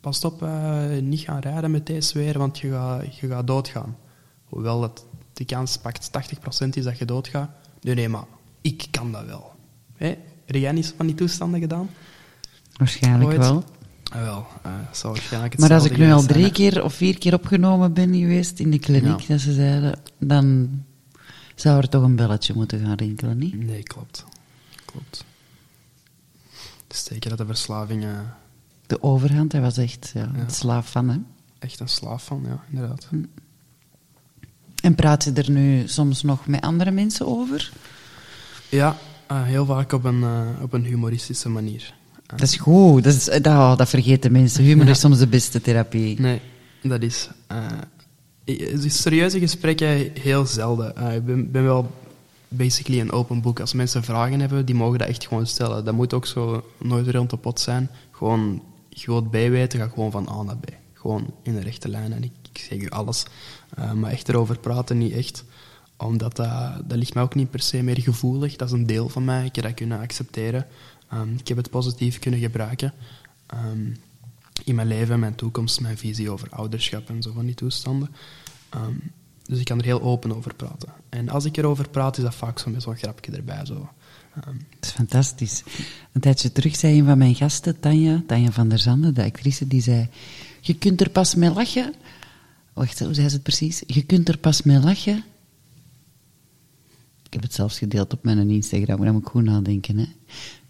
pas 0.00 0.24
op, 0.24 0.42
eh, 0.42 0.84
niet 1.00 1.20
gaan 1.20 1.40
rijden 1.40 1.70
met 1.70 1.86
deze 1.86 2.18
weer, 2.18 2.38
want 2.38 2.58
je 2.58 2.70
gaat, 2.70 3.16
je 3.16 3.28
gaat 3.28 3.46
doodgaan. 3.46 3.96
Hoewel 4.44 4.80
dat 4.80 5.06
de 5.32 5.44
kans 5.44 5.76
pakt 5.76 6.10
80% 6.12 6.76
is 6.76 6.84
dat 6.84 6.98
je 6.98 7.04
doodgaat. 7.04 7.50
Nee, 7.80 7.94
nee, 7.94 8.08
maar 8.08 8.24
ik 8.60 8.86
kan 8.90 9.12
dat 9.12 9.24
wel. 9.24 9.52
Heb 9.96 10.18
jij 10.44 10.72
niet 10.72 10.94
van 10.96 11.06
die 11.06 11.14
toestanden 11.14 11.60
gedaan? 11.60 11.88
Waarschijnlijk 12.76 13.30
Ooit? 13.30 13.38
wel. 13.38 13.64
Ah, 14.12 14.22
wel, 14.22 14.46
eh, 14.62 14.72
dat 14.86 14.96
zou 14.96 15.12
waarschijnlijk 15.12 15.58
Maar 15.58 15.72
als 15.72 15.84
ik 15.84 15.96
nu 15.96 16.12
al 16.12 16.22
drie 16.22 16.52
keer 16.52 16.84
of 16.84 16.94
vier 16.94 17.18
keer 17.18 17.34
opgenomen 17.34 17.92
ben 17.92 18.14
geweest 18.14 18.58
in 18.58 18.70
de 18.70 18.78
kliniek, 18.78 19.20
Ja. 19.20 19.26
dat 19.28 19.40
ze 19.40 19.52
zeiden, 19.52 19.98
dan 20.18 20.68
zou 21.60 21.76
er 21.78 21.88
toch 21.88 22.02
een 22.02 22.16
belletje 22.16 22.54
moeten 22.54 22.80
gaan 22.80 22.94
rinkelen, 22.96 23.38
niet? 23.38 23.64
Nee, 23.64 23.82
klopt. 23.82 24.24
Klopt. 24.84 25.24
Dus 26.86 27.04
zeker 27.04 27.28
dat 27.28 27.38
de 27.38 27.46
verslaving 27.46 28.04
eh, 28.04 28.10
De 28.86 29.02
overhand, 29.02 29.52
hij 29.52 29.60
was 29.60 29.76
echt 29.76 30.10
ja, 30.14 30.20
Ja. 30.34 30.38
het 30.40 30.54
slaaf 30.54 30.90
van, 30.90 31.08
hè. 31.08 31.16
echt 31.58 31.80
een 31.80 31.88
slaaf 31.88 32.24
van, 32.24 32.42
ja, 32.46 32.64
inderdaad. 32.70 33.08
En 34.82 34.94
praat 34.94 35.24
je 35.24 35.32
er 35.32 35.50
nu 35.50 35.88
soms 35.88 36.22
nog 36.22 36.46
met 36.46 36.60
andere 36.60 36.90
mensen 36.90 37.26
over? 37.26 37.72
Ja, 38.68 38.96
eh, 39.26 39.42
heel 39.42 39.66
vaak 39.66 39.92
op 39.92 40.04
een, 40.04 40.22
eh, 40.22 40.62
op 40.62 40.72
een 40.72 40.84
humoristische 40.84 41.48
manier. 41.48 41.94
Dat 42.26 42.40
is 42.42 42.56
goed, 42.56 43.04
dat, 43.04 43.14
is, 43.14 43.24
dat, 43.24 43.42
dat 43.78 43.88
vergeten 43.88 44.32
mensen. 44.32 44.64
Humor 44.64 44.88
is 44.88 45.00
soms 45.00 45.18
de 45.18 45.26
beste 45.26 45.60
therapie. 45.60 46.20
Nee, 46.20 46.40
dat 46.82 47.02
is... 47.02 47.28
serieuze 48.86 49.38
gesprekken 49.38 50.10
heel 50.20 50.46
zelden. 50.46 50.96
Eh, 50.96 51.14
ik 51.14 51.24
ben, 51.24 51.50
ben 51.50 51.64
wel 51.64 51.90
basically 52.48 53.00
een 53.00 53.12
open 53.12 53.40
boek. 53.40 53.60
Als 53.60 53.72
mensen 53.72 54.04
vragen 54.04 54.40
hebben, 54.40 54.64
die 54.64 54.74
mogen 54.74 54.98
dat 54.98 55.08
echt 55.08 55.26
gewoon 55.26 55.46
stellen. 55.46 55.84
Dat 55.84 55.94
moet 55.94 56.14
ook 56.14 56.26
zo 56.26 56.64
nooit 56.78 57.08
rond 57.08 57.30
de 57.30 57.36
pot 57.36 57.60
zijn. 57.60 57.90
Gewoon, 58.10 58.62
je 58.88 59.06
wilt 59.06 59.30
bijweten, 59.30 59.80
ga 59.80 59.88
gewoon 59.88 60.10
van 60.10 60.28
A 60.28 60.42
naar 60.42 60.56
B. 60.56 60.66
Gewoon 60.92 61.34
in 61.42 61.54
de 61.54 61.60
rechte 61.60 61.88
lijn. 61.88 62.12
En 62.12 62.24
ik, 62.24 62.32
ik 62.52 62.58
zeg 62.58 62.78
u 62.78 62.88
alles. 62.88 63.24
Eh, 63.74 63.92
maar 63.92 64.10
echt 64.10 64.28
erover 64.28 64.58
praten, 64.58 64.98
niet 64.98 65.12
echt. 65.12 65.44
Omdat 65.96 66.36
dat, 66.36 66.72
dat 66.84 66.98
ligt 66.98 67.14
mij 67.14 67.22
ook 67.22 67.34
niet 67.34 67.50
per 67.50 67.60
se 67.60 67.82
meer 67.82 68.00
gevoelig. 68.00 68.56
Dat 68.56 68.68
is 68.68 68.74
een 68.74 68.86
deel 68.86 69.08
van 69.08 69.24
mij. 69.24 69.44
Ik 69.44 69.54
heb 69.54 69.64
dat 69.64 69.74
kunnen 69.74 70.00
accepteren. 70.00 70.66
Ehm, 71.08 71.32
ik 71.38 71.48
heb 71.48 71.56
het 71.56 71.70
positief 71.70 72.18
kunnen 72.18 72.40
gebruiken. 72.40 72.92
Ehm, 73.46 73.90
in 74.64 74.74
mijn 74.74 74.88
leven, 74.88 75.20
mijn 75.20 75.34
toekomst, 75.34 75.80
mijn 75.80 75.98
visie 75.98 76.30
over 76.30 76.48
ouderschap 76.50 77.08
en 77.08 77.22
zo 77.22 77.32
van 77.32 77.46
die 77.46 77.54
toestanden. 77.54 78.08
Ehm, 78.68 78.94
dus 79.44 79.58
ik 79.58 79.64
kan 79.64 79.78
er 79.78 79.84
heel 79.84 80.02
open 80.02 80.36
over 80.36 80.54
praten. 80.54 80.88
En 81.08 81.28
als 81.28 81.44
ik 81.44 81.56
erover 81.56 81.88
praat, 81.88 82.16
is 82.16 82.22
dat 82.22 82.34
vaak 82.34 82.58
zo 82.58 82.70
met 82.70 82.82
zo'n 82.82 82.96
grapje 82.96 83.32
erbij. 83.32 83.66
Zo. 83.66 83.88
Ehm, 84.34 84.54
Dat 84.56 84.80
is 84.80 84.90
fantastisch. 84.90 85.62
Een 86.12 86.20
tijdje 86.20 86.52
terug 86.52 86.76
zei 86.76 86.98
een 86.98 87.04
van 87.04 87.18
mijn 87.18 87.34
gasten, 87.34 87.80
Tanja, 87.80 88.22
Tanja 88.26 88.50
van 88.50 88.68
der 88.68 88.78
Zanden, 88.78 89.14
de 89.14 89.24
actrice, 89.24 89.66
die 89.66 89.82
zei... 89.82 90.08
Je 90.60 90.74
kunt 90.78 91.00
er 91.00 91.10
pas 91.10 91.34
mee 91.34 91.50
lachen... 91.50 91.94
Wacht, 92.72 92.98
hoe 92.98 93.14
zei 93.14 93.28
ze 93.28 93.34
het 93.34 93.42
precies? 93.42 93.82
Je 93.86 94.02
kunt 94.02 94.28
er 94.28 94.38
pas 94.38 94.62
mee 94.62 94.78
lachen... 94.80 95.24
Ik 97.22 97.32
heb 97.32 97.42
het 97.42 97.54
zelfs 97.54 97.78
gedeeld 97.78 98.12
op 98.12 98.24
mijn 98.24 98.50
Instagram, 98.50 99.00
daar 99.00 99.12
moet 99.12 99.22
ik 99.22 99.28
goed 99.28 99.44
nadenken. 99.44 99.98
Hè. 99.98 100.06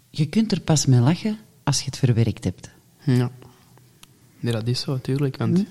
Je 0.09 0.25
kunt 0.25 0.51
er 0.51 0.61
pas 0.61 0.85
mee 0.85 0.99
lachen 0.99 1.37
als 1.63 1.79
je 1.79 1.85
het 1.85 1.97
verwerkt 1.97 2.43
hebt. 2.43 2.69
ja. 3.05 3.31
Nee, 4.39 4.53
dat 4.53 4.67
is 4.67 4.79
zo 4.79 4.91
natuurlijk. 4.91 5.37
Want 5.37 5.57
je 5.57 5.65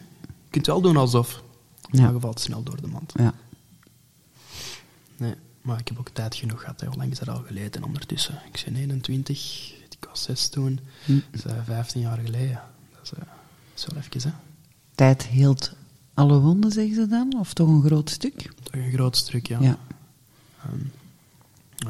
kunt 0.50 0.66
wel 0.66 0.80
doen 0.80 0.96
alsof. 0.96 1.42
Ja. 1.90 2.02
Maar 2.02 2.12
je 2.12 2.20
valt 2.20 2.40
snel 2.40 2.62
door 2.62 2.80
de 2.80 2.86
mand. 2.86 3.12
Ja. 3.16 3.34
Nee, 5.16 5.34
maar 5.62 5.78
ik 5.78 5.88
heb 5.88 5.98
ook 5.98 6.08
tijd 6.08 6.34
genoeg 6.34 6.60
gehad. 6.60 6.80
hè. 6.80 6.86
Hoe 6.86 6.96
lang 6.96 7.10
is 7.10 7.18
dat 7.18 7.28
al 7.28 7.42
geleden 7.46 7.84
ondertussen? 7.84 8.40
Ik 8.52 8.62
ben 8.64 8.76
21, 8.76 9.72
ik 9.90 10.06
was 10.08 10.22
6 10.22 10.48
toen. 10.48 10.80
Dat 11.06 11.16
is 11.32 11.44
eh, 11.44 11.52
15 11.64 12.00
jaar 12.00 12.18
geleden. 12.18 12.60
Dat 12.92 13.02
is, 13.02 13.12
eh, 13.12 13.88
wel 13.94 14.02
even, 14.02 14.30
hè. 14.30 14.36
Tijd 14.94 15.26
heelt 15.26 15.72
alle 16.14 16.38
wonden, 16.38 16.72
zeggen 16.72 16.94
ze 16.94 17.06
dan? 17.06 17.36
Of 17.38 17.52
toch 17.54 17.68
een 17.68 17.82
groot 17.82 18.10
stuk? 18.10 18.52
Toch 18.62 18.74
een 18.74 18.92
groot 18.92 19.16
stuk, 19.16 19.46
ja. 19.46 19.60
Ja. 19.60 19.78
Ehm, 20.64 20.78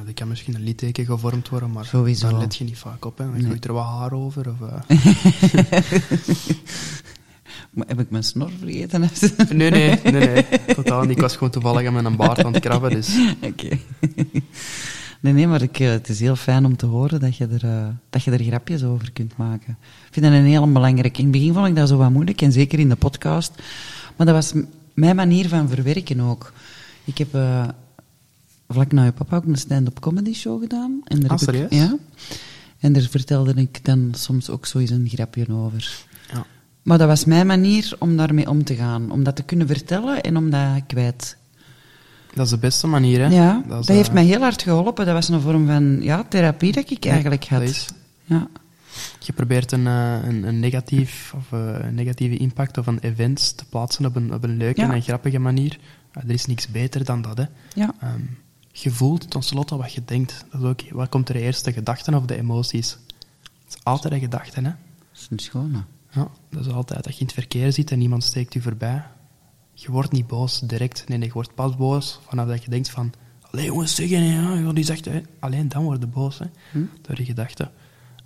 er 0.07 0.15
kan 0.15 0.29
misschien 0.29 0.55
een 0.55 0.63
litteken 0.63 1.05
gevormd 1.05 1.49
worden, 1.49 1.71
maar 1.73 1.85
Sowieso. 1.85 2.31
daar 2.31 2.39
let 2.39 2.57
je 2.57 2.65
niet 2.65 2.79
vaak 2.79 3.05
op. 3.05 3.19
Hè. 3.19 3.25
Dan 3.25 3.33
Nee. 3.35 3.43
groeit 3.45 3.65
er 3.65 3.73
wat 3.73 3.85
haar 3.85 4.13
over. 4.13 4.51
Of, 4.51 4.69
eh. 4.69 4.97
Maar 7.71 7.87
heb 7.87 8.01
ik 8.01 8.11
mijn 8.11 8.23
snor 8.25 8.51
vergeten? 8.59 9.01
nee, 9.57 9.71
nee, 9.71 9.99
nee, 10.03 10.13
nee, 10.13 10.45
totaal 10.75 11.01
niet. 11.03 11.11
Ik 11.11 11.21
was 11.21 11.33
gewoon 11.33 11.51
toevallig 11.51 11.87
aan 11.87 11.93
mijn 12.03 12.17
baard 12.17 12.45
aan 12.45 12.53
het 12.53 12.63
krabben, 12.63 12.91
dus... 12.91 13.19
Oké. 13.41 13.79
Nee, 15.21 15.33
nee, 15.33 15.47
maar 15.47 15.63
ik, 15.63 15.79
eh, 15.79 15.89
het 15.89 16.09
is 16.09 16.21
heel 16.21 16.37
fijn 16.37 16.65
om 16.65 16.77
te 16.77 16.87
horen 16.87 17.21
dat 17.21 17.37
je, 17.37 17.47
er, 17.47 17.65
eh, 17.65 17.87
dat 18.11 18.23
je 18.23 18.31
er 18.31 18.43
grapjes 18.43 18.85
over 18.85 19.13
kunt 19.13 19.37
maken. 19.37 19.77
Ik 20.07 20.13
vind 20.13 20.27
dat 20.27 20.35
een 20.35 20.45
heel 20.45 20.73
belangrijk. 20.73 21.19
In 21.19 21.23
het 21.25 21.33
begin 21.33 21.53
vond 21.55 21.67
ik 21.67 21.77
dat 21.77 21.89
zo 21.89 21.97
wat 21.97 22.11
moeilijk, 22.11 22.43
en 22.43 22.53
zeker 22.53 22.79
in 22.79 22.89
de 22.89 22.97
podcast. 22.97 23.53
Maar 24.17 24.27
dat 24.27 24.35
was 24.35 24.53
mijn 24.95 25.17
manier 25.17 25.49
van 25.49 25.69
verwerken 25.69 26.21
ook. 26.21 26.53
Ik 27.05 27.19
heb 27.19 27.35
vlak 28.69 28.93
na 28.93 29.05
je 29.05 29.13
papa 29.13 29.37
ook 29.37 29.45
een 29.45 29.57
stand-up 29.57 30.01
comedy 30.01 30.33
show 30.35 30.61
gedaan. 30.61 31.01
En 31.05 31.21
daar 31.21 31.31
Ah, 31.31 31.39
heb 31.41 31.49
ik- 31.49 31.55
serieus? 31.55 31.89
ja. 31.89 31.97
En 32.79 32.93
daar 32.93 33.03
vertelde 33.03 33.55
ik 33.55 33.85
dan 33.85 34.09
soms 34.17 34.51
ook 34.51 34.67
zo 34.67 34.79
eens 34.79 34.91
een 34.91 35.09
grapje 35.09 35.47
over. 35.53 36.05
Ja. 36.33 36.47
Maar 36.83 36.99
dat 36.99 37.09
was 37.09 37.25
mijn 37.25 37.47
manier 37.47 37.97
om 37.99 38.17
daarmee 38.17 38.49
om 38.51 38.65
te 38.65 38.75
gaan. 38.75 39.11
Om 39.11 39.23
dat 39.25 39.37
te 39.37 39.43
kunnen 39.43 39.67
vertellen 39.67 40.21
en 40.23 40.37
om 40.37 40.51
dat 40.51 40.83
kwijt 40.87 41.37
Dat 42.35 42.45
is 42.45 42.51
de 42.51 42.59
beste 42.59 42.87
manier, 42.87 43.19
hè. 43.21 43.27
ja, 43.35 43.63
dat, 43.69 43.81
is, 43.83 43.89
eh, 43.89 43.95
heeft 43.97 44.13
mij 44.13 44.25
heel 44.25 44.41
hard 44.41 44.63
geholpen. 44.63 45.05
Dat 45.07 45.15
was 45.15 45.29
een 45.29 45.41
vorm 45.41 45.67
van 45.67 46.03
ja, 46.03 46.25
therapie 46.29 46.73
dat 46.73 46.91
ik 46.91 47.05
eigenlijk 47.05 47.45
had. 47.45 47.61
dat 47.61 47.69
is- 47.69 47.87
Ja. 48.25 48.49
Je 49.21 49.33
probeert 49.33 49.73
een, 49.73 49.87
eh, 49.87 50.19
een, 50.25 50.43
een, 50.43 50.61
negatief, 50.61 51.33
of, 51.37 51.53
eh, 51.53 51.75
een 51.81 51.95
negatieve 51.95 52.37
impact 52.37 52.79
of 52.79 52.87
een 52.87 52.99
event 52.99 53.57
te 53.57 53.65
plaatsen 53.65 54.07
op 54.07 54.17
een, 54.17 54.35
op 54.35 54.45
een 54.45 54.57
leuke 54.57 54.81
Ja. 54.81 54.93
en 54.93 55.03
grappige 55.03 55.39
manier. 55.39 55.79
Er 56.13 56.31
is 56.31 56.47
niks 56.47 56.69
beter 56.69 57.05
dan 57.05 57.23
dat, 57.23 57.39
hè. 57.39 57.45
Ja. 57.75 57.95
Ehm, 58.01 58.21
je 58.83 58.91
voelt 58.91 59.31
tenslotte 59.31 59.77
wat 59.77 59.93
je 59.93 60.05
denkt. 60.05 60.45
Dat 60.51 60.61
is 60.61 60.67
ook, 60.67 60.91
wat 60.91 61.09
komt 61.09 61.29
er 61.29 61.37
eerst, 61.37 61.65
de 61.65 61.73
gedachten 61.73 62.15
of 62.15 62.25
de 62.25 62.37
emoties? 62.37 62.99
Het 63.65 63.75
is 63.75 63.85
altijd 63.85 64.13
een 64.13 64.21
gedachte, 64.21 64.61
hè. 64.61 64.63
Dat 64.63 64.75
is 65.13 65.27
een 65.31 65.39
schone. 65.39 65.85
Ja, 66.11 66.29
dat 66.51 66.67
is 66.67 66.73
altijd. 66.73 67.05
Dat 67.05 67.15
je 67.15 67.21
in 67.21 67.27
het 67.27 67.35
verkeer 67.35 67.73
zit 67.73 67.91
en 67.91 68.01
iemand 68.01 68.25
steekt 68.25 68.55
u 68.55 68.61
voorbij. 68.61 69.03
Je 69.73 69.91
wordt 69.91 70.13
niet 70.13 70.27
boos 70.27 70.61
direct. 70.61 71.09
Nee, 71.09 71.19
nee, 71.19 71.27
je 71.27 71.33
wordt 71.33 71.55
pas 71.55 71.77
boos 71.77 72.21
vanaf 72.27 72.49
dat 72.49 72.65
je 72.65 72.71
denkt 72.71 72.91
van... 72.91 73.13
Allee, 73.51 73.65
jongens, 73.65 73.95
zeggen, 73.95 74.23
ja, 74.23 74.55
ja, 74.55 74.73
die 74.73 74.85
zegt... 74.85 75.05
Hè. 75.05 75.23
Alleen 75.39 75.69
dan 75.69 75.83
word 75.83 76.01
je 76.01 76.07
boos, 76.07 76.39
hè. 76.39 76.47
Door 77.03 77.17
je 77.17 77.25
gedachten. 77.25 77.71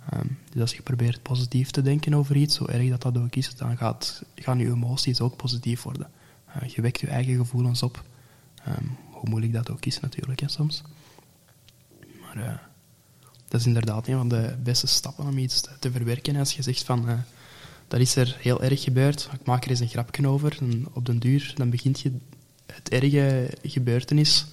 Ehm, 0.09 0.27
dus 0.51 0.61
als 0.61 0.73
je 0.73 0.81
probeert 0.81 1.21
positief 1.21 1.71
te 1.71 1.81
denken 1.81 2.13
over 2.13 2.35
iets, 2.35 2.55
zo 2.55 2.65
erg 2.65 2.89
dat 2.89 3.01
dat 3.01 3.17
ook 3.17 3.35
is, 3.35 3.55
dan 3.55 3.77
gaat, 3.77 4.23
gaan 4.35 4.59
je 4.59 4.65
emoties 4.65 5.21
ook 5.21 5.35
positief 5.35 5.83
worden. 5.83 6.09
Eh, 6.45 6.69
je 6.69 6.81
wekt 6.81 6.99
je 6.99 7.07
eigen 7.07 7.35
gevoelens 7.35 7.83
op. 7.83 8.03
Ehm, 8.63 8.85
hoe 9.21 9.29
moeilijk 9.29 9.53
dat 9.53 9.69
ook 9.69 9.85
is 9.85 9.99
natuurlijk, 9.99 10.39
hè, 10.39 10.49
soms. 10.49 10.81
Maar 12.21 12.45
eh, 12.45 12.57
dat 13.47 13.59
is 13.59 13.65
inderdaad 13.65 14.07
een 14.07 14.17
van 14.17 14.29
de 14.29 14.55
beste 14.63 14.87
stappen 14.87 15.25
om 15.25 15.37
iets 15.37 15.61
te, 15.61 15.69
te 15.79 15.91
verwerken. 15.91 16.35
Als 16.35 16.53
je 16.53 16.61
zegt 16.61 16.83
van, 16.83 17.09
eh, 17.09 17.17
dat 17.87 17.99
is 17.99 18.15
er 18.15 18.37
heel 18.39 18.63
erg 18.63 18.83
gebeurd. 18.83 19.29
Ik 19.33 19.45
maak 19.45 19.63
er 19.63 19.69
eens 19.69 19.79
een 19.79 19.87
grapje 19.87 20.27
over. 20.27 20.57
Op 20.93 21.05
den 21.05 21.19
duur 21.19 21.53
dan 21.55 21.69
begint 21.69 21.99
je 21.99 22.11
het 22.65 22.89
erge 22.89 23.49
gebeurtenis, 23.63 24.45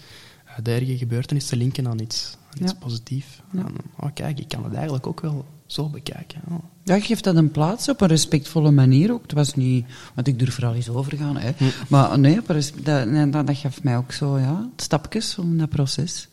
eh, 0.44 0.58
de 0.62 0.74
erge 0.74 0.98
gebeurtenis 0.98 1.46
te 1.46 1.56
linken 1.56 1.88
aan 1.88 2.00
iets, 2.00 2.36
iets 2.60 2.72
Ja. 2.72 2.78
positiefs. 2.78 3.40
Ja. 3.52 3.62
Aan, 3.62 3.74
oh, 3.96 4.08
kijk, 4.14 4.38
ik 4.38 4.48
kan 4.48 4.64
het 4.64 4.74
eigenlijk 4.74 5.06
ook 5.06 5.20
wel 5.20 5.44
zo 5.66 5.88
bekijken. 5.88 6.40
Oh. 6.48 6.58
Ja, 6.82 6.94
je 6.94 7.00
geeft 7.00 7.24
dat 7.24 7.36
een 7.36 7.50
plaats 7.50 7.88
op 7.88 8.00
een 8.00 8.08
respectvolle 8.08 8.70
manier 8.70 9.12
ook. 9.12 9.22
Het 9.22 9.32
was 9.32 9.54
niet... 9.54 9.86
Want 10.14 10.26
ik 10.26 10.38
durf 10.38 10.56
er 10.56 10.66
al 10.66 10.74
eens 10.74 10.88
over 10.88 11.16
gaan, 11.16 11.36
hè. 11.36 11.50
Maar 11.88 12.18
nee, 12.18 12.40
dat, 12.82 13.06
nee, 13.06 13.30
dat, 13.30 13.46
dat 13.46 13.56
gaf 13.56 13.82
mij 13.82 13.96
ook 13.96 14.12
zo, 14.12 14.38
ja, 14.38 14.68
stapjes 14.76 15.38
om 15.38 15.58
dat 15.58 15.68
proces. 15.68 16.28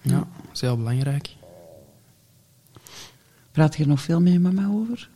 Ja, 0.00 0.18
dat 0.18 0.26
is 0.52 0.60
heel 0.60 0.76
belangrijk. 0.76 1.34
Praat 3.52 3.76
je 3.76 3.82
er 3.82 3.88
nog 3.88 4.00
veel 4.00 4.20
met 4.20 4.32
je 4.32 4.38
mama 4.40 4.68
over? 4.68 5.08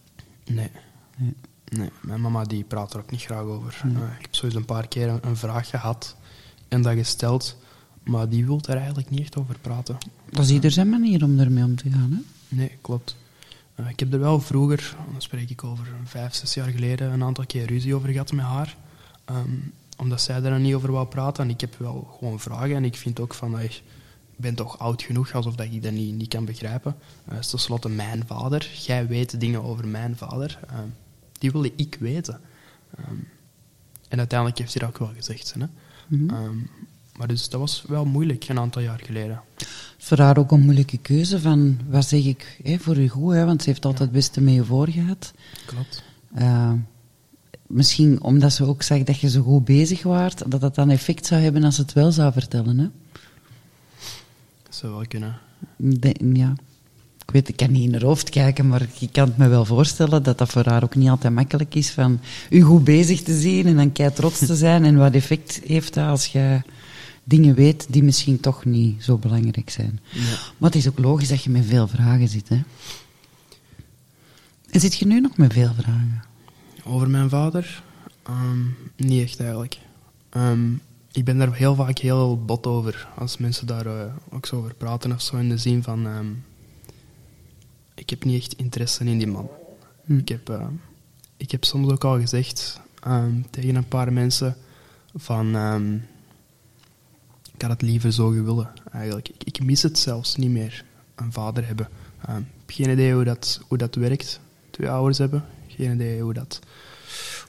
Nee. 0.44 0.70
Nee. 1.16 1.34
Nee, 1.68 1.90
mijn 2.02 2.20
mama 2.20 2.44
die 2.44 2.64
praat 2.64 2.92
er 2.94 3.00
ook 3.00 3.10
niet 3.10 3.22
graag 3.22 3.42
over. 3.42 3.80
Eh, 3.84 3.90
ik 3.90 4.20
heb 4.22 4.34
sowieso 4.34 4.58
een 4.58 4.64
paar 4.64 4.88
keer 4.88 5.08
een, 5.08 5.18
een 5.22 5.36
vraag 5.36 5.68
gehad 5.68 6.16
en 6.68 6.82
dat 6.82 6.94
gesteld, 6.94 7.56
maar 8.02 8.28
die 8.28 8.46
wil 8.46 8.60
er 8.68 8.76
eigenlijk 8.76 9.10
niet 9.10 9.20
echt 9.20 9.36
over 9.36 9.58
praten. 9.60 9.96
Dat 10.34 10.44
is 10.44 10.50
ieder 10.50 10.70
zijn 10.70 10.88
manier 10.88 11.24
om 11.24 11.38
ermee 11.38 11.64
om 11.64 11.76
te 11.76 11.90
gaan, 11.90 12.12
hè. 12.12 12.56
Nee, 12.56 12.70
klopt. 12.80 13.16
Eh, 13.74 13.88
ik 13.88 14.00
heb 14.00 14.12
er 14.12 14.18
wel 14.18 14.40
vroeger, 14.40 14.96
dan 15.12 15.22
spreek 15.22 15.50
ik 15.50 15.64
over 15.64 15.86
vijf, 16.04 16.34
zes 16.34 16.54
jaar 16.54 16.68
geleden, 16.68 17.12
een 17.12 17.22
aantal 17.22 17.46
keer 17.46 17.66
ruzie 17.66 17.94
over 17.94 18.08
gehad 18.08 18.32
met 18.32 18.44
haar. 18.44 18.76
Ehm, 19.24 19.50
omdat 19.96 20.20
zij 20.20 20.40
daar 20.40 20.60
niet 20.60 20.74
over 20.74 20.92
wou 20.92 21.06
praten. 21.06 21.44
En 21.44 21.50
ik 21.50 21.60
heb 21.60 21.74
wel 21.78 22.14
gewoon 22.18 22.40
vragen. 22.40 22.76
En 22.76 22.84
ik 22.84 22.96
vind 22.96 23.20
ook 23.20 23.34
van, 23.34 23.60
ik 23.60 23.82
ben 24.36 24.54
toch 24.54 24.78
oud 24.78 25.02
genoeg, 25.02 25.32
alsof 25.32 25.54
dat 25.54 25.66
ik 25.66 25.82
dat 25.82 25.92
niet, 25.92 26.14
niet 26.14 26.28
kan 26.28 26.44
begrijpen. 26.44 26.96
Eh, 27.24 27.34
Het 27.34 27.44
is 27.44 27.50
tenslotte 27.50 27.88
mijn 27.88 28.26
vader. 28.26 28.70
Jij 28.86 29.06
weet 29.06 29.40
dingen 29.40 29.62
over 29.62 29.86
mijn 29.88 30.16
vader. 30.16 30.58
Ehm, 30.68 30.88
die 31.38 31.50
wilde 31.50 31.72
ik 31.76 31.96
weten. 32.00 32.40
Ehm, 32.96 33.16
en 34.08 34.18
uiteindelijk 34.18 34.58
heeft 34.58 34.74
hij 34.74 34.82
dat 34.86 34.90
ook 34.90 35.06
wel 35.06 35.14
gezegd. 35.16 35.54
Hè? 35.58 35.66
Ehm, 36.28 36.56
maar 37.16 37.28
dus 37.28 37.48
dat 37.48 37.60
was 37.60 37.84
wel 37.88 38.04
moeilijk, 38.04 38.48
een 38.48 38.58
aantal 38.58 38.82
jaar 38.82 39.00
geleden. 39.04 39.40
Voor 39.98 40.18
haar 40.18 40.38
ook 40.38 40.50
een 40.52 40.60
moeilijke 40.60 40.98
keuze 40.98 41.40
van, 41.40 41.78
wat 41.88 42.06
zeg 42.08 42.24
ik 42.24 42.60
hè, 42.62 42.78
voor 42.78 42.96
u 42.96 43.08
goed, 43.08 43.32
hè, 43.32 43.44
want 43.44 43.62
ze 43.62 43.68
heeft 43.68 43.84
altijd 43.84 44.02
het 44.02 44.12
beste 44.12 44.40
met 44.40 44.54
je 44.54 44.64
voorgehad. 44.64 45.32
Klopt. 45.66 46.02
Eh, 46.34 46.72
misschien 47.66 48.22
omdat 48.22 48.52
ze 48.52 48.64
ook 48.66 48.82
zag 48.82 49.02
dat 49.02 49.20
je 49.20 49.30
zo 49.30 49.42
goed 49.42 49.64
bezig 49.64 50.02
waart, 50.02 50.50
dat 50.50 50.60
dat 50.60 50.74
dan 50.74 50.90
effect 50.90 51.26
zou 51.26 51.42
hebben 51.42 51.64
als 51.64 51.74
ze 51.74 51.80
het 51.82 51.92
wel 51.92 52.12
zou 52.12 52.32
vertellen. 52.32 52.78
Hè? 52.78 52.88
Dat 54.62 54.74
zou 54.74 54.92
wel 54.92 55.06
kunnen. 55.08 55.38
De- 55.76 56.20
ja. 56.32 56.54
Ik 57.26 57.30
weet, 57.30 57.48
ik 57.48 57.56
kan 57.56 57.70
niet 57.72 57.82
in 57.86 57.92
haar 57.92 58.02
hoofd 58.02 58.30
kijken, 58.30 58.68
maar 58.68 58.86
ik 58.98 59.12
kan 59.12 59.26
het 59.28 59.36
me 59.36 59.48
wel 59.48 59.64
voorstellen 59.64 60.22
dat 60.22 60.38
dat 60.38 60.48
voor 60.50 60.64
haar 60.66 60.82
ook 60.82 60.94
niet 60.94 61.08
altijd 61.08 61.32
makkelijk 61.34 61.74
is 61.74 61.90
van 61.90 62.20
u 62.50 62.60
goed 62.60 62.84
bezig 62.84 63.22
te 63.22 63.38
zien 63.40 63.66
en 63.66 63.76
dan 63.76 63.92
kei 63.92 64.12
trots 64.12 64.38
te 64.38 64.56
zijn 64.56 64.84
en 64.84 64.96
wat 64.96 65.14
effect 65.14 65.60
heeft 65.66 65.94
dat 65.94 66.08
als 66.08 66.26
je 66.26 66.60
dingen 67.24 67.54
weet 67.54 67.86
die 67.90 68.02
misschien 68.02 68.40
toch 68.40 68.64
niet 68.64 69.04
zo 69.04 69.18
belangrijk 69.18 69.70
zijn. 69.70 70.00
Ja. 70.10 70.38
Maar 70.58 70.70
het 70.70 70.74
is 70.74 70.88
ook 70.88 70.98
logisch 70.98 71.28
dat 71.28 71.42
je 71.42 71.50
met 71.50 71.64
veel 71.64 71.88
vragen 71.88 72.28
zit. 72.28 72.48
Hè? 72.48 72.62
En 74.70 74.80
zit 74.80 74.94
je 74.94 75.06
nu 75.06 75.20
nog 75.20 75.36
met 75.36 75.52
veel 75.52 75.74
vragen? 75.74 76.24
Over 76.84 77.10
mijn 77.10 77.28
vader? 77.28 77.82
Ehm, 78.22 78.60
niet 78.96 79.22
echt 79.22 79.40
eigenlijk. 79.40 79.78
Ehm, 80.30 80.72
ik 81.12 81.24
ben 81.24 81.38
daar 81.38 81.54
heel 81.54 81.74
vaak 81.74 81.98
heel 81.98 82.44
bot 82.44 82.66
over. 82.66 83.08
Als 83.16 83.38
mensen 83.38 83.66
daar 83.66 83.86
eh, 83.86 84.12
ook 84.30 84.46
zo 84.46 84.56
over 84.56 84.74
praten 84.74 85.12
of 85.12 85.20
zo. 85.22 85.36
In 85.36 85.48
de 85.48 85.58
zin 85.58 85.82
van... 85.82 86.06
ehm, 86.06 86.26
ik 87.94 88.10
heb 88.10 88.24
niet 88.24 88.42
echt 88.42 88.52
interesse 88.52 89.04
in 89.04 89.18
die 89.18 89.26
man. 89.26 89.48
Hm. 90.04 90.18
Ik, 90.18 90.28
heb, 90.28 90.48
eh, 90.48 90.66
ik 91.36 91.50
heb 91.50 91.64
soms 91.64 91.92
ook 91.92 92.04
al 92.04 92.20
gezegd 92.20 92.80
tegen 93.50 93.74
een 93.74 93.88
paar 93.88 94.12
mensen 94.12 94.56
van... 95.14 95.56
ik 97.54 97.62
had 97.62 97.70
het 97.70 97.82
liever 97.82 98.12
zo 98.12 98.28
gewillen, 98.28 98.70
eigenlijk. 98.92 99.28
Ik, 99.28 99.44
ik 99.44 99.64
mis 99.64 99.82
het 99.82 99.98
zelfs 99.98 100.36
niet 100.36 100.50
meer, 100.50 100.84
een 101.14 101.32
vader 101.32 101.66
hebben. 101.66 101.88
Heb 102.18 102.42
geen 102.66 102.90
idee 102.90 103.14
hoe 103.14 103.24
dat, 103.24 103.60
hoe 103.68 103.78
dat 103.78 103.94
werkt, 103.94 104.40
twee 104.70 104.90
ouders 104.90 105.18
hebben. 105.18 105.44
Geen 105.68 105.92
idee 105.92 106.20
hoe 106.20 106.32
dat, 106.32 106.60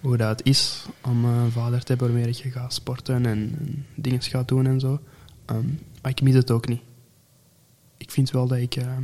hoe 0.01 0.17
dat 0.17 0.43
is 0.43 0.85
om 1.01 1.25
een 1.25 1.51
vader 1.51 1.79
te 1.79 1.87
hebben 1.87 2.13
waarmee 2.13 2.35
je 2.43 2.51
gaat 2.51 2.73
sporten 2.73 3.15
en, 3.15 3.25
en 3.25 3.85
dingen 3.95 4.21
gaat 4.21 4.47
doen 4.47 4.65
en 4.65 4.79
zo. 4.79 4.99
Ehm, 5.45 5.67
maar 6.01 6.11
ik 6.11 6.21
mis 6.21 6.33
het 6.33 6.51
ook 6.51 6.67
niet. 6.67 6.81
Ik 7.97 8.11
vind 8.11 8.31
wel 8.31 8.47
dat 8.47 8.57
ik... 8.57 8.75
ehm, 8.75 9.03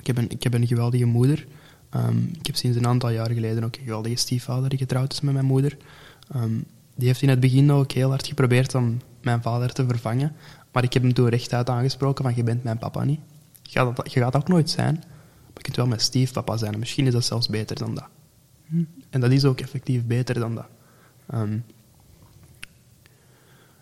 ik, 0.00 0.06
heb 0.06 0.16
een, 0.16 0.30
ik 0.30 0.42
heb 0.42 0.54
een 0.54 0.66
geweldige 0.66 1.04
moeder. 1.04 1.46
Ik 2.38 2.46
heb 2.46 2.56
sinds 2.56 2.76
een 2.76 2.86
aantal 2.86 3.10
jaar 3.10 3.30
geleden 3.30 3.64
ook 3.64 3.76
een 3.76 3.82
geweldige 3.82 4.16
stiefvader 4.16 4.68
die 4.68 4.78
getrouwd 4.78 5.12
is 5.12 5.20
met 5.20 5.34
mijn 5.34 5.46
moeder. 5.46 5.76
Die 6.94 7.06
heeft 7.06 7.22
in 7.22 7.28
het 7.28 7.40
begin 7.40 7.72
ook 7.72 7.92
heel 7.92 8.08
hard 8.08 8.26
geprobeerd 8.26 8.74
om 8.74 8.98
mijn 9.20 9.42
vader 9.42 9.72
te 9.72 9.86
vervangen. 9.86 10.32
Maar 10.72 10.82
ik 10.82 10.92
heb 10.92 11.02
hem 11.02 11.14
toen 11.14 11.28
rechtuit 11.28 11.70
aangesproken 11.70 12.24
van, 12.24 12.34
je 12.36 12.42
bent 12.42 12.64
mijn 12.64 12.78
papa 12.78 13.04
niet. 13.04 13.20
Je 13.62 13.78
gaat 13.78 13.96
dat, 13.96 14.12
je 14.12 14.20
gaat 14.20 14.32
dat 14.32 14.42
ook 14.42 14.48
nooit 14.48 14.70
zijn. 14.70 14.94
Maar 14.94 15.54
je 15.54 15.62
kunt 15.62 15.76
wel 15.76 15.86
mijn 15.86 16.00
stiefpapa 16.00 16.56
zijn. 16.56 16.72
En 16.72 16.78
misschien 16.78 17.06
is 17.06 17.12
dat 17.12 17.24
zelfs 17.24 17.48
beter 17.48 17.76
dan 17.76 17.94
dat. 17.94 18.08
En 19.10 19.20
dat 19.20 19.30
is 19.30 19.44
ook 19.44 19.60
effectief 19.60 20.04
beter 20.04 20.34
dan 20.34 20.54
dat. 20.54 20.66
Ehm, 21.26 21.58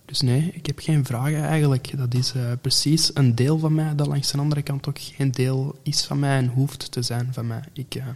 dus 0.04 0.20
nee, 0.20 0.50
ik 0.54 0.66
heb 0.66 0.78
geen 0.78 1.04
vragen 1.04 1.42
eigenlijk. 1.42 1.98
Dat 1.98 2.14
is 2.14 2.32
eh, 2.32 2.52
precies 2.60 3.10
een 3.14 3.34
deel 3.34 3.58
van 3.58 3.74
mij 3.74 3.94
dat 3.94 4.06
langs 4.06 4.32
de 4.32 4.38
andere 4.38 4.62
kant 4.62 4.88
ook 4.88 4.98
geen 4.98 5.30
deel 5.30 5.78
is 5.82 6.04
van 6.04 6.18
mij 6.18 6.36
en 6.36 6.48
hoeft 6.48 6.90
te 6.92 7.02
zijn 7.02 7.32
van 7.32 7.46
mij. 7.46 7.62
Ik, 7.72 7.94
eh, 7.94 8.06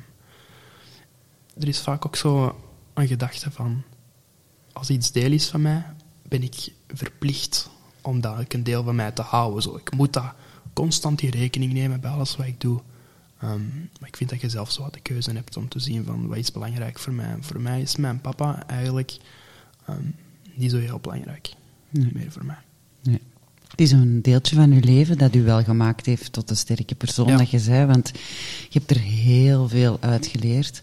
er 1.58 1.68
is 1.68 1.80
vaak 1.80 2.06
ook 2.06 2.16
zo 2.16 2.56
een 2.94 3.06
gedachte 3.06 3.50
van, 3.50 3.82
als 4.72 4.90
iets 4.90 5.12
deel 5.12 5.32
is 5.32 5.48
van 5.48 5.62
mij, 5.62 5.84
ben 6.30 6.42
ik 6.42 6.72
verplicht 6.94 7.70
om 8.00 8.20
dat 8.20 8.38
ook 8.38 8.52
een 8.52 8.62
deel 8.62 8.82
van 8.82 8.94
mij 8.94 9.10
te 9.10 9.22
houden. 9.22 9.62
Zo. 9.62 9.76
Ik 9.76 9.96
moet 9.96 10.12
dat 10.12 10.32
constant 10.72 11.22
in 11.22 11.30
rekening 11.30 11.72
nemen 11.72 12.00
bij 12.00 12.10
alles 12.10 12.36
wat 12.36 12.46
ik 12.46 12.60
doe. 12.60 12.80
Ehm, 13.40 13.60
maar 14.00 14.08
ik 14.08 14.16
vind 14.16 14.30
dat 14.30 14.40
je 14.40 14.48
zelf 14.48 14.72
zo 14.72 14.82
wat 14.82 14.94
de 14.94 15.00
keuze 15.00 15.32
hebt 15.32 15.56
om 15.56 15.68
te 15.68 15.78
zien 15.78 16.04
van 16.04 16.26
wat 16.26 16.36
is 16.36 16.52
belangrijk 16.52 16.98
voor 16.98 17.12
mij. 17.12 17.36
Voor 17.40 17.60
mij 17.60 17.80
is 17.80 17.96
mijn 17.96 18.20
papa 18.20 18.66
eigenlijk 18.66 19.16
ehm, 19.86 20.02
niet 20.54 20.70
zo 20.70 20.78
heel 20.78 20.98
belangrijk. 20.98 21.52
Meer 21.90 22.32
voor 22.32 22.44
mij. 22.44 22.58
Nee. 23.02 23.20
Het 23.68 23.80
is 23.80 23.92
een 23.92 24.22
deeltje 24.22 24.56
van 24.56 24.72
je 24.72 24.82
leven 24.82 25.18
dat 25.18 25.34
u 25.34 25.42
wel 25.42 25.62
gemaakt 25.62 26.06
heeft 26.06 26.32
tot 26.32 26.48
de 26.48 26.54
sterke 26.54 26.94
persoon 26.94 27.26
Ja. 27.26 27.36
dat 27.36 27.50
je 27.50 27.58
zei, 27.58 27.86
want 27.86 28.10
je 28.68 28.78
hebt 28.78 28.90
er 28.90 29.00
heel 29.00 29.68
veel 29.68 29.96
uit 30.00 30.26
geleerd. 30.26 30.80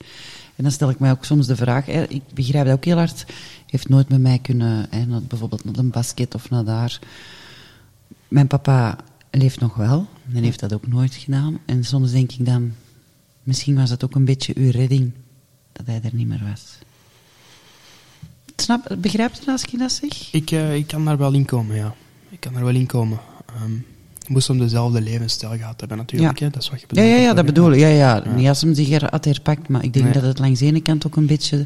En 0.57 0.63
dan 0.63 0.71
stel 0.71 0.89
ik 0.89 0.99
mij 0.99 1.11
ook 1.11 1.25
soms 1.25 1.47
de 1.47 1.55
vraag, 1.55 1.85
hè, 1.85 2.03
ik 2.03 2.21
begrijp 2.33 2.65
dat 2.65 2.75
ook 2.75 2.85
heel 2.85 2.97
hard, 2.97 3.25
heeft 3.65 3.89
nooit 3.89 4.09
met 4.09 4.21
mij 4.21 4.39
kunnen, 4.39 4.87
hè, 4.89 5.05
bijvoorbeeld 5.21 5.65
naar 5.65 5.77
een 5.77 5.89
basket 5.89 6.35
of 6.35 6.49
naar 6.49 6.63
daar. 6.63 6.99
Mijn 8.27 8.47
papa 8.47 8.97
leeft 9.31 9.59
nog 9.59 9.75
wel, 9.75 10.07
en 10.33 10.43
heeft 10.43 10.59
dat 10.59 10.73
ook 10.73 10.87
nooit 10.87 11.13
gedaan. 11.13 11.59
En 11.65 11.83
soms 11.83 12.11
denk 12.11 12.31
ik 12.31 12.45
dan, 12.45 12.73
misschien 13.43 13.75
was 13.75 13.89
het 13.89 14.03
ook 14.03 14.15
een 14.15 14.25
beetje 14.25 14.53
uw 14.55 14.71
redding 14.71 15.11
dat 15.71 15.85
hij 15.85 16.01
er 16.03 16.15
niet 16.15 16.27
meer 16.27 16.43
was. 16.49 16.77
Snap, 18.55 18.95
begrijpt 18.99 19.47
u 19.47 19.51
als 19.51 19.63
ik 19.63 19.79
dat 19.79 19.91
zeg? 19.91 20.33
Ik, 20.33 20.51
eh, 20.51 20.75
ik 20.75 20.87
kan 20.87 21.05
daar 21.05 21.17
wel 21.17 21.33
in 21.33 21.45
komen, 21.45 21.75
ja. 21.75 21.95
Ik 22.29 22.39
kan 22.39 22.53
daar 22.53 22.63
wel 22.63 22.73
in 22.73 22.85
komen. 22.85 23.19
Ehm 23.45 23.96
moest 24.29 24.47
hem 24.47 24.57
dezelfde 24.59 25.01
levensstijl 25.01 25.57
gehad 25.57 25.79
hebben, 25.79 25.97
natuurlijk. 25.97 26.39
Ja. 26.39 26.45
Hè? 26.45 26.51
Dat 26.51 26.61
is 26.61 26.69
wat 26.69 26.81
je 26.81 26.87
bedoelt. 26.87 27.07
ja, 27.07 27.15
ja, 27.15 27.33
dat 27.33 27.45
bedoel 27.45 27.71
ik. 27.71 27.79
Ja, 27.79 27.87
ja. 27.87 28.15
Ja. 28.25 28.31
Niet 28.35 28.47
als 28.47 28.61
hem 28.61 28.73
zich 28.73 28.89
er 28.91 29.07
had 29.09 29.25
herpakt, 29.25 29.67
maar 29.69 29.83
ik 29.83 29.93
denk 29.93 30.05
Nee. 30.05 30.13
dat 30.13 30.23
het 30.23 30.39
langs 30.39 30.59
de 30.59 30.65
ene 30.65 30.81
kant 30.81 31.05
ook 31.07 31.15
een 31.15 31.25
beetje 31.25 31.65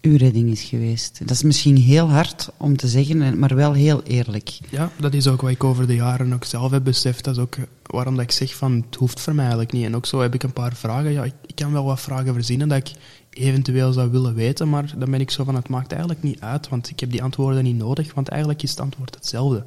uw 0.00 0.16
redding 0.16 0.50
is 0.50 0.62
geweest. 0.62 1.18
Dat 1.18 1.30
is 1.30 1.42
misschien 1.42 1.76
heel 1.76 2.10
hard 2.10 2.48
om 2.56 2.76
te 2.76 2.88
zeggen, 2.88 3.22
en- 3.22 3.38
maar 3.38 3.54
wel 3.54 3.72
heel 3.72 4.02
eerlijk. 4.02 4.58
Ja, 4.70 4.90
dat 5.00 5.14
is 5.14 5.26
ook 5.26 5.40
wat 5.40 5.50
ik 5.50 5.64
over 5.64 5.86
de 5.86 5.94
jaren 5.94 6.32
ook 6.32 6.44
zelf 6.44 6.70
heb 6.70 6.84
beseft. 6.84 7.24
Dat 7.24 7.36
is 7.36 7.42
ook 7.42 7.56
waarom 7.82 8.14
dat 8.14 8.24
ik 8.24 8.30
zeg 8.30 8.54
van 8.54 8.84
het 8.86 8.94
hoeft 8.98 9.20
voor 9.20 9.32
mij 9.34 9.42
eigenlijk 9.44 9.72
niet. 9.72 9.84
En 9.84 9.96
ook 9.96 10.06
zo 10.06 10.20
heb 10.20 10.34
ik 10.34 10.42
een 10.42 10.52
paar 10.52 10.74
vragen. 10.74 11.12
Ja, 11.12 11.24
ik, 11.24 11.32
ik 11.46 11.54
kan 11.54 11.72
wel 11.72 11.84
wat 11.84 12.00
vragen 12.00 12.34
verzinnen 12.34 12.68
dat 12.68 12.78
ik 12.78 12.90
eventueel 13.30 13.92
zou 13.92 14.10
willen 14.10 14.34
weten, 14.34 14.68
maar 14.68 14.94
dan 14.98 15.10
ben 15.10 15.20
ik 15.20 15.30
zo 15.30 15.44
van 15.44 15.54
het 15.54 15.68
maakt 15.68 15.90
eigenlijk 15.90 16.22
niet 16.22 16.40
uit, 16.40 16.68
want 16.68 16.90
ik 16.90 17.00
heb 17.00 17.10
die 17.10 17.22
antwoorden 17.22 17.64
niet 17.64 17.76
nodig, 17.78 18.14
want 18.14 18.28
eigenlijk 18.28 18.62
is 18.62 18.70
het 18.70 18.80
antwoord 18.80 19.14
hetzelfde. 19.14 19.64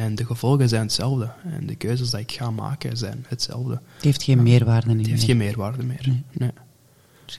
En 0.00 0.14
de 0.14 0.24
gevolgen 0.24 0.68
zijn 0.68 0.82
hetzelfde. 0.82 1.30
En 1.44 1.66
de 1.66 1.74
keuzes 1.74 2.10
die 2.10 2.20
ik 2.20 2.32
ga 2.32 2.50
maken 2.50 2.96
zijn 2.96 3.24
hetzelfde. 3.28 3.80
Het 3.94 4.04
heeft 4.04 4.22
geen 4.22 4.42
meerwaarde 4.42 4.90
in 4.90 4.98
Het 4.98 5.06
heeft 5.06 5.22
geen 5.22 5.36
meerwaarde 5.36 5.82
meer. 5.82 6.04
Nee. 6.06 6.22
Nee. 6.32 6.50
Zo. 7.26 7.38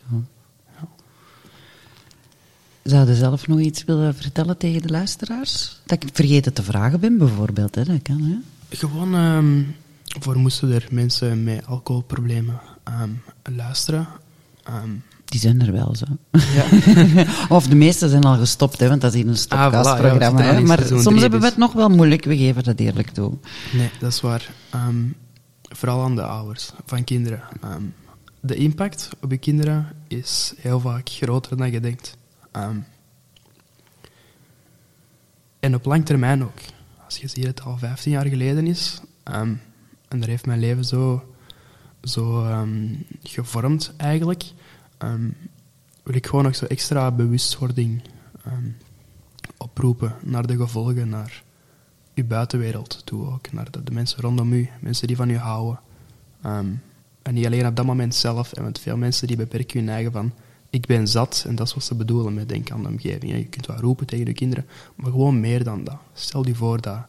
Zou 2.84 3.08
je 3.08 3.16
zelf 3.16 3.48
nog 3.48 3.60
iets 3.60 3.84
willen 3.84 4.16
vertellen 4.16 4.58
tegen 4.58 4.82
de 4.82 4.90
luisteraars? 4.90 5.80
Dat 5.86 6.04
ik 6.04 6.10
vergeten 6.14 6.54
te 6.54 6.64
vragen 6.64 7.00
ben, 7.00 7.18
bijvoorbeeld. 7.18 7.76
Hè? 7.76 7.84
Dat 7.84 8.02
kan, 8.02 8.22
hè? 8.22 8.38
Gewoon 8.78 9.16
ehm, 9.16 9.64
voor 10.20 10.38
moesten 10.38 10.72
er 10.72 10.88
mensen 10.92 11.44
met 11.44 11.66
alcoholproblemen 11.66 12.60
ehm, 12.84 13.10
luisteren. 13.44 14.08
Ehm, 14.64 14.92
Die 15.32 15.40
zijn 15.40 15.62
er 15.62 15.72
wel 15.72 15.96
zo. 15.96 16.06
ja. 16.32 16.66
of 17.56 17.68
de 17.68 17.76
meeste 17.76 18.10
zijn 18.10 18.24
al 18.24 18.38
gestopt, 18.38 18.80
hè, 18.80 18.88
want 18.88 19.02
dat 19.02 19.14
is 19.14 19.22
hier 19.22 19.28
een 19.30 19.38
Ah, 19.38 19.40
voilà, 19.40 19.48
ja, 19.50 19.70
we 19.70 19.78
stopcastprogramma. 19.84 20.52
in 20.52 20.66
maar 20.66 20.84
soms 20.86 21.04
hebben 21.06 21.22
we 21.32 21.40
dus- 21.40 21.50
het 21.50 21.58
nog 21.58 21.74
wel 21.74 21.90
moeilijk, 21.90 22.24
we 22.26 22.38
geven 22.38 22.64
dat 22.64 22.80
eerlijk 22.80 23.10
toe. 23.10 23.34
Nee, 23.74 23.90
dat 24.00 24.12
is 24.12 24.22
waar. 24.22 24.50
Ehm, 24.70 25.04
vooral 25.62 26.04
aan 26.04 26.16
de 26.16 26.24
ouders 26.24 26.72
van 26.86 27.04
kinderen. 27.04 27.42
Ehm, 27.62 27.82
de 28.40 28.56
impact 28.56 29.10
op 29.22 29.32
je 29.32 29.38
kinderen 29.38 29.88
is 30.08 30.54
heel 30.58 30.80
vaak 30.80 31.10
groter 31.10 31.58
dan 31.58 31.72
je 31.72 31.80
denkt. 31.80 32.18
Ehm, 32.52 32.76
en 35.60 35.76
op 35.76 35.86
lang 35.86 36.06
termijn 36.06 36.44
ook. 36.44 36.60
Als 37.06 37.18
je 37.18 37.28
ziet 37.28 37.46
dat 37.46 37.58
het 37.58 37.64
al 37.64 37.78
15 37.78 38.12
jaar 38.12 38.26
geleden 38.26 38.68
is, 38.68 39.00
en 39.24 39.60
daar 40.20 40.28
heeft 40.30 40.46
mijn 40.46 40.60
leven 40.60 40.86
zo, 40.86 41.24
zo 42.04 42.46
gevormd 43.24 43.94
eigenlijk, 43.98 44.44
ehm, 45.02 45.30
wil 46.04 46.16
ik 46.16 46.26
gewoon 46.26 46.44
nog 46.44 46.56
zo 46.56 46.66
extra 46.66 47.12
bewustwording 47.12 48.02
ehm, 48.46 48.70
oproepen 49.58 50.16
naar 50.22 50.48
de 50.48 50.56
gevolgen, 50.56 51.10
naar 51.10 51.44
uw 52.16 52.26
buitenwereld 52.26 53.02
toe 53.06 53.28
ook, 53.28 53.52
naar 53.52 53.72
de, 53.72 53.84
de 53.84 53.92
mensen 53.92 54.22
rondom 54.22 54.54
u, 54.54 54.70
mensen 54.80 55.08
die 55.08 55.16
van 55.16 55.30
u 55.30 55.38
houden. 55.38 55.80
Ehm, 56.42 56.68
en 57.22 57.34
niet 57.34 57.46
alleen 57.46 57.66
op 57.66 57.76
dat 57.76 57.86
moment 57.86 58.16
zelf, 58.16 58.54
en 58.54 58.64
want 58.64 58.80
veel 58.80 58.98
mensen 58.98 59.28
die 59.28 59.38
beperken 59.38 59.80
hun 59.80 59.90
eigen 59.90 60.12
van 60.12 60.34
ik 60.70 60.86
ben 60.86 61.08
zat, 61.08 61.44
en 61.48 61.56
dat 61.56 61.68
is 61.68 61.74
wat 61.74 61.84
ze 61.84 61.96
bedoelen 61.96 62.34
met 62.34 62.50
denk 62.50 62.72
aan 62.72 62.82
de 62.82 62.88
omgeving. 62.88 63.32
Je 63.32 63.46
kunt 63.46 63.66
wel 63.66 63.78
roepen 63.78 64.08
tegen 64.08 64.26
je 64.26 64.34
kinderen, 64.34 64.66
maar 64.96 65.12
gewoon 65.12 65.40
meer 65.40 65.64
dan 65.64 65.84
dat. 65.84 65.98
Stel 66.14 66.48
je 66.48 66.56
voor 66.56 66.82
dat 66.82 67.06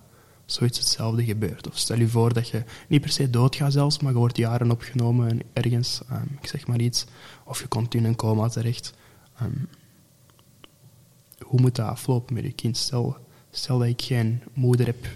zoiets 0.53 0.79
hetzelfde 0.79 1.25
gebeurt. 1.25 1.69
Of 1.69 1.79
stel 1.79 1.99
je 1.99 2.09
voor 2.09 2.33
dat 2.33 2.49
je 2.49 2.65
niet 2.89 3.01
per 3.01 3.11
se 3.11 3.31
doodgaat 3.31 3.73
zelfs, 3.73 3.99
maar 3.99 4.13
je 4.13 4.19
wordt 4.19 4.37
jaren 4.37 4.71
opgenomen 4.71 5.41
ergens, 5.53 6.01
ehm, 6.09 6.27
ik 6.41 6.47
zeg 6.47 6.67
maar 6.67 6.81
iets, 6.81 7.05
of 7.45 7.61
je 7.61 7.67
komt 7.67 7.95
in 7.95 8.05
een 8.05 8.17
coma 8.17 8.49
terecht. 8.49 8.95
Ehm, 9.39 9.51
hoe 11.39 11.61
moet 11.61 11.77
dat 11.77 11.87
aflopen 11.87 12.35
met 12.35 12.45
je 12.45 12.53
kind? 12.53 12.77
Stel, 12.77 13.17
stel 13.51 13.79
dat 13.79 13.89
ik 13.89 14.03
geen 14.03 14.43
moeder 14.53 14.87
heb, 14.87 15.07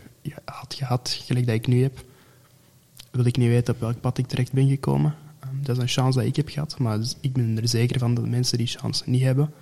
had 0.45 0.74
gehad, 0.74 1.18
gelijk 1.22 1.47
dat 1.47 1.55
ik 1.55 1.66
nu 1.66 1.82
heb, 1.82 2.05
wil 3.11 3.24
ik 3.24 3.37
niet 3.37 3.49
weten 3.49 3.74
op 3.74 3.80
welk 3.80 4.01
pad 4.01 4.18
ik 4.18 4.26
terecht 4.26 4.53
ben 4.53 4.68
gekomen. 4.68 5.14
Ehm, 5.41 5.62
dat 5.62 5.76
is 5.76 5.82
een 5.82 5.89
chance 5.89 6.18
dat 6.18 6.28
ik 6.28 6.37
heb 6.37 6.49
gehad, 6.49 6.78
maar 6.78 6.99
ik 7.20 7.32
ben 7.32 7.61
er 7.61 7.68
zeker 7.68 7.99
van 7.99 8.14
dat 8.14 8.26
mensen 8.26 8.59
die 8.59 8.66
chance 8.66 9.03
niet 9.07 9.22
hebben. 9.22 9.53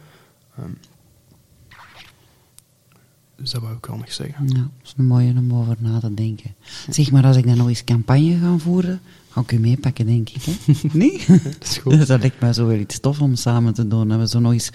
Dus 3.36 3.50
dat 3.50 3.62
wou 3.62 3.76
ik 3.76 3.86
wel 3.86 3.96
nog 3.96 4.12
zeggen. 4.12 4.46
Ja, 4.48 4.54
dat 4.54 4.68
is 4.84 4.94
een 4.96 5.06
mooie 5.06 5.34
om 5.36 5.54
over 5.54 5.76
na 5.78 5.98
te 6.00 6.14
denken. 6.14 6.54
Zeg 6.90 7.10
maar, 7.10 7.24
als 7.24 7.36
ik 7.36 7.46
dan 7.46 7.56
nog 7.56 7.68
eens 7.68 7.84
campagne 7.84 8.38
ga 8.38 8.58
voeren, 8.58 9.00
ga 9.30 9.40
ik 9.40 9.52
u 9.52 9.58
meepakken, 9.58 10.06
denk 10.06 10.28
ik. 10.30 10.42
Hè? 10.42 10.52
Nee? 10.98 11.24
Dat 11.58 11.62
is 11.68 11.78
goed. 11.78 12.06
Dat 12.06 12.20
lijkt 12.20 12.40
mij 12.40 12.52
zo 12.52 12.66
wel 12.66 12.78
iets 12.78 13.00
tof 13.00 13.20
om 13.20 13.34
samen 13.34 13.74
te 13.74 13.88
doen. 13.88 14.08
Dat 14.08 14.18
we 14.18 14.28
zo 14.28 14.40
nog 14.40 14.52
eens 14.52 14.70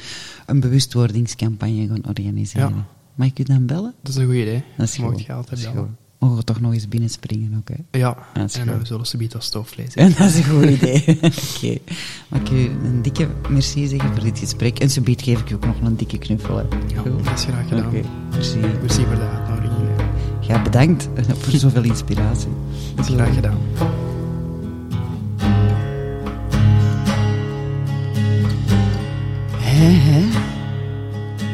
een 0.45 0.59
bewustwordingscampagne 0.59 1.87
gaan 1.87 2.05
organiseren. 2.07 2.69
Ja. 2.69 2.85
Mag 3.15 3.27
ik 3.27 3.39
u 3.39 3.43
dan 3.43 3.65
bellen? 3.65 3.93
Dat 4.01 4.11
is 4.15 4.19
een 4.19 4.25
goed 4.25 4.35
idee. 4.35 4.63
Dat 4.77 4.87
is 4.87 4.97
Mocht 4.97 5.13
goed. 5.13 5.25
je 5.25 5.33
altijd 5.33 5.61
bellen. 5.73 5.97
Mogen 6.19 6.37
we 6.37 6.43
toch 6.43 6.59
nog 6.59 6.73
eens 6.73 6.87
binnenspringen 6.87 7.53
ook, 7.57 7.69
hè? 7.69 7.99
Ja, 7.99 8.17
is 8.45 8.55
en 8.55 8.67
eh, 8.67 8.71
goed. 8.71 8.81
we 8.81 8.87
zullen 8.87 9.05
subiet 9.05 9.33
wat 9.33 9.43
stoofvlees. 9.43 9.93
En 9.93 10.13
dat 10.17 10.27
is 10.29 10.35
een 10.37 10.43
goed 10.43 10.65
idee. 10.69 11.03
Oké. 11.55 11.77
Mag 12.27 12.41
ik 12.41 12.49
u 12.49 12.69
een 12.83 13.01
dikke 13.01 13.27
merci 13.49 13.87
zeggen 13.87 14.13
voor 14.13 14.23
dit 14.23 14.39
gesprek? 14.39 14.79
En 14.79 14.89
zo 14.89 15.01
biedt 15.01 15.21
geef 15.21 15.39
ik 15.39 15.49
u 15.49 15.53
ook 15.53 15.65
nog 15.65 15.81
een 15.81 15.95
dikke 15.95 16.17
knuffel. 16.17 16.57
Hè? 16.57 16.63
Ja, 16.87 17.01
Goed. 17.01 17.25
dat 17.25 17.39
is 17.39 17.43
graag 17.43 17.67
gedaan. 17.67 17.87
Oké, 17.87 18.01
merci. 18.31 18.57
Merci 18.81 19.05
voor 19.05 19.15
de 19.15 19.21
uitnodiging. 19.21 19.89
Ja, 20.41 20.61
bedankt 20.61 21.09
voor 21.37 21.53
zoveel 21.59 21.83
inspiratie. 21.83 22.49
Dat 22.95 23.07
is 23.09 23.13
graag 23.13 23.33
gedaan. 23.33 23.57
Hè, 29.57 29.85
hè? 29.85 30.27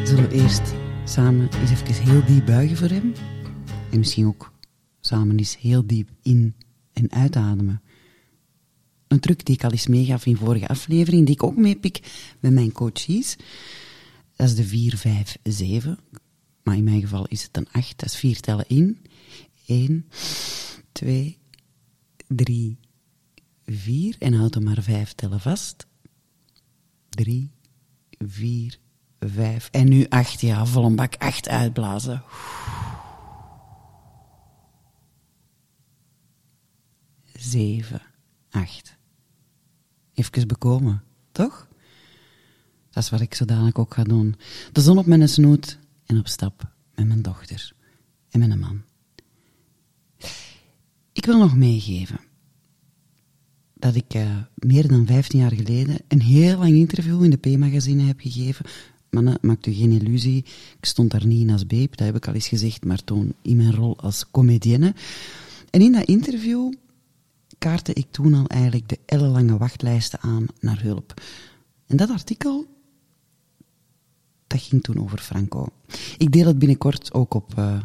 Zullen 0.06 0.30
we 0.30 0.36
eerst 0.36 0.74
samen 1.04 1.50
eens 1.62 1.72
even 1.72 2.04
heel 2.04 2.22
diep 2.26 2.46
buigen 2.46 2.78
voor 2.78 2.90
hem? 2.90 3.14
En 3.92 3.98
misschien 4.00 4.28
ook 4.28 4.54
samen 5.06 5.38
eens 5.38 5.58
heel 5.58 5.88
diep 5.88 6.10
in- 6.22 6.56
en 6.94 7.12
uitademen. 7.12 7.82
Een 9.08 9.20
truc 9.20 9.46
die 9.46 9.56
ik 9.56 9.64
al 9.64 9.72
eens 9.72 9.88
meegaf 9.88 10.26
in 10.26 10.38
vorige 10.38 10.68
aflevering, 10.68 11.26
die 11.26 11.36
ik 11.36 11.44
ook 11.44 11.56
meepik 11.56 12.00
met 12.40 12.52
mijn 12.52 12.72
coaches. 12.72 13.36
Dat 14.36 14.48
is 14.48 14.56
de 14.56 14.64
4, 14.64 14.98
5, 14.98 15.38
7. 15.44 16.00
Maar 16.64 16.76
in 16.76 16.84
mijn 16.84 17.02
geval 17.02 17.26
is 17.28 17.44
het 17.44 17.58
een 17.58 17.68
8. 17.72 18.00
Dat 18.00 18.10
is 18.10 18.16
vier 18.16 18.40
tellen 18.40 18.68
in. 18.68 18.98
1, 19.66 20.10
2, 20.92 21.38
3, 22.28 22.78
4. 23.66 24.16
En 24.20 24.34
houd 24.34 24.56
er 24.56 24.64
maar 24.64 24.82
vijf 24.82 25.14
tellen 25.14 25.40
vast. 25.40 25.86
3, 27.10 27.52
4, 28.18 28.78
5. 29.20 29.70
En 29.72 29.90
nu 29.90 30.06
8, 30.10 30.42
ja, 30.42 30.66
vol 30.66 30.86
een 30.86 30.96
bak 30.96 31.16
8 31.16 31.50
uitblazen. 31.50 32.24
Zeven, 37.50 38.02
acht. 38.50 38.98
Even 40.14 40.48
bekomen, 40.48 41.04
toch? 41.32 41.68
Dat 42.90 43.04
is 43.04 43.10
wat 43.10 43.22
ik 43.22 43.34
zo 43.34 43.46
dadelijk 43.46 43.80
ook 43.80 43.94
ga 43.94 44.04
doen. 44.04 44.36
De 44.72 44.82
zon 44.82 44.98
op 44.98 45.06
mijn 45.06 45.30
snoet 45.30 45.80
en 46.06 46.18
op 46.20 46.28
stap 46.28 46.72
met 46.96 47.08
mijn 47.08 47.22
dochter 47.22 47.74
en 48.30 48.40
mijn 48.40 48.60
man. 48.60 48.82
Ik 51.14 51.26
wil 51.26 51.38
nog 51.38 51.56
meegeven 51.56 52.20
dat 53.74 53.96
ik 53.96 54.14
eh, 54.14 54.38
meer 54.56 54.88
dan 54.88 55.06
15 55.06 55.40
jaar 55.40 55.54
geleden 55.54 55.98
een 56.08 56.22
heel 56.22 56.58
lang 56.58 56.74
interview 56.74 57.24
in 57.24 57.30
de 57.30 57.38
P-magazine 57.38 58.04
heb 58.04 58.20
gegeven. 58.20 58.66
Mannen, 59.10 59.38
maakt 59.42 59.66
u 59.66 59.72
geen 59.72 59.92
illusie, 59.92 60.46
ik 60.78 60.86
stond 60.86 61.12
daar 61.12 61.26
niet 61.26 61.42
in 61.42 61.50
als 61.50 61.68
babe, 61.68 61.96
dat 61.96 62.06
heb 62.06 62.16
ik 62.16 62.28
al 62.28 62.34
eens 62.34 62.48
gezegd, 62.48 62.86
maar 62.86 63.04
toen 63.04 63.34
in 63.42 63.58
mijn 63.58 63.76
rol 63.76 64.00
als 64.00 64.32
comedienne. 64.32 64.94
En 65.70 65.82
in 65.82 65.92
dat 65.92 66.06
interview 66.06 66.74
kaartte 67.58 67.94
ik 67.94 68.12
toen 68.12 68.34
al 68.34 68.48
eigenlijk 68.48 68.90
de 68.90 69.00
ellenlange 69.06 69.58
wachtlijsten 69.58 70.20
aan 70.22 70.46
naar 70.60 70.82
hulp. 70.82 71.22
En 71.88 71.98
dat 71.98 72.10
artikel, 72.10 72.66
dat 74.48 74.62
ging 74.62 74.84
toen 74.84 75.02
over 75.02 75.20
Franco. 75.20 75.68
Ik 76.18 76.32
deel 76.32 76.48
het 76.48 76.60
binnenkort 76.60 77.14
ook 77.14 77.34
op 77.34 77.58
eh, 77.58 77.80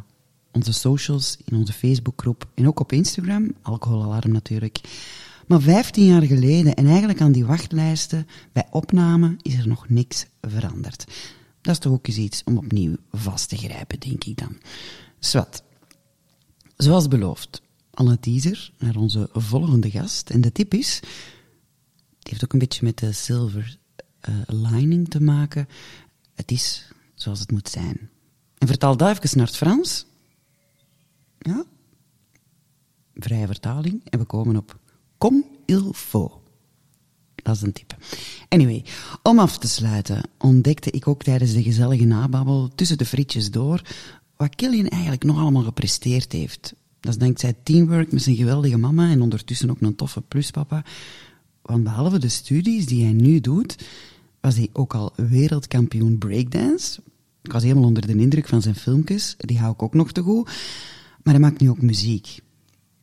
onze 0.53 0.73
socials, 0.73 1.37
in 1.45 1.57
onze 1.57 1.73
Facebookgroep 1.73 2.49
en 2.55 2.67
ook 2.67 2.81
op 2.81 2.93
Instagram, 2.93 3.55
alcoholalarm 3.63 4.33
natuurlijk. 4.33 4.81
Maar 5.47 5.61
15 5.61 6.05
jaar 6.05 6.23
geleden, 6.23 6.75
en 6.75 6.87
eigenlijk 6.87 7.21
aan 7.21 7.33
die 7.33 7.47
wachtlijsten, 7.47 8.27
bij 8.53 8.67
opname, 8.71 9.37
is 9.43 9.59
er 9.59 9.69
nog 9.69 9.89
niks 9.89 10.27
veranderd. 10.41 11.05
Dat 11.61 11.73
is 11.75 11.79
toch 11.79 11.93
ook 11.93 12.07
eens 12.07 12.17
iets 12.17 12.45
om 12.45 12.57
opnieuw 12.57 12.97
vast 13.11 13.49
te 13.49 13.57
grijpen, 13.57 14.01
denk 14.01 14.25
ik 14.25 14.39
dan. 14.39 14.57
Zwat. 15.19 15.63
Zoals 16.77 17.09
beloofd, 17.09 17.63
een 18.09 18.21
teaser 18.21 18.73
naar 18.79 18.97
onze 18.97 19.29
volgende 19.33 19.91
gast. 19.91 20.31
En 20.31 20.41
de 20.41 20.53
tip 20.53 20.75
is, 20.75 21.01
het 22.19 22.29
heeft 22.29 22.45
ook 22.45 22.53
een 22.53 22.59
beetje 22.59 22.85
met 22.85 22.99
de 22.99 23.13
silver 23.13 23.79
eh, 24.21 24.35
lining 24.47 25.09
te 25.09 25.21
maken. 25.21 25.69
Het 26.35 26.51
is 26.51 26.93
zoals 27.15 27.41
het 27.41 27.51
moet 27.51 27.69
zijn. 27.69 28.11
En 28.59 28.67
vertaal 28.67 28.97
dat 28.97 29.09
even 29.25 29.39
naar 29.39 29.47
het 29.47 29.57
Frans. 29.57 30.07
Ja. 31.39 31.65
Vrije 33.15 33.47
vertaling. 33.47 34.01
En 34.05 34.19
we 34.19 34.25
komen 34.25 34.57
op 34.57 34.79
comme 35.19 35.45
il 35.67 35.93
faut. 35.93 36.33
Dat 37.35 37.57
is 37.57 37.63
een 37.63 37.73
tip. 37.73 37.97
Anyway, 38.49 38.85
om 39.23 39.39
af 39.39 39.59
te 39.59 39.69
sluiten 39.69 40.23
ontdekte 40.39 40.91
ik 40.91 41.09
ook 41.09 41.23
tijdens 41.23 41.53
de 41.53 41.63
gezellige 41.63 42.05
nababbel 42.05 42.71
tussen 42.75 42.99
de 42.99 43.07
frietjes 43.07 43.51
door 43.51 43.83
wat 44.37 44.55
Killian 44.55 44.89
eigenlijk 44.89 45.25
nog 45.25 45.39
allemaal 45.39 45.63
gepresteerd 45.63 46.33
heeft. 46.33 46.75
Dat 47.01 47.13
is 47.13 47.19
dankzij 47.19 47.55
teamwork 47.63 48.13
met 48.13 48.23
zijn 48.23 48.37
geweldige 48.37 48.77
mama 48.77 49.11
en 49.11 49.23
ondertussen 49.23 49.71
ook 49.71 49.81
een 49.81 49.97
toffe 49.97 50.21
pluspapa. 50.21 50.85
Want 51.63 51.85
behalve 51.85 52.19
de 52.19 52.29
studies 52.29 52.87
die 52.87 53.05
hij 53.05 53.13
nu 53.13 53.41
doet, 53.41 53.77
was 54.41 54.57
hij 54.57 54.69
ook 54.73 54.95
al 54.95 55.13
wereldkampioen 55.17 56.19
breakdance. 56.19 57.01
Ik 57.43 57.53
was 57.53 57.63
helemaal 57.63 57.85
onder 57.85 58.07
de 58.07 58.17
indruk 58.17 58.49
van 58.49 58.63
zijn 58.63 58.75
filmpjes, 58.75 59.35
die 59.39 59.59
hou 59.59 59.73
ik 59.73 59.83
ook 59.83 59.95
nog 59.95 60.13
te 60.13 60.23
goed. 60.23 60.51
Maar 61.23 61.35
hij 61.35 61.43
maakt 61.43 61.61
nu 61.61 61.71
ook 61.71 61.83
muziek. 61.83 62.41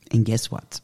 En 0.08 0.26
guess 0.26 0.48
what? 0.48 0.82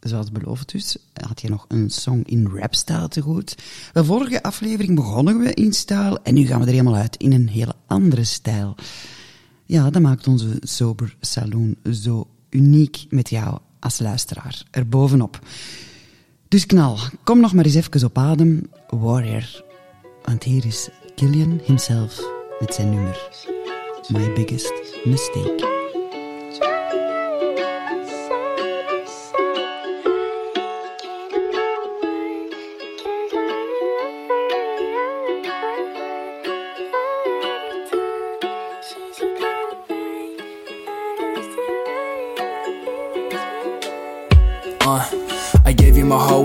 Zoals 0.00 0.32
beloofd 0.32 0.72
dus, 0.72 0.96
had 1.12 1.40
je 1.40 1.48
nog 1.48 1.64
een 1.68 1.90
song 1.90 2.22
in 2.24 2.46
rapstijl 2.46 3.08
te 3.08 3.20
goed. 3.20 3.56
De 3.92 4.04
vorige 4.04 4.42
aflevering 4.42 4.94
begonnen 4.94 5.38
we 5.38 5.54
in 5.54 5.72
stijl 5.72 6.22
en 6.22 6.34
nu 6.34 6.46
gaan 6.46 6.60
we 6.60 6.66
er 6.66 6.72
helemaal 6.72 6.94
uit 6.94 7.16
in 7.16 7.32
een 7.32 7.48
hele 7.48 7.74
andere 7.86 8.24
stijl. 8.24 8.74
Ja, 9.70 9.90
dat 9.90 10.02
maakt 10.02 10.26
onze 10.26 10.56
Sober 10.60 11.16
Saloon 11.20 11.76
zo 11.92 12.28
uniek 12.50 13.06
met 13.08 13.30
jou 13.30 13.58
als 13.78 13.98
luisteraar 13.98 14.62
erbovenop. 14.70 15.38
Dus 16.48 16.66
knal, 16.66 16.98
kom 17.24 17.40
nog 17.40 17.52
maar 17.52 17.64
eens 17.64 17.74
even 17.74 18.04
op 18.04 18.18
adem, 18.18 18.70
Warrior. 18.90 19.64
Want 20.22 20.42
hier 20.42 20.66
is 20.66 20.88
Killian 21.14 21.60
himself 21.64 22.20
met 22.60 22.74
zijn 22.74 22.90
nummer 22.90 23.28
My 24.08 24.32
Biggest 24.32 24.72
Mistake. 25.04 25.77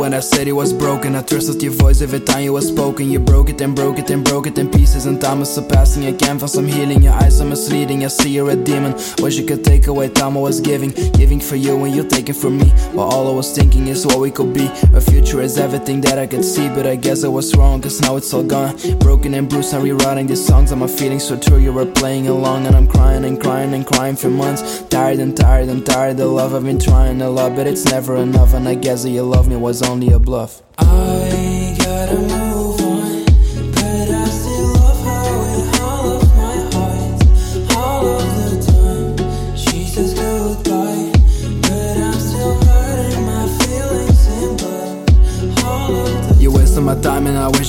When 0.04 0.14
I 0.14 0.20
said 0.20 0.50
it 0.50 0.52
was 0.52 0.74
broken. 0.74 1.16
I 1.16 1.22
trusted 1.22 1.64
your 1.64 1.72
voice 1.72 2.02
every 2.02 2.20
time 2.20 2.44
you 2.44 2.52
were 2.52 2.68
spoken. 2.76 3.10
You 3.10 3.22
broke 3.22 3.50
it 3.50 3.62
and 3.62 3.74
broke 3.74 3.98
it 4.00 4.10
and 4.10 4.22
broke 4.22 4.48
it 4.48 4.58
in 4.58 4.70
pieces. 4.70 5.06
And 5.06 5.22
time 5.22 5.42
is 5.42 5.56
surpassing. 5.56 6.06
I 6.06 6.12
can 6.12 6.38
for 6.40 6.50
some 6.50 6.68
healing. 6.68 7.02
Your 7.02 7.14
eyes 7.14 7.40
are 7.40 7.46
misleading. 7.46 8.04
I 8.04 8.10
see 8.10 8.32
you're 8.32 8.50
a 8.50 8.56
demon. 8.58 8.96
Wish 9.20 9.38
you 9.38 9.46
could 9.46 9.64
take 9.64 9.88
away 9.88 10.10
time 10.10 10.36
I 10.36 10.42
was 10.42 10.60
giving. 10.60 10.92
Giving 11.14 11.40
for 11.40 11.56
you 11.56 11.78
when 11.78 11.94
you're 11.94 12.12
taking 12.18 12.36
from 12.36 12.58
me. 12.58 12.70
While 12.96 13.08
all 13.14 13.32
I 13.32 13.34
was 13.34 13.56
thinking 13.56 13.88
is 13.88 14.06
what 14.06 14.20
we 14.20 14.30
could 14.30 14.54
be. 14.54 14.68
A 14.94 15.00
future 15.00 15.40
is 15.42 15.58
everything 15.58 16.02
that 16.02 16.20
I 16.20 16.28
could 16.28 16.44
see. 16.44 16.68
But 16.68 16.86
I 16.86 16.98
guess 16.98 17.24
I 17.24 17.30
was 17.30 17.56
wrong, 17.56 17.82
cause 17.82 18.02
now 18.02 18.18
it's 18.18 18.34
all 18.34 18.44
gone. 18.44 18.76
Broken 19.00 19.34
and 19.36 19.48
bruised, 19.48 19.74
I'm 19.74 19.84
rewriting 19.84 20.28
these 20.28 20.46
songs. 20.46 20.72
And 20.72 20.82
my 20.82 20.88
feelings 20.88 21.24
so 21.24 21.40
true. 21.40 21.60
You 21.60 21.72
were 21.72 21.86
playing 21.86 22.28
along. 22.28 22.68
And 22.68 22.76
I'm 22.76 22.88
crying 22.88 23.24
and 23.24 23.40
crying 23.42 23.74
and 23.74 23.88
crying 23.88 24.18
for 24.18 24.30
months. 24.30 24.82
Tired 24.90 25.20
and 25.20 25.34
tired 25.38 25.70
and 25.70 25.86
tired. 25.86 26.18
The 26.18 26.28
love 26.28 26.54
I've 26.54 26.66
been 26.66 26.78
trying 26.78 27.20
to 27.20 27.30
love, 27.30 27.56
but 27.56 27.68
it's 27.68 27.86
never 27.86 28.18
enough. 28.18 28.54
And 28.54 28.68
I 28.68 28.76
guess 28.76 29.04
that 29.04 29.12
you 29.12 29.24
love 29.24 29.48
me 29.48 29.56
was 29.56 29.82
only 29.94 30.12
a 30.12 30.18
bluff. 30.18 30.64
I 30.80 31.63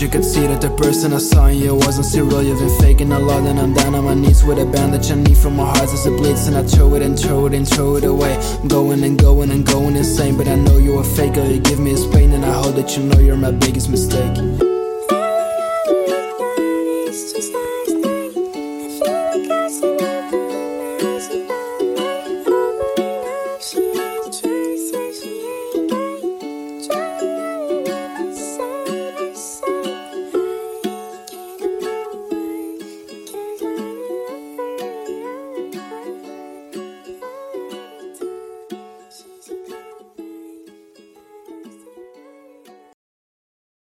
you 0.05 0.11
could 0.11 0.25
see 0.25 0.47
that 0.47 0.61
the 0.61 0.69
person 0.77 1.15
I 1.15 1.19
saw 1.19 1.47
in 1.47 1.57
you 1.57 1.75
wasn't 1.75 2.05
serial. 2.05 2.43
You've 2.43 2.59
been 2.59 2.79
faking 2.79 3.11
a 3.11 3.19
lot 3.19 3.45
and 3.45 3.59
I'm 3.59 3.73
down 3.73 3.95
on 3.95 4.05
my 4.05 4.13
knees 4.13 4.45
with 4.45 4.59
a 4.59 4.67
bandage 4.67 5.11
I 5.11 5.15
need 5.15 5.39
from 5.39 5.57
my 5.57 5.65
heart 5.65 5.91
as 5.95 6.05
it 6.05 6.11
bleeds. 6.11 6.47
And 6.47 6.57
I 6.59 6.63
throw 6.63 6.95
it 6.95 7.01
and 7.01 7.19
throw 7.19 7.47
it 7.47 7.55
and 7.55 7.67
throw 7.67 7.97
it 7.97 8.05
away. 8.05 8.35
I'm 8.61 8.69
going 8.69 9.03
and 9.03 9.19
going 9.19 9.51
and 9.51 9.65
going 9.65 9.97
insane 9.97 10.37
But 10.37 10.47
I 10.47 10.57
know 10.57 10.77
you're 10.77 11.01
a 11.01 11.05
faker, 11.05 11.43
you 11.47 11.59
give 11.59 11.81
me 11.81 11.93
this 11.93 12.07
pain 12.15 12.33
And 12.33 12.45
I 12.45 12.53
hope 12.53 12.75
that 12.75 12.99
you 12.99 13.05
know 13.05 13.19
you're 13.19 13.39
my 13.39 13.53
biggest 13.53 13.89
mistake 13.89 14.74